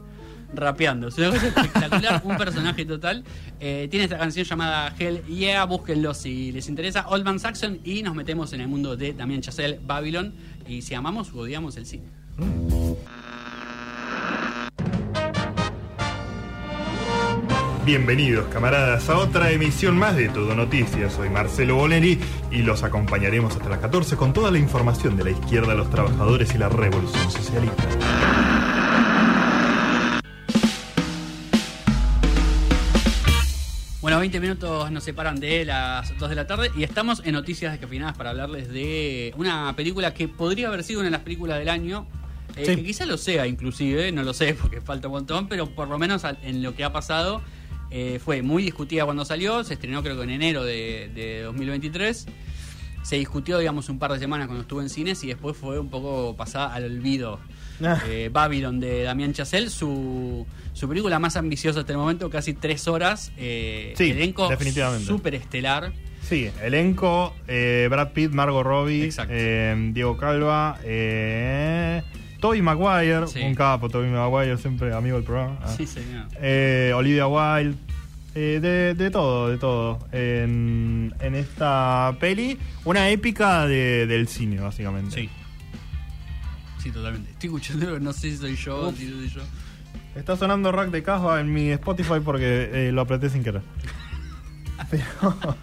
rapeando. 0.55 1.09
Es 1.09 1.19
una 1.19 1.31
cosa 1.31 1.49
espectacular, 1.49 2.23
un 2.25 2.37
personaje 2.37 2.85
total. 2.85 3.25
Eh, 3.61 3.89
tiene 3.91 4.05
esta 4.05 4.19
canción 4.19 4.45
llamada 4.45 4.95
Hell 4.99 5.23
Yeah, 5.27 5.65
búsquenlo 5.65 6.15
si 6.15 6.53
les 6.53 6.69
interesa. 6.69 7.07
Old 7.09 7.25
Man 7.25 7.39
Saxon 7.39 7.81
y 7.85 8.03
nos 8.03 8.15
metemos 8.15 8.53
en 8.53 8.63
el 8.63 8.69
mundo 8.69 8.97
de 8.97 9.13
Damien 9.13 9.41
Chazelle, 9.41 9.79
Babylon. 9.85 10.35
Y 10.67 10.83
si 10.83 10.95
amamos 10.95 11.33
o 11.33 11.41
odiamos 11.41 11.77
el 11.77 11.87
cine. 11.87 12.05
Bienvenidos 17.89 18.47
camaradas 18.49 19.09
a 19.09 19.17
otra 19.17 19.51
emisión 19.51 19.97
más 19.97 20.15
de 20.15 20.29
Todo 20.29 20.55
Noticias. 20.55 21.15
Soy 21.15 21.31
Marcelo 21.31 21.77
Bonelli 21.77 22.19
y 22.51 22.59
los 22.59 22.83
acompañaremos 22.83 23.57
hasta 23.57 23.71
las 23.71 23.79
14 23.79 24.15
con 24.17 24.35
toda 24.35 24.51
la 24.51 24.59
información 24.59 25.17
de 25.17 25.25
la 25.25 25.31
izquierda, 25.31 25.73
los 25.75 25.89
trabajadores 25.89 26.55
y 26.55 26.59
la 26.59 26.69
revolución 26.69 27.31
socialista. 27.31 27.85
Bueno, 34.03 34.19
20 34.21 34.39
minutos 34.41 34.91
nos 34.91 35.03
separan 35.03 35.41
de 35.41 35.65
las 35.65 36.17
2 36.19 36.29
de 36.29 36.37
la 36.37 36.47
tarde 36.47 36.71
y 36.77 36.83
estamos 36.83 37.23
en 37.25 37.33
Noticias 37.33 37.73
Descafinadas 37.73 38.19
para 38.19 38.31
hablarles 38.31 38.69
de 38.69 39.33
una 39.39 39.75
película 39.77 40.13
que 40.13 40.29
podría 40.29 40.69
haber 40.69 40.85
sido 40.85 41.01
una 41.01 41.07
de 41.07 41.13
las 41.13 41.23
películas 41.23 41.59
del 41.59 41.71
año. 41.71 42.07
eh, 42.55 42.67
Sí. 42.67 42.77
Que 42.77 42.85
quizá 42.85 43.07
lo 43.07 43.17
sea 43.17 43.47
inclusive, 43.47 44.13
no 44.13 44.23
lo 44.25 44.35
sé 44.35 44.55
porque 44.55 44.81
falta 44.83 45.09
un 45.09 45.15
montón, 45.15 45.49
pero 45.49 45.67
por 45.75 45.89
lo 45.89 45.99
menos 45.99 46.23
en 46.43 46.63
lo 46.63 46.75
que 46.75 46.85
ha 46.85 46.93
pasado 46.93 47.41
eh, 47.91 48.21
fue 48.25 48.43
muy 48.43 48.63
discutida 48.63 49.05
cuando 49.05 49.25
salió, 49.25 49.65
se 49.65 49.75
estrenó 49.75 50.03
creo 50.03 50.17
que 50.17 50.23
en 50.25 50.31
enero 50.31 50.65
de, 50.65 51.11
de 51.15 51.43
2023. 51.43 52.27
Se 53.03 53.17
discutió, 53.17 53.59
digamos, 53.59 53.89
un 53.89 53.99
par 53.99 54.13
de 54.13 54.19
semanas 54.19 54.49
cuando 54.49 54.63
estuvo 54.63 54.83
en 54.83 54.91
cines 54.91 55.23
y 55.25 55.29
después 55.29 55.57
fue 55.57 55.79
un 55.79 55.89
poco 55.89 56.37
pasada 56.37 56.75
al 56.75 56.85
olvido. 56.85 57.41
Ah. 57.81 58.03
Eh, 58.09 58.29
Babylon 58.33 58.81
de 58.81 59.05
Damián 59.05 59.33
Chazelle, 59.33 59.71
su, 59.71 60.45
su 60.73 60.89
película 60.89 61.21
más 61.21 61.37
ambiciosa 61.37 61.79
hasta 61.79 61.93
el 61.93 61.99
momento, 61.99 62.29
casi 62.29 62.53
tres 62.53 62.89
horas. 62.89 63.31
Eh, 63.37 63.95
Sí, 63.97 64.11
elenco 64.11 64.49
definitivamente. 64.49 65.07
súper 65.07 65.37
estelar. 65.37 65.93
Sí, 66.29 66.51
elenco, 66.61 67.37
eh, 67.47 67.87
Brad 67.89 68.11
Pitt, 68.15 68.33
Margot 68.33 68.65
Robbie, 68.67 69.11
Diego 69.93 70.17
Calva, 70.17 70.77
Toby 72.41 72.63
Maguire, 72.63 73.27
Sí. 73.27 73.41
un 73.43 73.55
capo, 73.55 73.89
Toby 73.89 74.09
Maguire, 74.09 74.57
siempre 74.59 74.93
amigo 74.95 75.17
del 75.17 75.25
programa. 75.25 75.59
Ah. 75.63 75.75
Sí, 75.77 75.87
señor. 75.87 76.27
Eh, 76.41 76.93
Olivia 76.95 77.27
Wilde, 77.27 77.77
eh, 78.35 78.59
de, 78.61 78.95
de 78.95 79.11
todo, 79.11 79.49
de 79.49 79.59
todo. 79.59 79.99
En, 80.13 81.13
en 81.21 81.35
esta 81.35 82.17
peli, 82.21 82.57
una 82.85 83.09
épica 83.11 83.67
de- 83.67 84.07
del 84.07 84.29
cine, 84.29 84.61
básicamente. 84.61 85.15
Sí. 85.23 85.29
Sí, 86.83 86.91
totalmente. 86.93 87.31
Estoy 87.33 87.49
escuchando, 87.49 87.99
no 87.99 88.13
sé 88.13 88.31
si 88.31 88.37
soy 88.37 88.55
yo, 88.55 88.93
si 88.93 89.09
soy 89.11 89.29
yo. 89.29 89.41
Está 90.15 90.37
sonando 90.37 90.71
Rack 90.73 90.91
de 90.91 91.03
Casbah 91.03 91.41
en 91.41 91.53
mi 91.53 91.71
Spotify 91.71 92.21
porque 92.25 92.71
eh, 92.73 92.93
lo 92.93 93.01
apreté 93.03 93.31
sin 93.31 93.43
querer. 93.43 93.63
Pero, 94.91 95.05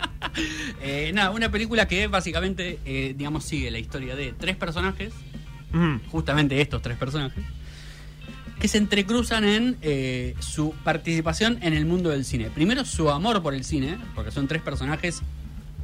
Eh, 0.81 1.11
nada, 1.13 1.31
una 1.31 1.49
película 1.49 1.87
que 1.87 2.07
básicamente, 2.07 2.79
digamos, 3.15 3.45
sigue 3.45 3.71
la 3.71 3.79
historia 3.79 4.15
de 4.15 4.33
tres 4.37 4.55
personajes, 4.57 5.13
justamente 6.11 6.59
estos 6.61 6.81
tres 6.81 6.97
personajes, 6.97 7.43
que 8.59 8.67
se 8.67 8.77
entrecruzan 8.77 9.43
en 9.43 9.77
eh, 9.81 10.35
su 10.39 10.73
participación 10.83 11.57
en 11.61 11.73
el 11.73 11.85
mundo 11.85 12.09
del 12.09 12.23
cine. 12.25 12.49
Primero 12.49 12.85
su 12.85 13.09
amor 13.09 13.43
por 13.43 13.53
el 13.53 13.63
cine, 13.65 13.97
porque 14.15 14.31
son 14.31 14.47
tres 14.47 14.61
personajes, 14.61 15.21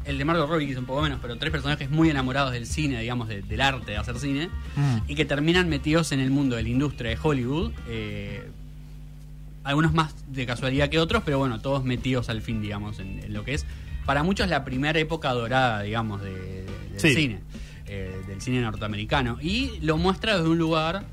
el 0.05 0.17
de 0.17 0.25
Margot 0.25 0.49
Robbie 0.49 0.67
quizá 0.67 0.79
un 0.79 0.85
poco 0.85 1.01
menos, 1.01 1.19
pero 1.21 1.37
tres 1.37 1.51
personajes 1.51 1.89
muy 1.91 2.09
enamorados 2.09 2.53
del 2.53 2.65
cine, 2.65 3.01
digamos, 3.01 3.27
de- 3.27 3.41
del 3.41 3.61
arte 3.61 3.91
de 3.91 3.97
hacer 3.97 4.17
cine, 4.17 4.47
mm. 4.75 4.97
y 5.09 5.15
que 5.15 5.25
terminan 5.25 5.67
metidos 5.69 6.11
en 6.13 6.19
el 6.21 6.31
mundo 6.31 6.55
de 6.55 6.63
la 6.63 6.69
industria 6.69 7.11
de 7.11 7.17
Hollywood. 7.21 7.71
eh, 7.87 8.47
algunos 9.63 9.93
más 9.93 10.15
de 10.27 10.47
casualidad 10.47 10.89
que 10.89 10.97
otros, 10.97 11.21
pero 11.23 11.37
bueno, 11.37 11.59
todos 11.61 11.83
metidos 11.83 12.29
al 12.29 12.41
fin, 12.41 12.63
digamos, 12.63 12.97
en, 12.97 13.19
en 13.23 13.31
lo 13.31 13.43
que 13.43 13.53
es 13.53 13.65
para 14.07 14.23
muchos 14.23 14.47
la 14.49 14.65
primera 14.65 14.97
época 14.97 15.31
dorada, 15.33 15.83
digamos, 15.83 16.19
de, 16.23 16.31
de- 16.33 16.63
del 16.93 16.99
Sí. 16.99 17.13
cine, 17.13 17.41
eh, 17.93 18.09
del 18.27 18.39
cine 18.41 18.61
norteamericano. 18.61 19.37
Y 19.41 19.71
lo 19.81 19.97
muestra 19.97 20.37
desde 20.37 20.47
un 20.49 20.57
lugar, 20.57 21.03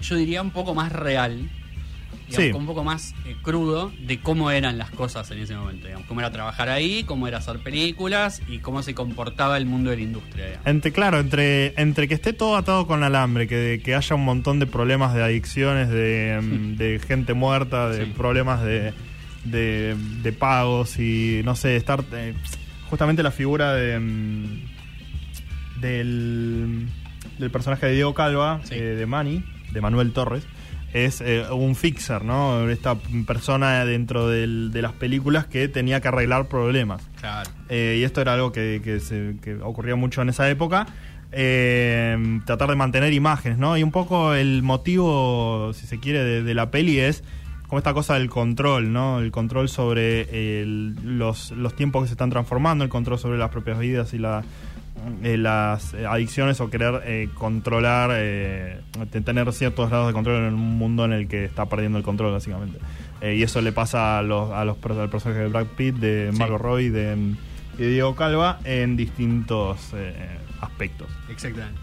yo 0.00 0.16
diría, 0.16 0.40
un 0.42 0.50
poco 0.50 0.74
más 0.74 0.90
real, 0.92 1.50
digamos, 2.28 2.36
Sí. 2.36 2.50
un 2.52 2.64
poco 2.66 2.82
más 2.82 3.14
eh, 3.26 3.36
crudo 3.42 3.92
de 4.06 4.18
cómo 4.20 4.50
eran 4.50 4.78
las 4.78 4.90
cosas 4.90 5.30
en 5.30 5.38
ese 5.40 5.54
momento, 5.54 5.86
digamos, 5.86 6.06
cómo 6.06 6.20
era 6.20 6.30
trabajar 6.30 6.70
ahí, 6.70 7.04
cómo 7.04 7.28
era 7.28 7.36
hacer 7.38 7.58
películas 7.58 8.40
y 8.48 8.58
cómo 8.60 8.82
se 8.82 8.94
comportaba 8.94 9.58
el 9.58 9.66
mundo 9.66 9.90
de 9.90 9.96
la 9.96 10.02
industria. 10.02 10.46
digamos. 10.46 10.66
Entre, 10.66 10.92
claro, 10.92 11.20
entre, 11.20 11.74
entre 11.80 12.08
que 12.08 12.14
esté 12.14 12.32
todo 12.32 12.56
atado 12.56 12.86
con 12.86 13.02
alambre, 13.04 13.46
que, 13.46 13.82
que 13.84 13.94
haya 13.94 14.16
un 14.16 14.24
montón 14.24 14.58
de 14.58 14.66
problemas 14.66 15.12
de 15.14 15.22
adicciones, 15.22 15.90
de, 15.90 16.40
de 16.78 16.98
gente 17.06 17.34
muerta, 17.34 17.90
de 17.90 18.06
Sí. 18.06 18.12
problemas 18.16 18.62
de, 18.62 18.94
de, 19.44 19.94
de 20.22 20.32
pagos 20.32 20.98
y 20.98 21.42
no 21.44 21.54
sé, 21.54 21.76
estar. 21.76 22.02
eh, 22.14 22.32
justamente 22.88 23.22
la 23.22 23.30
figura 23.30 23.74
de. 23.74 24.00
Del, 25.82 26.88
del 27.38 27.50
personaje 27.50 27.86
de 27.86 27.92
Diego 27.92 28.14
Calva, 28.14 28.60
Sí. 28.64 28.76
eh, 28.76 28.80
de 28.96 29.04
Manny, 29.06 29.44
de 29.72 29.80
Manuel 29.82 30.12
Torres. 30.12 30.44
Es 30.94 31.20
eh, 31.22 31.44
un 31.50 31.74
fixer, 31.74 32.22
¿no? 32.24 32.68
Esta 32.68 32.94
persona 33.26 33.84
dentro 33.86 34.28
del- 34.28 34.70
de 34.72 34.82
las 34.82 34.92
películas 34.92 35.46
que 35.46 35.66
tenía 35.68 36.00
que 36.00 36.08
arreglar 36.08 36.48
problemas. 36.48 37.02
Claro. 37.18 37.50
Eh, 37.70 37.96
y 38.00 38.04
esto 38.04 38.20
era 38.20 38.34
algo 38.34 38.52
que, 38.52 38.80
que 38.84 39.00
se- 39.00 39.36
que 39.42 39.54
ocurría 39.56 39.96
mucho 39.96 40.20
en 40.22 40.28
esa 40.28 40.48
época. 40.50 40.86
Eh, 41.34 42.40
tratar 42.44 42.68
de 42.68 42.76
mantener 42.76 43.12
imágenes, 43.14 43.56
¿no? 43.56 43.76
Y 43.78 43.82
un 43.82 43.90
poco 43.90 44.34
el 44.34 44.62
motivo, 44.62 45.72
si 45.72 45.86
se 45.86 45.98
quiere, 45.98 46.22
de, 46.24 46.42
de 46.42 46.54
la 46.54 46.70
peli 46.70 46.98
es 46.98 47.24
como 47.68 47.78
esta 47.78 47.94
cosa 47.94 48.14
del 48.18 48.28
control, 48.28 48.92
¿no? 48.92 49.18
El 49.20 49.30
control 49.30 49.70
sobre 49.70 50.60
el- 50.60 50.94
los, 51.18 51.52
los 51.52 51.74
tiempos 51.74 52.02
que 52.02 52.08
se 52.08 52.12
están 52.14 52.28
transformando, 52.28 52.84
el 52.84 52.90
control 52.90 53.18
sobre 53.18 53.38
las 53.38 53.48
propias 53.48 53.78
vidas 53.78 54.12
y 54.12 54.18
la, 54.18 54.42
eh, 55.22 55.36
las 55.36 55.94
adicciones 55.94 56.60
o 56.60 56.70
querer 56.70 57.02
eh, 57.04 57.28
controlar, 57.34 58.10
eh, 58.14 58.80
tener 59.24 59.52
ciertos 59.52 59.88
grados 59.90 60.08
de 60.08 60.12
control 60.12 60.44
en 60.48 60.54
un 60.54 60.78
mundo 60.78 61.04
en 61.04 61.12
el 61.12 61.28
que 61.28 61.44
está 61.44 61.66
perdiendo 61.66 61.98
el 61.98 62.04
control, 62.04 62.32
básicamente. 62.32 62.78
Eh, 63.20 63.36
y 63.36 63.42
eso 63.42 63.60
le 63.60 63.72
pasa 63.72 64.18
a 64.18 64.22
los, 64.22 64.50
a 64.50 64.64
los 64.64 64.76
al 64.84 65.08
personaje 65.10 65.40
de 65.42 65.48
Brad 65.48 65.66
Pitt, 65.76 65.96
de 65.96 66.30
Sí. 66.32 66.38
Margot 66.38 66.60
Robbie 66.60 66.90
de, 66.90 67.34
Diego 67.78 68.14
Calva 68.14 68.58
en 68.64 68.96
distintos 68.96 69.78
eh, 69.94 70.14
aspectos. 70.60 71.08
Exactamente. 71.30 71.80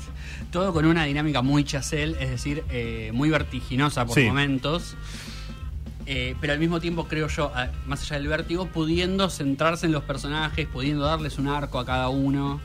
Todo 0.51 0.71
con 0.73 0.85
una 0.85 1.03
dinámica 1.05 1.41
muy 1.41 1.63
chasel, 1.63 2.15
es 2.19 2.29
decir, 2.29 2.63
eh, 2.69 3.11
muy 3.13 3.29
vertiginosa 3.29 4.05
por 4.05 4.15
Sí. 4.15 4.23
momentos. 4.25 4.95
Eh, 6.11 6.35
pero 6.41 6.53
al 6.53 6.59
mismo 6.59 6.79
tiempo, 6.79 7.07
creo 7.07 7.27
yo, 7.27 7.51
más 7.85 8.01
allá 8.01 8.15
del 8.17 8.27
vértigo, 8.27 8.65
pudiendo 8.65 9.29
centrarse 9.29 9.85
en 9.85 9.91
los 9.91 10.01
personajes, 10.03 10.65
pudiendo 10.65 11.03
darles 11.05 11.37
un 11.37 11.47
arco 11.47 11.77
a 11.77 11.85
cada 11.85 12.09
uno 12.09 12.59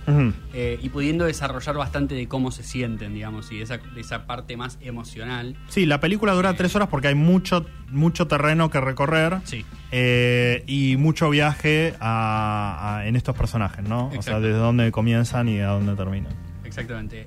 eh, 0.55 0.79
y 0.83 0.89
pudiendo 0.89 1.27
desarrollar 1.27 1.77
bastante 1.77 2.15
de 2.15 2.27
cómo 2.27 2.51
se 2.51 2.63
sienten, 2.63 3.13
digamos, 3.13 3.53
y 3.53 3.59
de 3.59 3.65
esa, 3.65 3.81
esa 3.97 4.27
parte 4.27 4.57
más 4.57 4.79
emocional. 4.81 5.57
Sí, 5.69 5.85
la 5.85 6.01
película 6.01 6.33
dura 6.33 6.55
tres 6.55 6.75
horas 6.75 6.89
porque 6.89 7.09
hay 7.09 7.15
mucho, 7.15 7.67
mucho 7.91 8.27
terreno 8.29 8.71
que 8.71 8.81
recorrer. 8.81 9.37
Sí, 9.45 9.67
eh, 9.93 10.65
y 10.67 10.97
mucho 10.97 11.29
viaje 11.29 11.95
a- 12.01 12.97
a- 13.01 13.07
en 13.07 13.15
estos 13.15 13.37
personajes, 13.37 13.87
¿no? 13.87 14.11
O 14.17 14.23
sea, 14.23 14.41
desde 14.41 14.57
dónde 14.57 14.91
comienzan 14.91 15.51
y 15.51 15.61
a 15.61 15.67
dónde 15.69 15.95
terminan. 15.97 16.33
exactamente. 16.65 17.27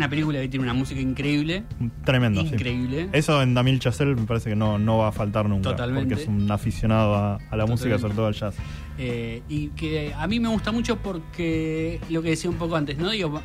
Una 0.00 0.08
película 0.08 0.40
que 0.40 0.48
tiene 0.48 0.62
una 0.64 0.72
música 0.72 0.98
increíble. 0.98 1.62
Tremendo, 2.06 2.40
sí. 2.40 2.54
increíble. 2.54 3.10
Eso 3.12 3.42
en 3.42 3.52
Damil 3.52 3.78
Chazelle 3.80 4.14
me 4.14 4.22
parece 4.26 4.48
que 4.48 4.56
no, 4.56 4.78
no 4.78 4.96
va 4.96 5.08
a 5.08 5.12
faltar 5.12 5.46
nunca. 5.46 5.72
Totalmente. 5.72 6.08
Porque 6.08 6.22
es 6.22 6.26
un 6.28 6.50
aficionado 6.50 7.14
a, 7.14 7.38
a 7.50 7.56
la 7.56 7.66
música, 7.66 7.98
sobre 7.98 8.14
todo 8.14 8.26
al 8.26 8.32
jazz. 8.34 8.54
Eh, 8.96 9.42
y 9.50 9.68
que 9.68 10.14
a 10.16 10.26
mí 10.26 10.40
me 10.40 10.48
gusta 10.48 10.72
mucho 10.72 10.96
porque 10.96 12.00
lo 12.08 12.22
que 12.22 12.30
decía 12.30 12.48
un 12.48 12.56
poco 12.56 12.76
antes, 12.76 12.96
¿no? 12.96 13.10
Digo, 13.10 13.42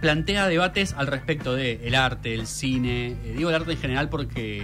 plantea 0.00 0.48
debates 0.48 0.94
al 0.96 1.08
respecto 1.08 1.54
de 1.54 1.78
el 1.86 1.94
arte, 1.94 2.32
el 2.32 2.46
cine, 2.46 3.08
eh, 3.08 3.34
digo 3.36 3.50
el 3.50 3.56
arte 3.56 3.72
en 3.72 3.78
general 3.78 4.08
porque 4.08 4.62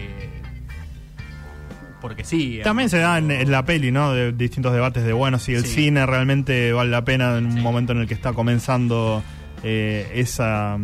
porque 2.01 2.25
sí. 2.25 2.61
También 2.65 2.89
se 2.89 2.97
da 2.99 3.19
en, 3.19 3.31
en 3.31 3.51
la 3.51 3.67
peli, 3.67 3.91
¿no? 3.93 4.15
De 4.15 4.33
distintos 4.33 4.73
debates 4.73 5.05
de, 5.05 5.13
bueno, 5.13 5.39
si 5.39 5.53
el 5.53 5.67
Sí. 5.67 5.75
cine 5.85 6.07
realmente 6.07 6.73
vale 6.73 6.89
la 6.91 7.05
pena 7.05 7.37
en 7.37 7.45
un 7.45 7.53
Sí. 7.57 7.61
momento 7.61 7.93
en 7.93 7.99
el 7.99 8.07
que 8.09 8.15
está 8.15 8.33
comenzando 8.33 9.23
eh, 9.63 10.11
esa, 10.15 10.79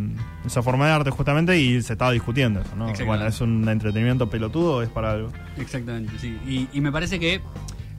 esa 0.45 0.62
forma 0.62 0.87
de 0.87 0.93
arte, 0.93 1.11
justamente, 1.11 1.59
y 1.59 1.81
se 1.83 1.95
estaba 1.95 2.12
discutiendo 2.12 2.61
eso, 2.61 2.77
¿no? 2.77 2.93
Bueno, 3.05 3.27
¿es 3.27 3.41
un 3.41 3.68
entretenimiento 3.68 4.29
pelotudo 4.29 4.77
o 4.77 4.83
es 4.83 4.89
para 4.89 5.12
algo? 5.12 5.33
Exactamente, 5.57 6.12
sí. 6.18 6.39
Y, 6.47 6.68
y 6.72 6.81
me 6.81 6.93
parece 6.93 7.18
que, 7.18 7.41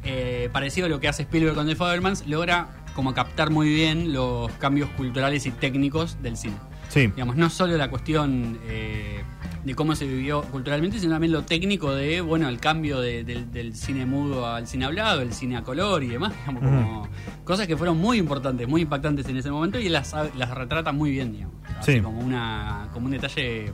eh, 0.04 0.50
parecido 0.52 0.88
a 0.88 0.90
lo 0.90 1.00
que 1.00 1.08
hace 1.08 1.24
Spielberg 1.24 1.56
con 1.56 1.68
The 1.68 1.76
Fabermans, 1.76 2.28
logra 2.28 2.70
como 2.96 3.14
captar 3.14 3.50
muy 3.52 3.70
bien 3.70 4.14
los 4.14 4.52
cambios 4.54 4.90
culturales 4.92 5.46
y 5.46 5.52
técnicos 5.52 6.22
del 6.22 6.38
cine. 6.38 6.56
Sí. 6.90 7.08
Digamos, 7.08 7.36
no 7.36 7.50
solo 7.50 7.76
la 7.78 7.90
cuestión 7.90 8.60
eh, 8.68 9.22
de 9.64 9.76
cómo 9.76 9.96
se 9.96 10.06
vivió 10.06 10.42
culturalmente, 10.44 11.00
sino 11.00 11.14
también 11.14 11.34
lo 11.34 11.44
técnico 11.44 11.94
de, 11.94 12.22
bueno, 12.22 12.48
el 12.48 12.60
cambio 12.60 13.00
de- 13.02 13.24
del, 13.24 13.52
del 13.52 13.76
cine 13.76 14.06
mudo 14.06 14.48
al 14.48 14.68
cine 14.68 14.86
hablado, 14.86 15.22
el 15.22 15.34
cine 15.34 15.58
a 15.58 15.62
color 15.64 16.04
y 16.04 16.08
demás, 16.08 16.34
digamos, 16.40 16.64
como 16.64 17.08
cosas 17.44 17.68
que 17.68 17.76
fueron 17.76 17.98
muy 17.98 18.18
importantes, 18.18 18.68
muy 18.68 18.82
impactantes 18.82 19.28
en 19.28 19.38
ese 19.38 19.52
momento 19.52 19.80
y 19.80 19.90
las, 19.90 20.14
las 20.36 20.50
retrata 20.52 20.92
muy 20.92 21.12
bien, 21.12 21.34
digamos. 21.34 21.56
Así 21.80 21.94
Sí. 21.94 22.02
como, 22.02 22.20
una, 22.20 22.90
como 22.94 23.06
un 23.08 23.12
detalle 23.12 23.72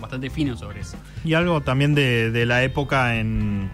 bastante 0.00 0.28
fino 0.30 0.56
sobre 0.56 0.80
eso. 0.80 0.96
Y 1.24 1.34
algo 1.34 1.60
también 1.62 1.94
de, 1.94 2.30
de 2.30 2.44
la 2.46 2.62
época 2.64 3.16
en, 3.16 3.70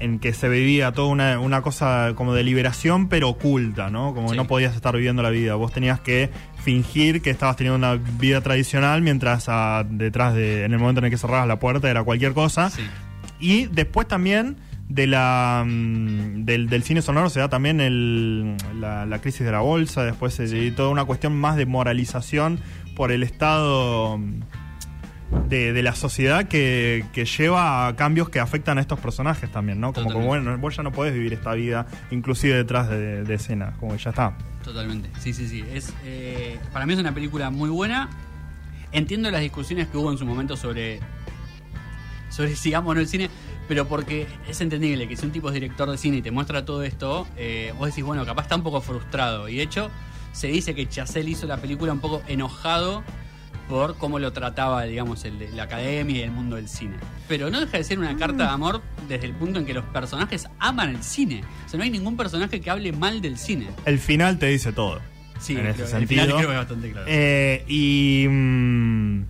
en 0.00 0.18
que 0.18 0.32
se 0.32 0.48
vivía 0.48 0.90
toda 0.92 1.08
una, 1.08 1.38
una 1.38 1.62
cosa 1.62 2.12
como 2.16 2.34
de 2.34 2.42
liberación, 2.42 3.08
pero 3.08 3.28
oculta, 3.28 3.88
¿no? 3.90 4.14
Como 4.14 4.30
que 4.30 4.36
no 4.36 4.46
podías 4.46 4.74
estar 4.74 4.94
viviendo 4.96 5.22
la 5.22 5.30
vida. 5.30 5.54
Vos 5.54 5.70
tenías 5.72 6.00
que 6.00 6.30
fingir 6.64 7.20
que 7.22 7.30
estabas 7.30 7.56
teniendo 7.56 7.76
una 7.76 7.94
vida 8.18 8.40
tradicional, 8.40 9.02
mientras 9.02 9.44
ah, 9.48 9.84
detrás 9.88 10.34
de, 10.34 10.64
en 10.64 10.72
el 10.72 10.78
momento 10.78 10.98
en 11.00 11.04
el 11.04 11.10
que 11.10 11.18
cerrabas 11.18 11.46
la 11.46 11.58
puerta 11.58 11.90
era 11.90 12.02
cualquier 12.02 12.32
cosa. 12.32 12.70
Sí. 12.70 12.82
Y 13.38 13.66
después 13.66 14.08
también 14.08 14.56
de 14.88 15.06
la 15.06 15.64
mm, 15.66 16.44
del, 16.44 16.68
del 16.68 16.82
cine 16.82 17.02
sonoro 17.02 17.28
se 17.30 17.40
da 17.40 17.48
también 17.48 17.80
el, 17.80 18.56
la, 18.80 19.06
la 19.06 19.18
crisis 19.20 19.44
de 19.46 19.52
la 19.52 19.60
bolsa, 19.60 20.04
después 20.04 20.34
se- 20.34 20.46
y 20.58 20.70
toda 20.70 20.88
una 20.88 21.04
cuestión 21.04 21.36
más 21.36 21.56
de 21.56 21.66
moralización 21.66 22.58
por 22.96 23.10
el 23.12 23.22
estado 23.22 24.18
mm, 24.18 25.48
de, 25.48 25.72
de 25.72 25.82
la 25.82 25.94
sociedad 25.94 26.46
que, 26.46 27.04
que 27.12 27.24
lleva 27.24 27.88
a 27.88 27.96
cambios 27.96 28.28
que 28.28 28.40
afectan 28.40 28.78
a 28.78 28.80
estos 28.80 29.00
personajes 29.00 29.50
también, 29.50 29.80
¿no? 29.80 29.92
Como, 29.92 30.12
como 30.12 30.26
bueno, 30.26 30.56
vos 30.58 30.76
ya 30.76 30.82
no 30.82 30.92
podés 30.92 31.12
vivir 31.12 31.32
esta 31.32 31.54
vida, 31.54 31.86
inclusive 32.10 32.54
detrás 32.56 32.88
de, 32.88 33.24
de 33.24 33.34
escena, 33.34 33.72
como 33.80 33.92
que 33.96 33.98
ya 34.02 34.10
está. 34.10 34.36
Totalmente, 34.64 35.10
sí, 35.20 35.34
sí, 35.34 35.46
sí. 35.46 35.62
Es, 35.72 35.92
eh, 36.04 36.58
para 36.72 36.86
mí 36.86 36.94
es 36.94 36.98
una 36.98 37.12
película 37.12 37.50
muy 37.50 37.68
buena. 37.68 38.08
Entiendo 38.92 39.30
las 39.30 39.42
discusiones 39.42 39.88
que 39.88 39.98
hubo 39.98 40.10
en 40.10 40.16
su 40.16 40.24
momento 40.24 40.56
sobre, 40.56 41.00
sobre 42.30 42.56
si 42.56 42.72
amo 42.72 42.90
o 42.90 42.94
no 42.94 43.00
el 43.00 43.08
cine, 43.08 43.28
pero 43.68 43.86
porque 43.86 44.26
es 44.48 44.60
entendible 44.62 45.06
que 45.06 45.16
si 45.16 45.26
un 45.26 45.32
tipo 45.32 45.48
es 45.48 45.54
director 45.54 45.90
de 45.90 45.98
cine 45.98 46.18
y 46.18 46.22
te 46.22 46.30
muestra 46.30 46.64
todo 46.64 46.82
esto, 46.82 47.26
eh, 47.36 47.74
vos 47.76 47.88
decís, 47.88 48.04
bueno, 48.04 48.24
capaz 48.24 48.44
está 48.44 48.56
un 48.56 48.62
poco 48.62 48.80
frustrado. 48.80 49.48
Y 49.48 49.56
de 49.56 49.62
hecho, 49.64 49.90
se 50.32 50.46
dice 50.46 50.74
que 50.74 50.88
Chazelle 50.88 51.30
hizo 51.30 51.46
la 51.46 51.58
película 51.58 51.92
un 51.92 52.00
poco 52.00 52.22
enojado 52.26 53.04
por 53.68 53.96
cómo 53.96 54.18
lo 54.18 54.32
trataba, 54.32 54.82
digamos, 54.84 55.24
el 55.24 55.38
de 55.38 55.50
la 55.50 55.64
academia 55.64 56.18
y 56.18 56.22
el 56.22 56.30
mundo 56.30 56.56
del 56.56 56.68
cine. 56.68 56.96
Pero 57.28 57.50
no 57.50 57.60
deja 57.60 57.78
de 57.78 57.84
ser 57.84 57.98
una 57.98 58.16
carta 58.16 58.44
de 58.44 58.50
amor 58.50 58.82
desde 59.08 59.26
el 59.26 59.32
punto 59.32 59.58
en 59.58 59.66
que 59.66 59.74
los 59.74 59.84
personajes 59.86 60.46
aman 60.58 60.90
el 60.90 61.02
cine. 61.02 61.42
O 61.64 61.68
sea, 61.68 61.78
no 61.78 61.84
hay 61.84 61.90
ningún 61.90 62.16
personaje 62.16 62.60
que 62.60 62.70
hable 62.70 62.92
mal 62.92 63.20
del 63.22 63.38
cine. 63.38 63.68
El 63.86 63.98
final 63.98 64.38
te 64.38 64.46
dice 64.46 64.72
todo. 64.72 65.00
Sí, 65.40 65.56
en 65.56 65.66
ese 65.66 65.82
el 65.82 65.88
sentido. 65.88 66.08
final 66.08 66.26
creo 66.36 66.48
que 66.48 66.52
es 66.54 66.58
bastante 66.58 66.90
claro. 66.92 67.06
Eh, 67.08 67.64
y 67.68 68.26
mm, 68.28 69.22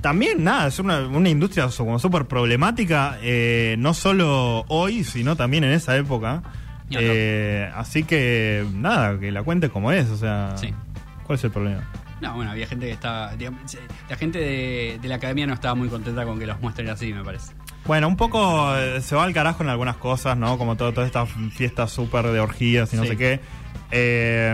también, 0.00 0.44
nada, 0.44 0.68
es 0.68 0.78
una, 0.78 1.06
una 1.08 1.28
industria 1.28 1.68
como 1.76 1.98
súper 1.98 2.26
problemática, 2.26 3.18
eh, 3.22 3.74
no 3.78 3.94
solo 3.94 4.64
hoy, 4.68 5.04
sino 5.04 5.36
también 5.36 5.64
en 5.64 5.72
esa 5.72 5.96
época. 5.96 6.42
Eh, 6.90 7.70
así 7.74 8.04
que, 8.04 8.64
nada, 8.74 9.18
que 9.18 9.30
la 9.32 9.42
cuente 9.42 9.68
como 9.68 9.92
es, 9.92 10.08
o 10.08 10.16
sea, 10.16 10.54
Sí. 10.56 10.72
¿cuál 11.26 11.38
es 11.38 11.44
el 11.44 11.50
problema? 11.50 11.82
No, 12.20 12.34
bueno, 12.34 12.50
había 12.50 12.66
gente 12.66 12.86
que 12.86 12.92
estaba. 12.92 13.34
digamos, 13.36 13.60
La 14.08 14.16
gente 14.16 14.38
de, 14.38 14.98
de 15.00 15.08
la 15.08 15.14
academia 15.16 15.46
no 15.46 15.54
estaba 15.54 15.74
muy 15.74 15.88
contenta 15.88 16.24
con 16.24 16.38
que 16.38 16.46
los 16.46 16.60
muestren 16.60 16.88
así, 16.90 17.12
me 17.12 17.22
parece. 17.24 17.52
Bueno, 17.86 18.08
un 18.08 18.16
poco 18.16 18.74
eh, 18.76 19.00
se 19.00 19.14
va 19.14 19.24
al 19.24 19.32
carajo 19.32 19.62
en 19.62 19.68
algunas 19.70 19.96
cosas, 19.96 20.36
¿no? 20.36 20.58
Como 20.58 20.76
todo- 20.76 20.92
todas 20.92 21.06
estas 21.06 21.28
fiestas 21.54 21.90
súper 21.92 22.26
de 22.26 22.40
orgías 22.40 22.92
y 22.92 22.96
no 22.96 23.02
Sí. 23.04 23.10
sé 23.10 23.16
qué. 23.16 23.40
Eh, 23.90 24.50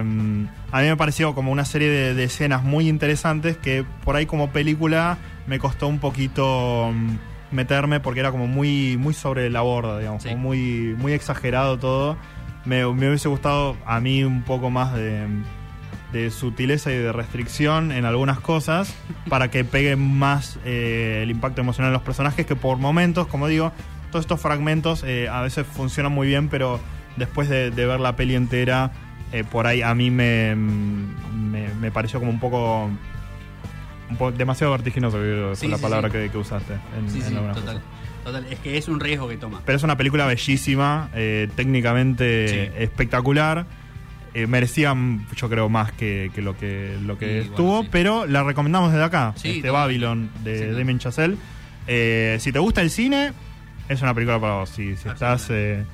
a 0.72 0.80
mí 0.80 0.86
me 0.88 0.96
pareció 0.96 1.34
como 1.34 1.50
una 1.50 1.64
serie 1.64 1.88
de, 1.88 2.14
de 2.14 2.24
escenas 2.24 2.62
muy 2.62 2.88
interesantes 2.88 3.56
que 3.56 3.84
por 4.04 4.14
ahí 4.16 4.26
como 4.26 4.50
película 4.50 5.18
me 5.46 5.58
costó 5.58 5.88
un 5.88 5.98
poquito 5.98 6.90
mm, 6.94 7.16
meterme 7.54 7.98
porque 7.98 8.20
era 8.20 8.30
como 8.30 8.46
muy, 8.46 8.96
muy 8.96 9.14
sobre 9.14 9.50
la 9.50 9.62
borda, 9.62 9.98
digamos, 9.98 10.22
Sí. 10.22 10.28
como 10.28 10.42
muy, 10.42 10.94
muy 10.98 11.12
exagerado 11.12 11.78
todo. 11.78 12.16
Me, 12.64 12.86
me 12.94 13.08
hubiese 13.08 13.28
gustado 13.28 13.76
a 13.86 14.00
mí 14.00 14.22
un 14.22 14.42
poco 14.42 14.70
más 14.70 14.94
de, 14.94 15.26
de 16.14 16.30
sutileza 16.30 16.92
y 16.92 16.96
de 16.96 17.12
restricción 17.12 17.90
en 17.90 18.04
algunas 18.04 18.38
cosas 18.38 18.94
para 19.28 19.50
que 19.50 19.64
pegue 19.64 19.96
más 19.96 20.58
eh, 20.64 21.20
el 21.24 21.30
impacto 21.30 21.60
emocional 21.60 21.88
en 21.88 21.94
los 21.94 22.02
personajes 22.02 22.46
que 22.46 22.54
por 22.54 22.78
momentos, 22.78 23.26
como 23.26 23.48
digo, 23.48 23.72
todos 24.12 24.24
estos 24.24 24.40
fragmentos 24.40 25.02
eh, 25.04 25.28
a 25.28 25.42
veces 25.42 25.66
funcionan 25.66 26.12
muy 26.12 26.28
bien, 26.28 26.48
pero 26.48 26.78
después 27.16 27.48
de, 27.48 27.72
de 27.72 27.86
ver 27.86 27.98
la 27.98 28.14
peli 28.14 28.36
entera, 28.36 28.92
eh, 29.32 29.42
por 29.42 29.66
ahí 29.66 29.82
a 29.82 29.92
mí 29.96 30.12
me, 30.12 30.54
me, 30.54 31.68
me 31.80 31.90
pareció 31.90 32.20
como 32.20 32.30
un 32.30 32.40
poco... 32.40 32.88
Un 34.10 34.18
poco 34.18 34.32
demasiado 34.32 34.70
vertiginoso, 34.70 35.16
Sí, 35.56 35.60
fue 35.60 35.68
la 35.70 35.76
sí, 35.78 35.82
palabra 35.82 36.08
sí. 36.08 36.12
Que, 36.12 36.30
que 36.30 36.38
usaste 36.38 36.74
en, 36.74 37.10
Sí, 37.10 37.18
en 37.20 37.24
sí, 37.24 37.34
total. 37.34 37.54
cosas. 37.54 37.80
Total. 38.22 38.46
Es 38.50 38.58
que 38.60 38.76
es 38.76 38.86
un 38.86 39.00
riesgo 39.00 39.26
que 39.28 39.36
toma. 39.38 39.62
Pero 39.64 39.76
es 39.76 39.82
una 39.82 39.96
película 39.96 40.26
bellísima, 40.26 41.08
técnicamente 41.56 42.82
espectacular. 42.84 43.66
Eh, 44.34 44.46
merecía, 44.48 44.92
mm, 44.94 45.26
yo 45.36 45.48
creo, 45.48 45.68
más 45.68 45.92
que, 45.92 46.30
que 46.34 46.42
lo 46.42 46.56
que 46.56 46.98
lo 47.02 47.16
que 47.18 47.36
Y 47.36 47.38
estuvo, 47.42 47.68
bueno, 47.68 47.82
sí. 47.84 47.88
pero 47.92 48.26
la 48.26 48.42
recomendamos 48.42 48.90
desde 48.90 49.04
acá, 49.04 49.32
Sí, 49.36 49.56
este. 49.58 49.70
Babylon 49.70 50.28
de 50.42 50.58
Sí. 50.70 50.76
Damien 50.78 50.98
Chazelle. 50.98 51.36
Eh, 51.86 52.36
si 52.40 52.50
te 52.50 52.58
gusta 52.58 52.82
el 52.82 52.90
cine, 52.90 53.32
es 53.88 54.02
una 54.02 54.12
película 54.12 54.40
para 54.40 54.54
vos. 54.54 54.70
Si, 54.70 54.96
si 54.96 55.08
estás 55.08 55.48
eh, 55.50 55.84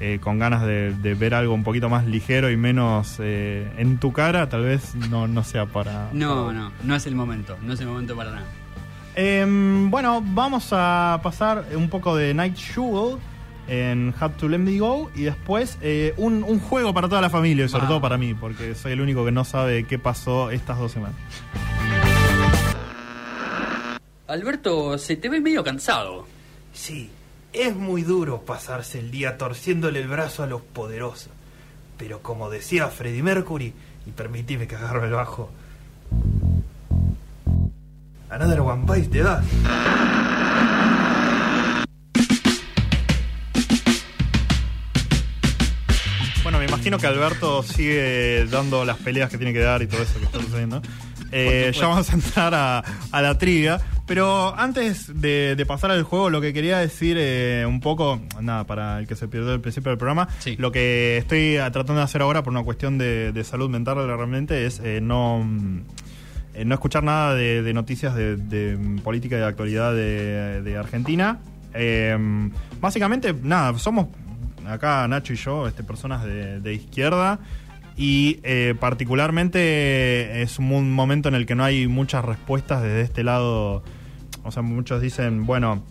eh, 0.00 0.18
con 0.20 0.38
ganas 0.38 0.62
de, 0.64 0.94
de 0.94 1.14
ver 1.14 1.34
algo 1.34 1.52
un 1.52 1.62
poquito 1.62 1.90
más 1.90 2.06
ligero 2.06 2.50
y 2.50 2.56
menos 2.56 3.16
en 3.20 3.98
tu 3.98 4.12
cara, 4.14 4.48
tal 4.48 4.62
vez 4.64 4.94
no, 4.94 5.28
no 5.28 5.44
sea 5.44 5.66
para... 5.66 6.08
No, 6.14 6.46
para- 6.46 6.58
no, 6.58 6.72
no 6.84 6.94
es 6.96 7.06
el 7.06 7.14
momento. 7.14 7.58
No 7.62 7.74
es 7.74 7.80
el 7.80 7.86
momento 7.88 8.16
para 8.16 8.30
nada. 8.30 8.46
Em, 9.16 9.90
bueno, 9.90 10.22
vamos 10.24 10.68
a 10.72 11.20
pasar 11.22 11.66
un 11.74 11.88
poco 11.90 12.16
de 12.16 12.32
Night 12.32 12.56
Jewel 12.56 13.18
en 13.70 14.12
Have 14.18 14.34
to 14.34 14.48
Let 14.48 14.58
Me 14.58 14.78
Go 14.78 15.10
y 15.14 15.22
después 15.22 15.78
eh, 15.80 16.12
un, 16.16 16.42
un 16.42 16.58
juego 16.58 16.92
para 16.92 17.08
toda 17.08 17.20
la 17.20 17.30
familia 17.30 17.64
y 17.64 17.68
sobre 17.68 17.86
todo 17.86 18.00
para 18.00 18.18
mí, 18.18 18.34
porque 18.34 18.74
soy 18.74 18.92
el 18.92 19.00
único 19.00 19.24
que 19.24 19.32
no 19.32 19.44
sabe 19.44 19.84
qué 19.84 19.98
pasó 19.98 20.50
estas 20.50 20.78
dos 20.78 20.92
semanas. 20.92 21.16
Alberto, 24.26 24.98
se 24.98 25.16
te 25.16 25.28
ve 25.28 25.40
medio 25.40 25.64
cansado. 25.64 26.26
Sí, 26.72 27.10
es 27.52 27.74
muy 27.74 28.02
duro 28.02 28.42
pasarse 28.42 28.98
el 28.98 29.10
día 29.10 29.38
torciéndole 29.38 30.00
el 30.00 30.08
brazo 30.08 30.42
a 30.42 30.46
los 30.46 30.60
poderosos. 30.60 31.30
Pero 31.96 32.20
como 32.22 32.50
decía 32.50 32.88
Freddie 32.88 33.22
Mercury, 33.22 33.72
y 34.06 34.10
permitime 34.10 34.66
que 34.66 34.76
agarro 34.76 35.04
el 35.04 35.12
bajo. 35.12 35.50
Another 38.30 38.60
one 38.60 38.84
bites 38.86 39.10
te 39.10 39.22
das. 39.22 39.44
Imagino 46.80 46.98
que 46.98 47.06
Alberto 47.06 47.62
sigue 47.62 48.46
dando 48.46 48.86
las 48.86 48.96
peleas 48.96 49.28
que 49.30 49.36
tiene 49.36 49.52
que 49.52 49.58
dar 49.58 49.82
y 49.82 49.86
todo 49.86 50.02
eso 50.02 50.18
que 50.18 50.24
está 50.24 50.40
sucediendo. 50.40 50.80
Eh, 51.30 51.70
ya 51.74 51.86
vamos 51.86 52.08
a 52.10 52.14
entrar 52.14 52.54
a, 52.54 52.78
a 53.12 53.20
la 53.22 53.36
trivia. 53.36 53.78
Pero 54.06 54.58
antes 54.58 55.20
de, 55.20 55.54
de 55.56 55.66
pasar 55.66 55.90
al 55.90 56.02
juego, 56.04 56.30
lo 56.30 56.40
que 56.40 56.52
quería 56.54 56.78
decir 56.78 57.16
eh, 57.20 57.64
un 57.68 57.80
poco, 57.80 58.20
nada, 58.40 58.64
para 58.64 58.98
el 58.98 59.06
que 59.06 59.14
se 59.14 59.28
perdió 59.28 59.52
el 59.52 59.60
principio 59.60 59.90
del 59.90 59.98
programa, 59.98 60.28
Sí. 60.38 60.56
lo 60.58 60.72
que 60.72 61.18
estoy 61.18 61.56
tratando 61.70 61.96
de 61.96 62.02
hacer 62.02 62.22
ahora 62.22 62.42
por 62.42 62.52
una 62.52 62.64
cuestión 62.64 62.96
de, 62.98 63.30
de 63.30 63.44
salud 63.44 63.68
mental 63.68 63.96
realmente 63.96 64.64
es 64.66 64.80
eh, 64.82 65.00
no, 65.02 65.44
no 65.44 66.74
escuchar 66.74 67.04
nada 67.04 67.34
de, 67.34 67.62
de 67.62 67.72
noticias 67.74 68.14
de, 68.16 68.98
política 69.04 69.36
y 69.36 69.40
de 69.40 69.44
actualidad 69.44 69.94
de, 69.94 70.76
Argentina. 70.78 71.38
Básicamente, 72.80 73.32
nada, 73.42 73.78
somos 73.78 74.08
acá 74.66 75.06
Nacho 75.08 75.32
y 75.32 75.36
yo, 75.36 75.66
este, 75.68 75.82
personas 75.84 76.24
de, 76.24 76.60
de 76.60 76.74
izquierda. 76.74 77.38
Y 77.96 78.40
eh, 78.44 78.74
particularmente 78.80 80.42
es 80.42 80.58
un 80.58 80.68
mo- 80.68 80.80
momento 80.82 81.28
en 81.28 81.34
el 81.34 81.44
que 81.44 81.54
no 81.54 81.64
hay 81.64 81.86
muchas 81.86 82.24
respuestas 82.24 82.82
desde 82.82 83.02
este 83.02 83.22
lado. 83.24 83.82
O 84.42 84.50
sea, 84.50 84.62
muchos 84.62 85.02
dicen, 85.02 85.44
bueno, 85.44 85.84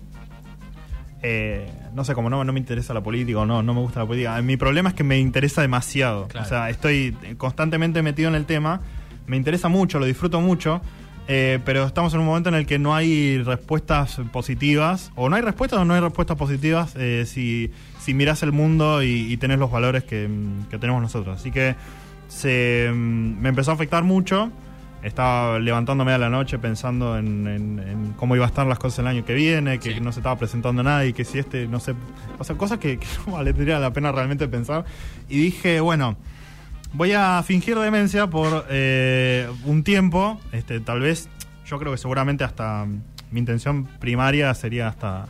eh, 1.21 1.69
no 1.93 2.03
sé, 2.03 2.13
como 2.15 2.29
no, 2.29 2.43
no 2.43 2.53
me 2.53 2.59
interesa 2.59 2.93
la 2.93 3.01
política 3.01 3.39
o 3.39 3.45
no, 3.45 3.61
no 3.61 3.73
me 3.73 3.81
gusta 3.81 3.99
la 3.99 4.05
política. 4.07 4.41
Mi 4.41 4.57
problema 4.57 4.89
es 4.89 4.95
que 4.95 5.03
me 5.03 5.19
interesa 5.19 5.61
demasiado. 5.61 6.27
Claro. 6.27 6.45
O 6.45 6.49
sea, 6.49 6.69
estoy 6.69 7.15
constantemente 7.37 8.01
metido 8.01 8.29
en 8.29 8.35
el 8.35 8.45
tema, 8.45 8.81
me 9.27 9.37
interesa 9.37 9.67
mucho, 9.69 9.99
lo 9.99 10.05
disfruto 10.05 10.41
mucho, 10.41 10.81
eh, 11.31 11.59
pero 11.63 11.85
estamos 11.85 12.11
en 12.15 12.19
un 12.21 12.25
momento 12.25 12.49
en 12.49 12.55
el 12.55 12.65
que 12.65 12.79
no 12.79 12.95
hay 12.95 13.41
respuestas 13.43 14.19
positivas, 14.33 15.11
o 15.15 15.29
no 15.29 15.35
hay 15.35 15.43
respuestas 15.43 15.79
o 15.79 15.85
no 15.85 15.93
hay 15.93 16.01
respuestas 16.01 16.35
positivas 16.37 16.95
eh, 16.97 17.23
si, 17.27 17.71
si 17.99 18.13
miras 18.15 18.41
el 18.43 18.51
mundo 18.51 19.03
y, 19.03 19.31
y 19.31 19.37
tenés 19.37 19.59
los 19.59 19.69
valores 19.71 20.03
que, 20.03 20.27
que 20.71 20.79
tenemos 20.79 21.01
nosotros. 21.01 21.39
Así 21.39 21.51
que 21.51 21.75
se, 22.27 22.89
mm, 22.91 23.39
me 23.41 23.49
empezó 23.49 23.71
a 23.71 23.75
afectar 23.75 24.03
mucho. 24.03 24.51
Estaba 25.03 25.59
levantándome 25.59 26.11
a 26.11 26.17
la 26.17 26.29
noche 26.29 26.57
pensando 26.59 27.17
en, 27.17 27.47
en- 27.47 27.79
en 27.79 28.13
cómo 28.17 28.35
iba 28.35 28.43
a 28.43 28.49
estar 28.49 28.67
las 28.67 28.79
cosas 28.79 28.99
el 28.99 29.07
año 29.07 29.23
que 29.23 29.33
viene, 29.33 29.79
que 29.79 29.93
Sí. 29.93 30.01
no 30.01 30.11
se 30.11 30.19
estaba 30.19 30.37
presentando 30.37 30.83
nada 30.83 31.05
y 31.05 31.13
que 31.13 31.23
si 31.23 31.39
este, 31.39 31.67
no 31.67 31.79
sé, 31.79 31.93
o 32.37 32.43
sea, 32.43 32.57
cosas 32.57 32.79
que, 32.79 32.97
que 32.97 33.07
no 33.27 33.33
valdría 33.33 33.79
la 33.79 33.93
pena 33.93 34.11
realmente 34.11 34.47
pensar. 34.49 34.83
Y 35.29 35.39
dije, 35.39 35.79
bueno, 35.79 36.17
voy 36.93 37.13
a 37.13 37.41
fingir 37.43 37.77
demencia 37.77 38.27
por 38.27 38.65
eh, 38.69 39.49
un 39.65 39.83
tiempo, 39.83 40.39
este, 40.51 40.79
tal 40.79 40.99
vez, 41.01 41.29
yo 41.65 41.77
creo 41.79 41.91
que 41.91 41.97
seguramente 41.97 42.43
hasta 42.43 42.85
mi 43.31 43.39
intención 43.39 43.85
primaria 43.99 44.53
sería 44.53 44.87
hasta 44.87 45.25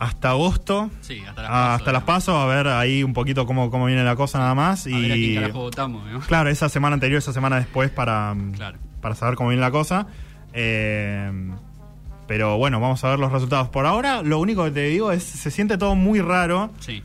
hasta 0.00 0.30
agosto. 0.30 0.90
Sí, 1.00 1.20
hasta 1.28 1.42
las 1.42 1.50
Ah, 1.50 1.54
paso, 1.54 1.74
hasta 1.74 1.92
las 1.92 2.02
digamos. 2.02 2.04
paso, 2.24 2.36
a 2.38 2.46
ver 2.46 2.68
ahí 2.68 3.02
un 3.02 3.12
poquito 3.14 3.46
cómo, 3.46 3.68
cómo 3.68 3.86
viene 3.86 4.04
la 4.04 4.14
cosa 4.14 4.38
nada 4.38 4.54
más. 4.54 4.86
A 4.86 4.90
y 4.90 5.02
ver 5.02 5.10
a 5.10 5.14
quién 5.14 5.34
carajo 5.42 5.58
votamos, 5.58 6.08
¿no? 6.12 6.20
Claro, 6.20 6.50
esa 6.50 6.68
semana 6.68 6.94
anterior, 6.94 7.18
esa 7.18 7.32
semana 7.32 7.56
después 7.56 7.90
para, 7.90 8.36
Claro. 8.54 8.78
para 9.00 9.16
saber 9.16 9.34
cómo 9.34 9.48
viene 9.48 9.60
la 9.60 9.72
cosa. 9.72 10.06
Eh, 10.52 11.32
Pero 12.28 12.58
bueno, 12.58 12.78
vamos 12.78 13.02
a 13.04 13.08
ver 13.10 13.18
los 13.18 13.32
resultados. 13.32 13.70
Por 13.70 13.86
ahora, 13.86 14.22
lo 14.22 14.38
único 14.38 14.62
que 14.66 14.70
te 14.70 14.82
digo 14.84 15.10
es, 15.10 15.24
se 15.24 15.50
siente 15.50 15.78
todo 15.78 15.94
muy 15.96 16.20
raro. 16.20 16.70
Sí. 16.78 17.02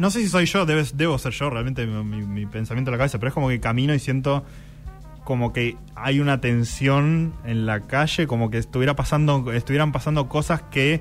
No 0.00 0.10
sé 0.10 0.20
si 0.20 0.28
soy 0.28 0.46
yo, 0.46 0.64
debes- 0.66 0.94
debo 0.96 1.18
ser 1.18 1.32
yo 1.32 1.50
realmente 1.50 1.86
mi, 1.86 2.02
mi- 2.02 2.26
mi 2.26 2.46
pensamiento 2.46 2.90
en 2.90 2.92
la 2.92 2.98
cabeza, 2.98 3.18
pero 3.18 3.28
es 3.28 3.34
como 3.34 3.48
que 3.48 3.60
camino 3.60 3.94
y 3.94 3.98
siento 3.98 4.44
como 5.24 5.52
que 5.52 5.76
hay 5.94 6.18
una 6.20 6.40
tensión 6.40 7.34
en 7.44 7.66
la 7.66 7.80
calle, 7.80 8.26
como 8.26 8.50
que 8.50 8.58
estuviera 8.58 8.96
pasando, 8.96 9.52
estuvieran 9.52 9.92
pasando 9.92 10.28
cosas 10.28 10.62
que 10.70 11.00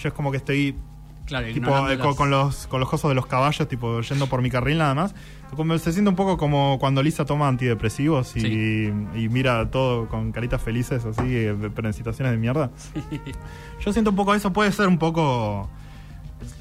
yo 0.00 0.08
es 0.08 0.14
como 0.14 0.30
que 0.30 0.36
estoy 0.38 0.76
Claro, 1.26 1.48
tipo 1.52 1.88
eh, 1.90 1.98
con, 1.98 2.14
con 2.14 2.30
los 2.30 2.68
con 2.68 2.78
los 2.78 2.88
cosos 2.88 3.10
de 3.10 3.16
los 3.16 3.26
caballos, 3.26 3.66
tipo 3.68 4.00
yendo 4.00 4.28
por 4.28 4.40
mi 4.42 4.48
carril 4.50 4.78
nada 4.78 4.94
más. 4.94 5.12
Como 5.56 5.76
se 5.78 5.92
siente 5.92 6.08
un 6.08 6.14
poco 6.16 6.36
como 6.38 6.78
cuando 6.78 7.02
Lisa 7.02 7.24
toma 7.24 7.48
antidepresivos 7.48 8.36
y, 8.36 8.40
Sí. 8.42 8.92
y 9.16 9.28
mira 9.28 9.68
todo 9.70 10.08
con 10.08 10.30
caritas 10.30 10.62
felices 10.62 11.04
así, 11.04 11.22
eh, 11.26 11.54
pero 11.74 11.88
en 11.88 11.94
situaciones 11.94 12.30
de 12.32 12.38
mierda. 12.38 12.70
Yo 13.84 13.92
siento 13.92 14.10
un 14.10 14.16
poco 14.16 14.34
eso, 14.36 14.52
puede 14.52 14.70
ser 14.70 14.86
un 14.86 14.98
poco 14.98 15.68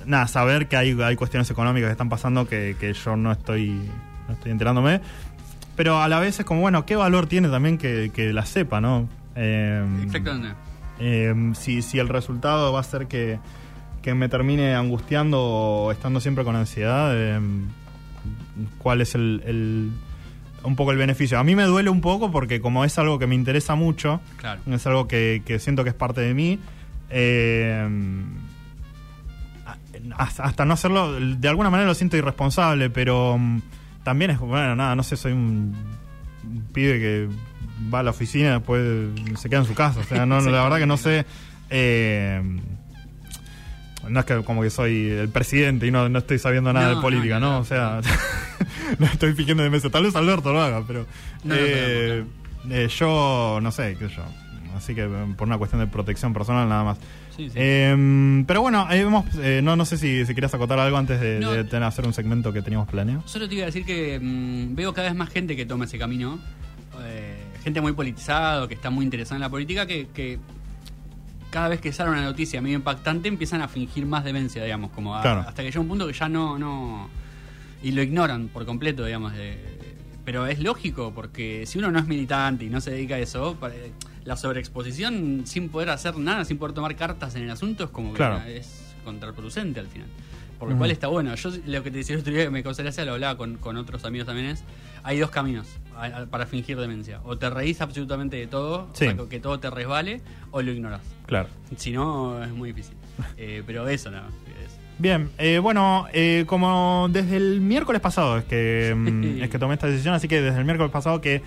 nada, 0.05 0.27
saber 0.27 0.67
que 0.67 0.77
hay, 0.77 0.91
hay 1.01 1.15
cuestiones 1.15 1.49
económicas 1.51 1.87
que 1.87 1.91
están 1.91 2.09
pasando 2.09 2.47
que, 2.47 2.75
que 2.79 2.93
yo 2.93 3.15
no 3.15 3.31
estoy 3.31 3.89
no 4.27 4.33
estoy 4.33 4.51
enterándome. 4.51 5.01
Pero 5.75 6.01
a 6.01 6.07
la 6.07 6.19
vez 6.19 6.39
es 6.39 6.45
como, 6.45 6.61
bueno, 6.61 6.85
¿qué 6.85 6.95
valor 6.95 7.27
tiene 7.27 7.49
también 7.49 7.77
que, 7.77 8.09
que 8.13 8.31
la 8.33 8.45
sepa, 8.45 8.79
no? 8.81 9.09
Eh, 9.35 9.85
Exactamente. 10.03 10.55
eh, 10.99 11.33
si, 11.53 11.81
si 11.81 11.99
el 11.99 12.07
resultado 12.07 12.71
va 12.71 12.79
a 12.79 12.83
ser 12.83 13.07
que, 13.07 13.39
que 14.01 14.13
me 14.13 14.29
termine 14.29 14.73
angustiando 14.73 15.41
o 15.41 15.91
estando 15.91 16.21
siempre 16.21 16.45
con 16.45 16.55
ansiedad, 16.55 17.11
eh, 17.13 17.39
¿cuál 18.77 19.01
es 19.01 19.15
el, 19.15 19.43
el- 19.45 19.91
un 20.63 20.75
poco 20.77 20.91
el 20.93 20.97
beneficio? 20.97 21.37
A 21.37 21.43
mí 21.43 21.55
me 21.55 21.63
duele 21.63 21.89
un 21.89 22.01
poco 22.01 22.31
porque 22.31 22.61
como 22.61 22.85
es 22.85 22.97
algo 22.97 23.19
que 23.19 23.27
me 23.27 23.35
interesa 23.35 23.75
mucho, 23.75 24.21
Claro. 24.37 24.61
es 24.65 24.87
algo 24.87 25.07
que, 25.07 25.43
que 25.45 25.59
siento 25.59 25.83
que 25.83 25.89
es 25.89 25.95
parte 25.95 26.21
de 26.21 26.33
mí, 26.33 26.57
eh, 27.09 27.87
hasta, 30.17 30.65
no 30.65 30.73
hacerlo, 30.73 31.13
de 31.19 31.47
alguna 31.47 31.69
manera 31.69 31.87
lo 31.87 31.95
siento 31.95 32.17
irresponsable, 32.17 32.89
pero 32.89 33.37
mm, 33.37 33.61
también 34.03 34.31
es, 34.31 34.39
bueno, 34.39 34.75
nada, 34.75 34.95
no 34.95 35.03
sé, 35.03 35.17
soy 35.17 35.31
un, 35.31 35.75
pibe 36.73 36.99
que 36.99 37.29
va 37.93 37.99
a 37.99 38.03
la 38.03 38.11
oficina 38.11 38.49
y 38.49 38.51
después 38.53 38.81
se 39.39 39.49
queda 39.49 39.61
en 39.61 39.65
su 39.65 39.73
casa, 39.73 39.99
o 39.99 40.03
sea, 40.03 40.25
no, 40.25 40.39
la 40.51 40.63
verdad 40.63 40.77
que 40.77 40.85
no 40.87 40.97
sé... 40.97 41.25
eh, 41.69 42.41
no 44.09 44.19
es 44.19 44.25
que 44.25 44.43
como 44.43 44.61
que 44.61 44.69
soy 44.69 45.09
el 45.09 45.29
presidente 45.29 45.87
y 45.87 45.91
no, 45.91 46.07
no 46.09 46.19
estoy 46.19 46.39
sabiendo 46.39 46.71
nada 46.71 46.89
No, 46.89 46.95
de 46.95 47.01
política, 47.01 47.39
no, 47.39 47.47
¿no? 47.47 47.51
no, 47.53 47.59
O 47.59 47.63
sea, 47.63 48.01
no 48.99 49.05
estoy 49.07 49.33
fingiendo 49.33 49.63
de 49.63 49.69
mesa. 49.69 49.89
Tal 49.89 50.03
vez 50.03 50.15
Alberto 50.15 50.53
lo 50.53 50.61
haga, 50.61 50.83
pero 50.85 51.05
eh, 51.49 52.23
eh, 52.69 52.87
yo 52.87 53.59
no 53.61 53.71
sé, 53.71 53.95
qué 53.97 54.09
sé 54.09 54.15
yo. 54.15 54.23
Así 54.75 54.93
que 54.93 55.07
por 55.37 55.47
una 55.47 55.57
cuestión 55.57 55.81
de 55.81 55.87
protección 55.87 56.33
personal 56.33 56.67
nada 56.67 56.83
más. 56.83 56.97
Sí, 57.35 57.49
sí. 57.49 57.55
Eh, 57.55 58.43
pero 58.47 58.61
bueno, 58.61 58.85
ahí 58.87 59.03
vemos, 59.03 59.25
eh, 59.41 59.61
no, 59.63 59.75
no 59.75 59.85
sé 59.85 59.97
si, 59.97 60.25
si 60.25 60.33
querías 60.33 60.53
acotar 60.53 60.79
algo 60.79 60.97
antes 60.97 61.19
de, 61.19 61.39
No. 61.39 61.51
de 61.51 61.63
tener, 61.65 61.83
hacer 61.83 62.05
un 62.05 62.13
segmento 62.13 62.53
que 62.53 62.61
teníamos 62.61 62.87
planeado. 62.87 63.23
Solo 63.27 63.47
te 63.49 63.55
iba 63.55 63.63
a 63.63 63.65
decir 63.67 63.85
que 63.85 64.19
mm, 64.21 64.75
veo 64.75 64.93
cada 64.93 65.07
vez 65.09 65.17
más 65.17 65.29
gente 65.29 65.55
que 65.55 65.65
toma 65.65 65.85
ese 65.85 65.97
camino. 65.97 66.39
eh, 67.03 67.35
gente 67.63 67.81
muy 67.81 67.91
politizada, 67.93 68.67
que 68.67 68.73
está 68.75 68.89
muy 68.89 69.03
interesada 69.03 69.35
en 69.35 69.41
la 69.41 69.49
política, 69.49 69.85
que, 69.85 70.07
que 70.13 70.37
cada 71.49 71.67
vez 71.69 71.81
que 71.81 71.91
sale 71.91 72.11
una 72.11 72.23
noticia 72.23 72.61
medio 72.61 72.75
impactante 72.77 73.27
empiezan 73.27 73.61
a 73.61 73.67
fingir 73.67 74.05
más 74.05 74.23
demencia, 74.23 74.63
digamos, 74.63 74.91
como 74.91 75.15
a- 75.15 75.21
Claro. 75.21 75.41
hasta 75.41 75.61
que 75.63 75.69
llega 75.69 75.79
un 75.81 75.87
punto 75.87 76.07
que 76.07 76.13
ya 76.13 76.29
no, 76.29 76.57
no... 76.59 77.09
Y 77.83 77.91
lo 77.91 78.01
ignoran 78.01 78.47
por 78.47 78.65
completo, 78.65 79.03
digamos. 79.05 79.33
de- 79.33 79.75
pero 80.23 80.47
es 80.47 80.59
lógico, 80.59 81.11
porque 81.13 81.65
si 81.67 81.77
uno 81.77 81.91
no 81.91 81.99
es 81.99 82.07
militante 82.07 82.65
y 82.65 82.69
no 82.69 82.81
se 82.81 82.91
dedica 82.91 83.15
a 83.15 83.19
eso, 83.19 83.55
la 84.25 84.35
sobreexposición 84.35 85.43
sin 85.45 85.69
poder 85.69 85.89
hacer 85.89 86.17
nada, 86.17 86.43
sin 86.45 86.57
poder 86.57 86.73
tomar 86.73 86.95
cartas 86.95 87.35
en 87.35 87.43
el 87.43 87.51
asunto, 87.51 87.85
es 87.85 87.89
como 87.91 88.13
que 88.13 88.57
es 88.57 88.93
contraproducente 89.03 89.79
al 89.79 89.87
final. 89.87 90.07
Por 90.59 90.69
lo 90.71 90.77
cual 90.77 90.89
está 90.89 91.07
bueno. 91.07 91.35
Yo 91.35 91.49
lo 91.67 91.83
que 91.83 91.91
te 91.91 91.97
decía 91.97 92.15
el 92.15 92.21
otro 92.21 92.33
día 92.33 92.45
que 92.45 92.49
me 92.49 92.63
causó 92.63 92.81
gracia, 92.81 93.03
lo 93.05 93.13
hablaba 93.13 93.37
con, 93.37 93.57
con 93.57 93.75
otros 93.77 94.03
amigos 94.05 94.25
también, 94.25 94.47
es 94.47 94.63
hay 95.03 95.19
dos 95.19 95.29
caminos 95.29 95.67
a- 95.95 96.05
a- 96.05 96.25
para 96.25 96.45
fingir 96.47 96.77
demencia. 96.79 97.19
O 97.25 97.37
te 97.37 97.49
reís 97.49 97.81
absolutamente 97.81 98.37
de 98.37 98.47
todo, 98.47 98.87
Sí. 98.93 99.05
o 99.07 99.15
sea, 99.15 99.29
que 99.29 99.39
todo 99.39 99.59
te 99.59 99.69
resbale, 99.69 100.21
o 100.51 100.61
lo 100.61 100.71
ignoras. 100.71 101.01
Claro. 101.27 101.49
Si 101.75 101.91
no, 101.91 102.41
es 102.43 102.51
muy 102.51 102.69
difícil. 102.71 102.95
Eh, 103.37 103.63
pero 103.67 103.87
eso 103.87 104.09
nada 104.11 104.23
más. 104.23 104.33
Bien, 104.97 105.29
eh, 105.37 105.59
bueno, 105.59 106.07
eh, 106.13 106.45
como 106.47 107.09
desde 107.11 107.35
el 107.35 107.59
miércoles 107.59 107.99
pasado 108.01 108.37
es 108.37 108.45
que, 108.45 108.93
mm, 108.95 109.23
es 109.43 109.49
que 109.49 109.59
tomé 109.59 109.73
esta 109.73 109.87
decisión, 109.87 110.13
así 110.13 110.29
que 110.29 110.41
desde 110.41 110.57
el 110.59 110.63
miércoles 110.65 110.89
pasado 110.91 111.19
que, 111.19 111.41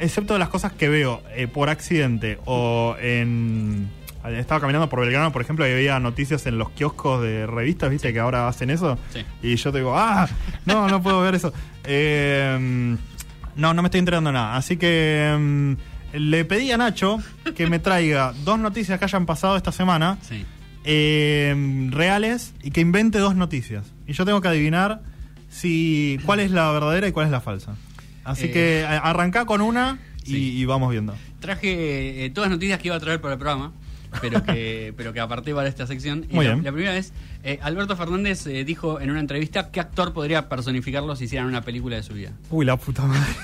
excepto 0.00 0.38
las 0.38 0.48
cosas 0.48 0.72
que 0.72 0.88
veo 0.88 1.22
eh, 1.34 1.46
por 1.48 1.68
accidente 1.68 2.38
o 2.44 2.96
en... 3.00 3.88
Estaba 4.26 4.60
caminando 4.60 4.88
por 4.88 4.98
Belgrano, 5.00 5.30
por 5.30 5.40
ejemplo, 5.42 5.64
y 5.68 5.72
veía 5.72 6.00
noticias 6.00 6.46
en 6.46 6.58
los 6.58 6.70
kioscos 6.70 7.22
de 7.22 7.46
revistas, 7.46 7.90
viste, 7.90 8.12
que 8.12 8.18
ahora 8.18 8.48
hacen 8.48 8.70
eso. 8.70 8.98
Sí. 9.12 9.20
Y 9.40 9.54
yo 9.54 9.70
te 9.70 9.78
digo, 9.78 9.96
ah, 9.96 10.28
no, 10.64 10.88
no 10.88 11.00
puedo 11.00 11.20
ver 11.20 11.34
eso. 11.36 11.52
Eh, 11.88 12.96
no, 13.54 13.72
no 13.72 13.80
me 13.82 13.86
estoy 13.86 14.00
enterando 14.00 14.32
nada. 14.32 14.56
Así 14.56 14.76
que 14.76 15.32
mm, 15.38 15.72
le 16.18 16.44
pedí 16.44 16.72
a 16.72 16.76
Nacho 16.76 17.18
que 17.54 17.68
me 17.68 17.78
traiga 17.78 18.32
dos 18.44 18.58
noticias 18.58 18.98
que 18.98 19.04
hayan 19.04 19.24
pasado 19.26 19.56
esta 19.56 19.70
semana 19.70 20.18
Sí. 20.22 20.44
eh, 20.82 21.88
reales 21.90 22.54
y 22.64 22.72
que 22.72 22.80
invente 22.80 23.18
dos 23.20 23.36
noticias. 23.36 23.84
Y 24.08 24.14
yo 24.14 24.24
tengo 24.24 24.40
que 24.40 24.48
adivinar 24.48 25.02
si 25.48 26.18
cuál 26.26 26.40
es 26.40 26.50
la 26.50 26.72
verdadera 26.72 27.06
y 27.06 27.12
cuál 27.12 27.26
es 27.26 27.32
la 27.32 27.40
falsa. 27.40 27.76
Así 28.26 28.46
Eh. 28.46 28.50
que 28.50 28.84
a- 28.86 28.98
arrancá 28.98 29.44
con 29.46 29.60
una 29.62 29.98
y, 30.24 30.30
Sí. 30.30 30.52
y 30.58 30.64
vamos 30.66 30.90
viendo. 30.90 31.14
Traje 31.40 32.24
eh, 32.26 32.30
todas 32.30 32.50
las 32.50 32.56
noticias 32.58 32.78
que 32.80 32.88
iba 32.88 32.96
a 32.96 33.00
traer 33.00 33.20
para 33.20 33.34
el 33.34 33.38
programa, 33.38 33.72
pero 34.20 34.42
que, 34.42 34.92
pero 34.96 35.12
que 35.12 35.20
aparté 35.20 35.54
para 35.54 35.68
esta 35.68 35.86
sección. 35.86 36.26
Muy 36.30 36.44
la, 36.44 36.52
bien. 36.54 36.64
la 36.64 36.72
primera 36.72 36.96
es, 36.96 37.12
eh, 37.44 37.58
Alberto 37.62 37.96
Fernández 37.96 38.46
eh, 38.46 38.64
dijo 38.64 39.00
en 39.00 39.10
una 39.10 39.20
entrevista 39.20 39.70
qué 39.70 39.78
actor 39.80 40.12
podría 40.12 40.48
personificarlo 40.48 41.14
si 41.16 41.24
hicieran 41.24 41.46
una 41.48 41.62
película 41.62 41.96
de 41.96 42.02
su 42.02 42.14
vida. 42.14 42.32
Uy, 42.50 42.64
la 42.66 42.76
puta 42.76 43.04
madre. 43.06 43.30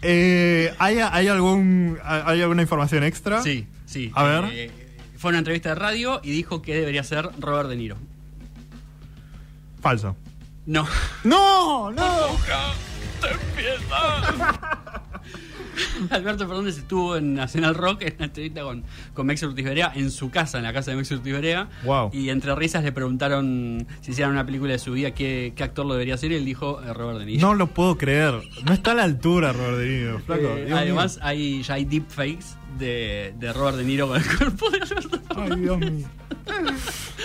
Eh, 0.00 0.72
¿hay, 0.78 0.98
hay, 0.98 1.26
algún, 1.26 1.98
¿Hay 2.04 2.40
alguna 2.40 2.62
información 2.62 3.02
extra? 3.02 3.42
Sí, 3.42 3.66
sí. 3.84 4.12
A 4.14 4.22
ver. 4.22 4.44
Eh, 4.52 4.70
fue 5.16 5.30
una 5.30 5.38
entrevista 5.38 5.70
de 5.70 5.74
radio 5.74 6.20
y 6.22 6.30
dijo 6.30 6.62
que 6.62 6.76
debería 6.76 7.02
ser 7.02 7.28
Robert 7.40 7.68
De 7.68 7.74
Niro. 7.74 7.96
Falso. 9.80 10.16
No. 10.68 10.86
¡No! 11.24 11.90
¡No! 11.92 12.02
Alberto 16.10 16.46
Fernández 16.46 16.76
estuvo 16.76 17.16
en 17.16 17.32
Nacional 17.32 17.74
Rock 17.74 18.02
en 18.02 18.16
una 18.16 18.26
entrevista 18.26 18.60
con, 18.62 18.84
con 19.14 19.26
Mex 19.26 19.42
Ortiz 19.44 19.64
Berea, 19.64 19.90
en 19.94 20.10
su 20.10 20.30
casa, 20.30 20.58
en 20.58 20.64
la 20.64 20.74
casa 20.74 20.90
de 20.90 20.98
Mex 20.98 21.10
Ortiz 21.10 21.32
Berea. 21.32 21.70
Wow. 21.84 22.10
Y 22.12 22.28
entre 22.28 22.54
risas 22.54 22.84
le 22.84 22.92
preguntaron 22.92 23.86
si 24.02 24.10
hicieran 24.10 24.32
una 24.34 24.44
película 24.44 24.72
de 24.72 24.78
su 24.78 24.92
vida, 24.92 25.12
qué, 25.12 25.54
qué 25.56 25.64
actor 25.64 25.86
lo 25.86 25.94
debería 25.94 26.18
ser, 26.18 26.32
y 26.32 26.34
él 26.34 26.44
dijo 26.44 26.82
eh, 26.82 26.92
Robert 26.92 27.20
De 27.20 27.24
Niro. 27.24 27.48
No 27.48 27.54
lo 27.54 27.68
puedo 27.68 27.96
creer. 27.96 28.34
No 28.66 28.74
está 28.74 28.90
a 28.90 28.94
la 28.94 29.04
altura, 29.04 29.54
Robert 29.54 29.78
De 29.78 29.88
Niro, 29.88 30.18
flaco. 30.20 30.48
Eh, 30.54 30.70
además, 30.70 31.18
hay, 31.22 31.62
ya 31.62 31.74
hay 31.74 31.86
deepfakes 31.86 32.58
de, 32.78 33.32
de 33.38 33.54
Robert 33.54 33.78
De 33.78 33.84
Niro 33.84 34.06
con 34.08 34.18
el 34.18 34.36
cuerpo 34.36 34.68
de 34.68 34.80
Alberto. 34.82 35.18
Fernández 35.28 35.56
Ay, 35.56 35.60
Dios 35.62 35.78
mío. 35.78 36.08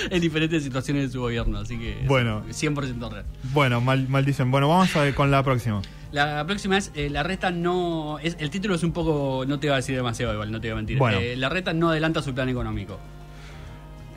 En 0.09 0.21
diferentes 0.21 0.63
situaciones 0.63 1.07
de 1.07 1.09
su 1.13 1.19
gobierno, 1.21 1.59
así 1.59 1.77
que 1.77 2.03
Bueno. 2.07 2.43
100% 2.49 3.09
real. 3.11 3.25
Bueno, 3.53 3.81
mal, 3.81 4.07
maldicen. 4.07 4.51
Bueno, 4.51 4.67
vamos 4.69 4.95
a 4.95 5.01
ver 5.01 5.13
con 5.15 5.31
la 5.31 5.43
próxima. 5.43 5.81
La 6.11 6.45
próxima 6.45 6.77
es 6.77 6.91
eh, 6.93 7.09
La 7.09 7.23
Reta 7.23 7.49
no. 7.51 8.19
Es, 8.19 8.35
el 8.39 8.49
título 8.51 8.75
es 8.75 8.83
un 8.83 8.91
poco. 8.91 9.45
No 9.47 9.59
te 9.59 9.67
va 9.69 9.75
a 9.75 9.77
decir 9.77 9.95
demasiado 9.95 10.33
igual, 10.33 10.51
no 10.51 10.61
te 10.61 10.67
voy 10.67 10.73
a 10.73 10.75
mentir. 10.75 10.97
Bueno. 10.97 11.17
Eh, 11.19 11.35
la 11.35 11.49
Reta 11.49 11.73
no 11.73 11.89
adelanta 11.89 12.21
su 12.21 12.33
plan 12.33 12.49
económico. 12.49 12.99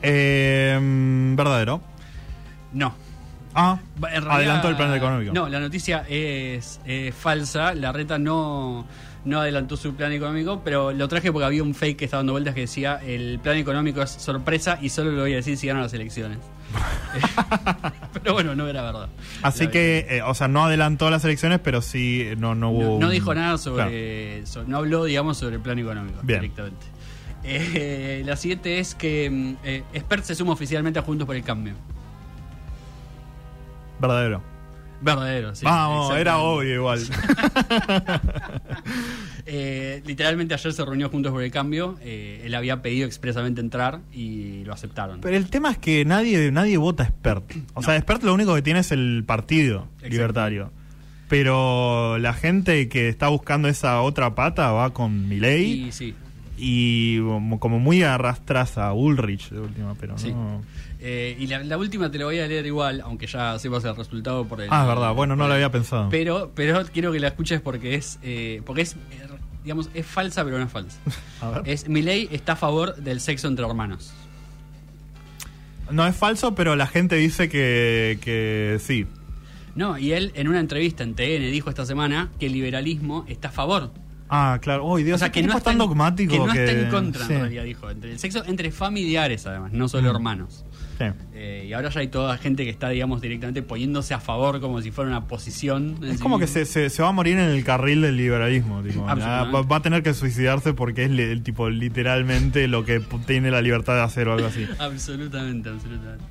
Eh, 0.01 0.77
verdadero. 1.35 1.81
No. 2.73 2.93
Ah, 3.55 3.79
realidad- 3.99 4.31
adelantó 4.31 4.69
el 4.69 4.75
plan 4.75 4.93
económico. 4.93 5.33
No, 5.33 5.49
la 5.49 5.59
noticia 5.59 6.05
es 6.07 6.79
falsa. 7.15 7.73
La 7.73 7.91
Reta 7.91 8.19
no, 8.19 8.85
no 9.27 9.39
adelantó 9.41 9.77
su 9.77 9.93
plan 9.95 10.11
económico, 10.11 10.61
pero 10.63 10.91
lo 10.91 11.07
traje 11.07 11.31
porque 11.31 11.45
había 11.45 11.61
un 11.63 11.75
fake 11.75 11.97
que 11.97 12.05
estaba 12.05 12.19
dando 12.19 12.33
vueltas 12.33 12.55
que 12.55 12.61
decía: 12.61 12.99
el 13.05 13.39
plan 13.41 13.57
económico 13.57 14.01
es 14.01 14.09
sorpresa 14.11 14.79
y 14.81 14.89
solo 14.89 15.11
lo 15.11 15.21
voy 15.21 15.33
a 15.33 15.37
decir 15.37 15.57
si 15.57 15.67
ganan 15.67 15.83
las 15.83 15.93
elecciones. 15.93 16.39
Pero 18.13 18.33
bueno, 18.33 18.55
no 18.55 18.67
era 18.67 18.81
verdad. 18.81 19.07
Así 19.41 19.67
que, 19.69 20.05
eh, 20.09 20.21
o 20.21 20.33
sea, 20.33 20.47
no 20.49 20.65
adelantó 20.65 21.09
las 21.09 21.23
elecciones, 21.23 21.59
pero 21.59 21.81
sí 21.81 22.23
eh, 22.25 22.35
no, 22.37 22.55
no 22.55 22.71
hubo. 22.71 22.99
No, 22.99 23.09
dijo 23.09 23.33
nada 23.33 23.57
Claro. 23.57 23.57
sobre, 23.57 24.45
so- 24.45 24.65
No 24.65 24.77
habló, 24.77 25.05
digamos, 25.05 25.37
sobre 25.37 25.55
el 25.55 25.61
plan 25.61 25.79
económico 25.79 26.19
Bien. 26.23 26.41
directamente. 26.41 26.85
Eh, 27.45 28.23
la 28.25 28.35
siguiente 28.35 28.79
es 28.79 28.95
que 28.95 29.29
mm, 29.29 29.55
eh, 29.63 29.83
Expert 29.93 30.25
se 30.25 30.35
suma 30.35 30.51
oficialmente 30.51 30.99
a 30.99 31.03
Juntos 31.03 31.25
por 31.25 31.37
el 31.37 31.43
Cambio. 31.43 31.73
Verdadero. 33.99 34.41
Verdadero, 35.01 35.53
sí. 35.55 35.63
Vamos, 35.63 36.15
era 36.17 36.37
obvio 36.39 36.73
igual. 36.75 36.99
Eh, 39.49 40.01
literalmente 40.05 40.53
ayer 40.53 40.73
se 40.73 40.83
reunió 40.83 41.09
Juntos 41.09 41.31
por 41.31 41.41
el 41.41 41.51
Cambio. 41.51 41.95
eh, 42.01 42.41
él 42.43 42.53
había 42.53 42.81
pedido 42.81 43.05
expresamente 43.07 43.61
entrar 43.61 44.01
y 44.11 44.63
lo 44.65 44.73
aceptaron. 44.73 45.21
pero 45.21 45.37
el 45.37 45.49
tema 45.49 45.71
es 45.71 45.77
que 45.77 46.03
nadie, 46.03 46.51
nadie 46.51 46.75
vota 46.77 47.03
expert. 47.03 47.45
O 47.73 47.81
sea, 47.81 47.95
expert 47.95 48.23
lo 48.23 48.33
único 48.33 48.53
que 48.55 48.61
tiene 48.61 48.81
es 48.81 48.91
el 48.91 49.23
partido 49.25 49.87
Exacto. 49.95 50.07
libertario. 50.09 50.71
Pero 51.29 52.17
la 52.19 52.33
gente 52.33 52.89
que 52.89 53.07
está 53.07 53.29
buscando 53.29 53.69
esa 53.69 54.01
otra 54.01 54.35
pata 54.35 54.71
va 54.71 54.93
con 54.93 55.29
Milei. 55.29 55.87
y 55.87 55.91
sí. 55.93 56.13
y 56.57 57.19
como 57.21 57.59
como 57.59 57.79
muy 57.79 58.03
arrastras 58.03 58.77
a 58.77 58.91
Ulrich 58.93 59.49
de 59.49 59.59
última, 59.61 59.95
pero 59.99 60.17
Sí. 60.17 60.31
no. 60.33 60.61
Eh, 60.99 61.35
y 61.39 61.45
la, 61.47 61.63
la 61.63 61.77
última 61.77 62.09
te 62.09 62.17
la 62.17 62.25
voy 62.25 62.39
a 62.39 62.47
leer 62.47 62.65
igual, 62.65 63.01
aunque 63.01 63.27
ya 63.27 63.59
sepas 63.59 63.83
el 63.85 63.95
resultado 63.95 64.45
por 64.45 64.61
el. 64.61 64.67
Ah, 64.71 64.81
es 64.81 64.87
verdad, 64.87 65.13
bueno, 65.13 65.35
no 65.35 65.47
lo 65.47 65.53
había 65.53 65.71
pensado. 65.71 66.09
Pero, 66.09 66.51
pero 66.55 66.83
quiero 66.91 67.11
que 67.11 67.19
la 67.19 67.27
escuches 67.27 67.61
porque 67.61 67.95
es, 67.95 68.17
eh, 68.23 68.61
porque 68.65 68.81
es, 68.81 68.93
eh, 68.93 69.27
digamos, 69.63 69.89
es 69.93 70.05
falsa 70.05 70.43
pero 70.43 70.57
no 70.57 70.65
es 70.65 70.71
falsa. 70.71 70.97
A 71.41 71.49
ver. 71.51 71.61
Es 71.65 71.87
Milei 71.87 72.27
está 72.31 72.53
a 72.53 72.55
favor 72.55 72.95
del 72.95 73.19
sexo 73.21 73.47
entre 73.47 73.65
hermanos. 73.65 74.11
No 75.91 76.05
es 76.05 76.15
falso, 76.15 76.53
pero 76.55 76.75
la 76.75 76.87
gente 76.87 77.15
dice 77.15 77.47
que, 77.47 78.17
que 78.21 78.77
sí. 78.81 79.05
No, 79.75 79.97
y 79.97 80.11
él 80.13 80.31
en 80.35 80.47
una 80.47 80.59
entrevista 80.59 81.03
en 81.03 81.13
TN 81.13 81.51
dijo 81.51 81.69
esta 81.69 81.85
semana 81.85 82.29
que 82.39 82.47
el 82.47 82.53
liberalismo 82.53 83.23
está 83.27 83.49
a 83.49 83.51
favor. 83.51 83.91
Ah, 84.29 84.57
claro. 84.61 84.83
Uy, 84.85 85.03
Dios, 85.03 85.15
o 85.15 85.19
sea, 85.19 85.31
que 85.31 85.41
no, 85.43 85.55
es 85.55 85.63
tan 85.63 85.77
dogmático 85.77 86.33
que 86.33 86.39
no 86.39 86.51
que- 86.51 86.65
está 86.65 86.77
en 86.81 86.89
contra, 86.89 87.25
sí, 87.25 87.33
en 87.33 87.39
realidad, 87.39 87.63
dijo. 87.63 87.89
Entre 87.89 88.11
el 88.11 88.19
sexo 88.19 88.43
entre 88.45 88.71
familiares, 88.71 89.45
además, 89.45 89.71
no 89.71 89.87
solo 89.87 90.11
Mm. 90.11 90.15
hermanos. 90.15 90.65
Sí. 90.97 91.05
Eh, 91.33 91.65
y 91.69 91.73
ahora 91.73 91.89
ya 91.89 91.99
hay 91.99 92.07
toda 92.07 92.37
gente 92.37 92.63
que 92.63 92.69
está, 92.69 92.89
digamos, 92.89 93.21
directamente 93.21 93.61
poniéndose 93.61 94.13
a 94.13 94.19
favor 94.19 94.59
como 94.59 94.81
si 94.81 94.91
fuera 94.91 95.09
una 95.09 95.27
posición. 95.27 95.97
Es 96.03 96.17
sí 96.17 96.23
como 96.23 96.39
que 96.39 96.47
se, 96.47 96.65
se, 96.65 96.89
se 96.89 97.01
va 97.03 97.09
a 97.09 97.11
morir 97.11 97.33
en 97.37 97.49
el 97.49 97.63
carril 97.63 98.01
del 98.01 98.17
liberalismo. 98.17 98.81
tipo, 98.83 99.03
va, 99.05 99.61
va 99.61 99.75
a 99.77 99.81
tener 99.81 100.03
que 100.03 100.13
suicidarse 100.13 100.73
porque 100.73 101.03
es 101.05 101.11
el 101.11 101.43
tipo 101.43 101.69
literalmente 101.69 102.67
lo 102.67 102.83
que 102.85 102.99
tiene 103.25 103.51
la 103.51 103.61
libertad 103.61 103.95
de 103.95 104.01
hacer 104.01 104.27
o 104.27 104.33
algo 104.33 104.47
así. 104.47 104.65
Absolutamente, 104.79 105.69
absolutamente. 105.69 106.23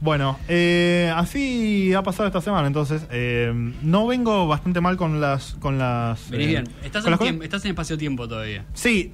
Bueno, 0.00 0.38
eh, 0.48 1.10
así 1.16 1.94
ha 1.94 2.02
pasado 2.02 2.26
esta 2.26 2.42
semana, 2.42 2.66
entonces 2.66 3.06
eh, 3.10 3.52
no 3.82 4.06
vengo 4.06 4.46
bastante 4.46 4.82
mal 4.82 4.98
con 4.98 5.18
las 5.20 5.54
con 5.60 5.78
las. 5.78 6.28
Venís 6.30 6.46
eh, 6.46 6.50
bien. 6.50 6.64
Estás 6.84 7.06
en, 7.06 7.16
tiempo- 7.18 7.42
estás 7.44 7.64
en 7.64 7.70
espacio-tiempo 7.70 8.28
todavía. 8.28 8.66
Sí, 8.74 9.12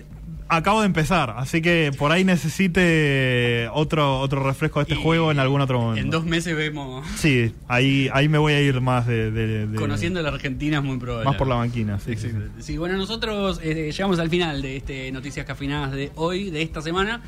acabo 0.51 0.81
de 0.81 0.87
empezar, 0.87 1.35
así 1.37 1.63
que 1.63 1.91
por 1.97 2.13
ahí 2.13 2.25
necesite 2.25 3.69
otro 3.73 4.19
otro 4.21 4.43
refresco 4.43 4.81
de 4.81 4.83
este 4.85 4.95
Y 4.95 5.03
juego 5.03 5.31
en 5.31 5.39
algún 5.39 5.61
otro 5.61 5.81
momento. 5.81 6.01
En 6.05 6.11
dos 6.11 6.25
meses 6.25 6.57
vemos. 6.57 7.07
Sí, 7.17 7.53
ahí 7.69 8.09
ahí 8.13 8.29
me 8.29 8.39
voy 8.39 8.53
a 8.53 8.61
ir 8.61 8.81
más 8.81 9.07
de, 9.07 9.31
de- 9.31 9.67
de- 9.67 9.77
Conociendo 9.79 10.21
la 10.23 10.29
Argentina 10.31 10.79
es 10.79 10.85
muy 10.85 10.99
probable. 10.99 11.25
más 11.27 11.37
por 11.37 11.47
la 11.49 11.55
banquina. 11.57 11.99
Sí, 12.01 12.17
sí, 12.17 12.29
sí. 12.29 12.37
Sí, 12.61 12.79
bueno, 12.79 12.97
nosotros 12.97 13.61
eh, 13.63 13.91
llegamos 13.93 14.19
al 14.19 14.29
final 14.31 14.61
de 14.63 14.77
este 14.77 15.13
Noticias 15.13 15.47
Cafinadas 15.47 15.93
de 15.93 16.11
hoy, 16.17 16.51
de 16.51 16.63
esta 16.63 16.83
semana. 16.83 17.23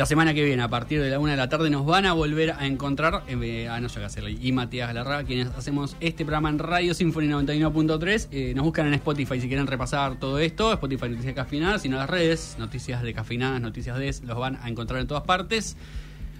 La 0.00 0.06
semana 0.06 0.32
que 0.32 0.42
viene, 0.42 0.62
a 0.62 0.68
partir 0.68 0.98
de 1.02 1.10
la 1.10 1.18
una 1.18 1.32
de 1.32 1.36
la 1.36 1.50
tarde, 1.50 1.68
nos 1.68 1.84
van 1.84 2.06
a 2.06 2.14
volver 2.14 2.52
a 2.52 2.66
encontrar 2.66 3.22
eh, 3.28 3.68
a 3.68 3.78
Noya 3.82 4.08
y 4.40 4.50
Matías 4.50 4.88
Galarraga, 4.88 5.24
quienes 5.24 5.48
hacemos 5.48 5.94
este 6.00 6.24
programa 6.24 6.48
en 6.48 6.58
Radio 6.58 6.94
Symphony 6.94 7.26
91.3. 7.26 8.28
Eh, 8.30 8.54
nos 8.56 8.64
buscan 8.64 8.86
en 8.86 8.94
Spotify 8.94 9.38
si 9.38 9.46
quieren 9.46 9.66
repasar 9.66 10.18
todo 10.18 10.38
esto. 10.38 10.72
Spotify 10.72 11.10
Noticias 11.10 11.34
Cafinadas, 11.34 11.82
sino 11.82 11.98
las 11.98 12.08
redes, 12.08 12.56
Noticias 12.58 13.02
de 13.02 13.12
Cafinadas, 13.12 13.60
Noticias 13.60 13.98
de 13.98 14.26
los 14.26 14.38
van 14.38 14.56
a 14.62 14.70
encontrar 14.70 15.02
en 15.02 15.06
todas 15.06 15.24
partes. 15.24 15.76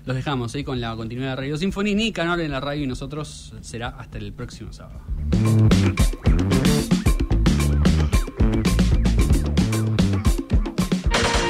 Los 0.07 0.17
dejamos 0.17 0.55
ahí 0.55 0.65
con 0.65 0.81
la 0.81 0.97
continuidad 0.97 1.33
de 1.33 1.37
Radio 1.37 1.59
Symphony, 1.59 1.95
ni 1.95 2.13
canal 2.13 2.41
en 2.41 2.53
la 2.53 2.61
radio 2.61 2.85
y 2.85 2.87
nosotros 2.87 3.53
será 3.61 3.89
hasta 3.89 4.17
el 4.17 4.33
próximo 4.33 4.73
sábado. 4.73 5.01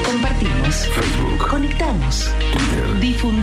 Compartimos. 0.03 0.89
Conectamos. 1.49 2.31
Difundimos. 2.99 3.41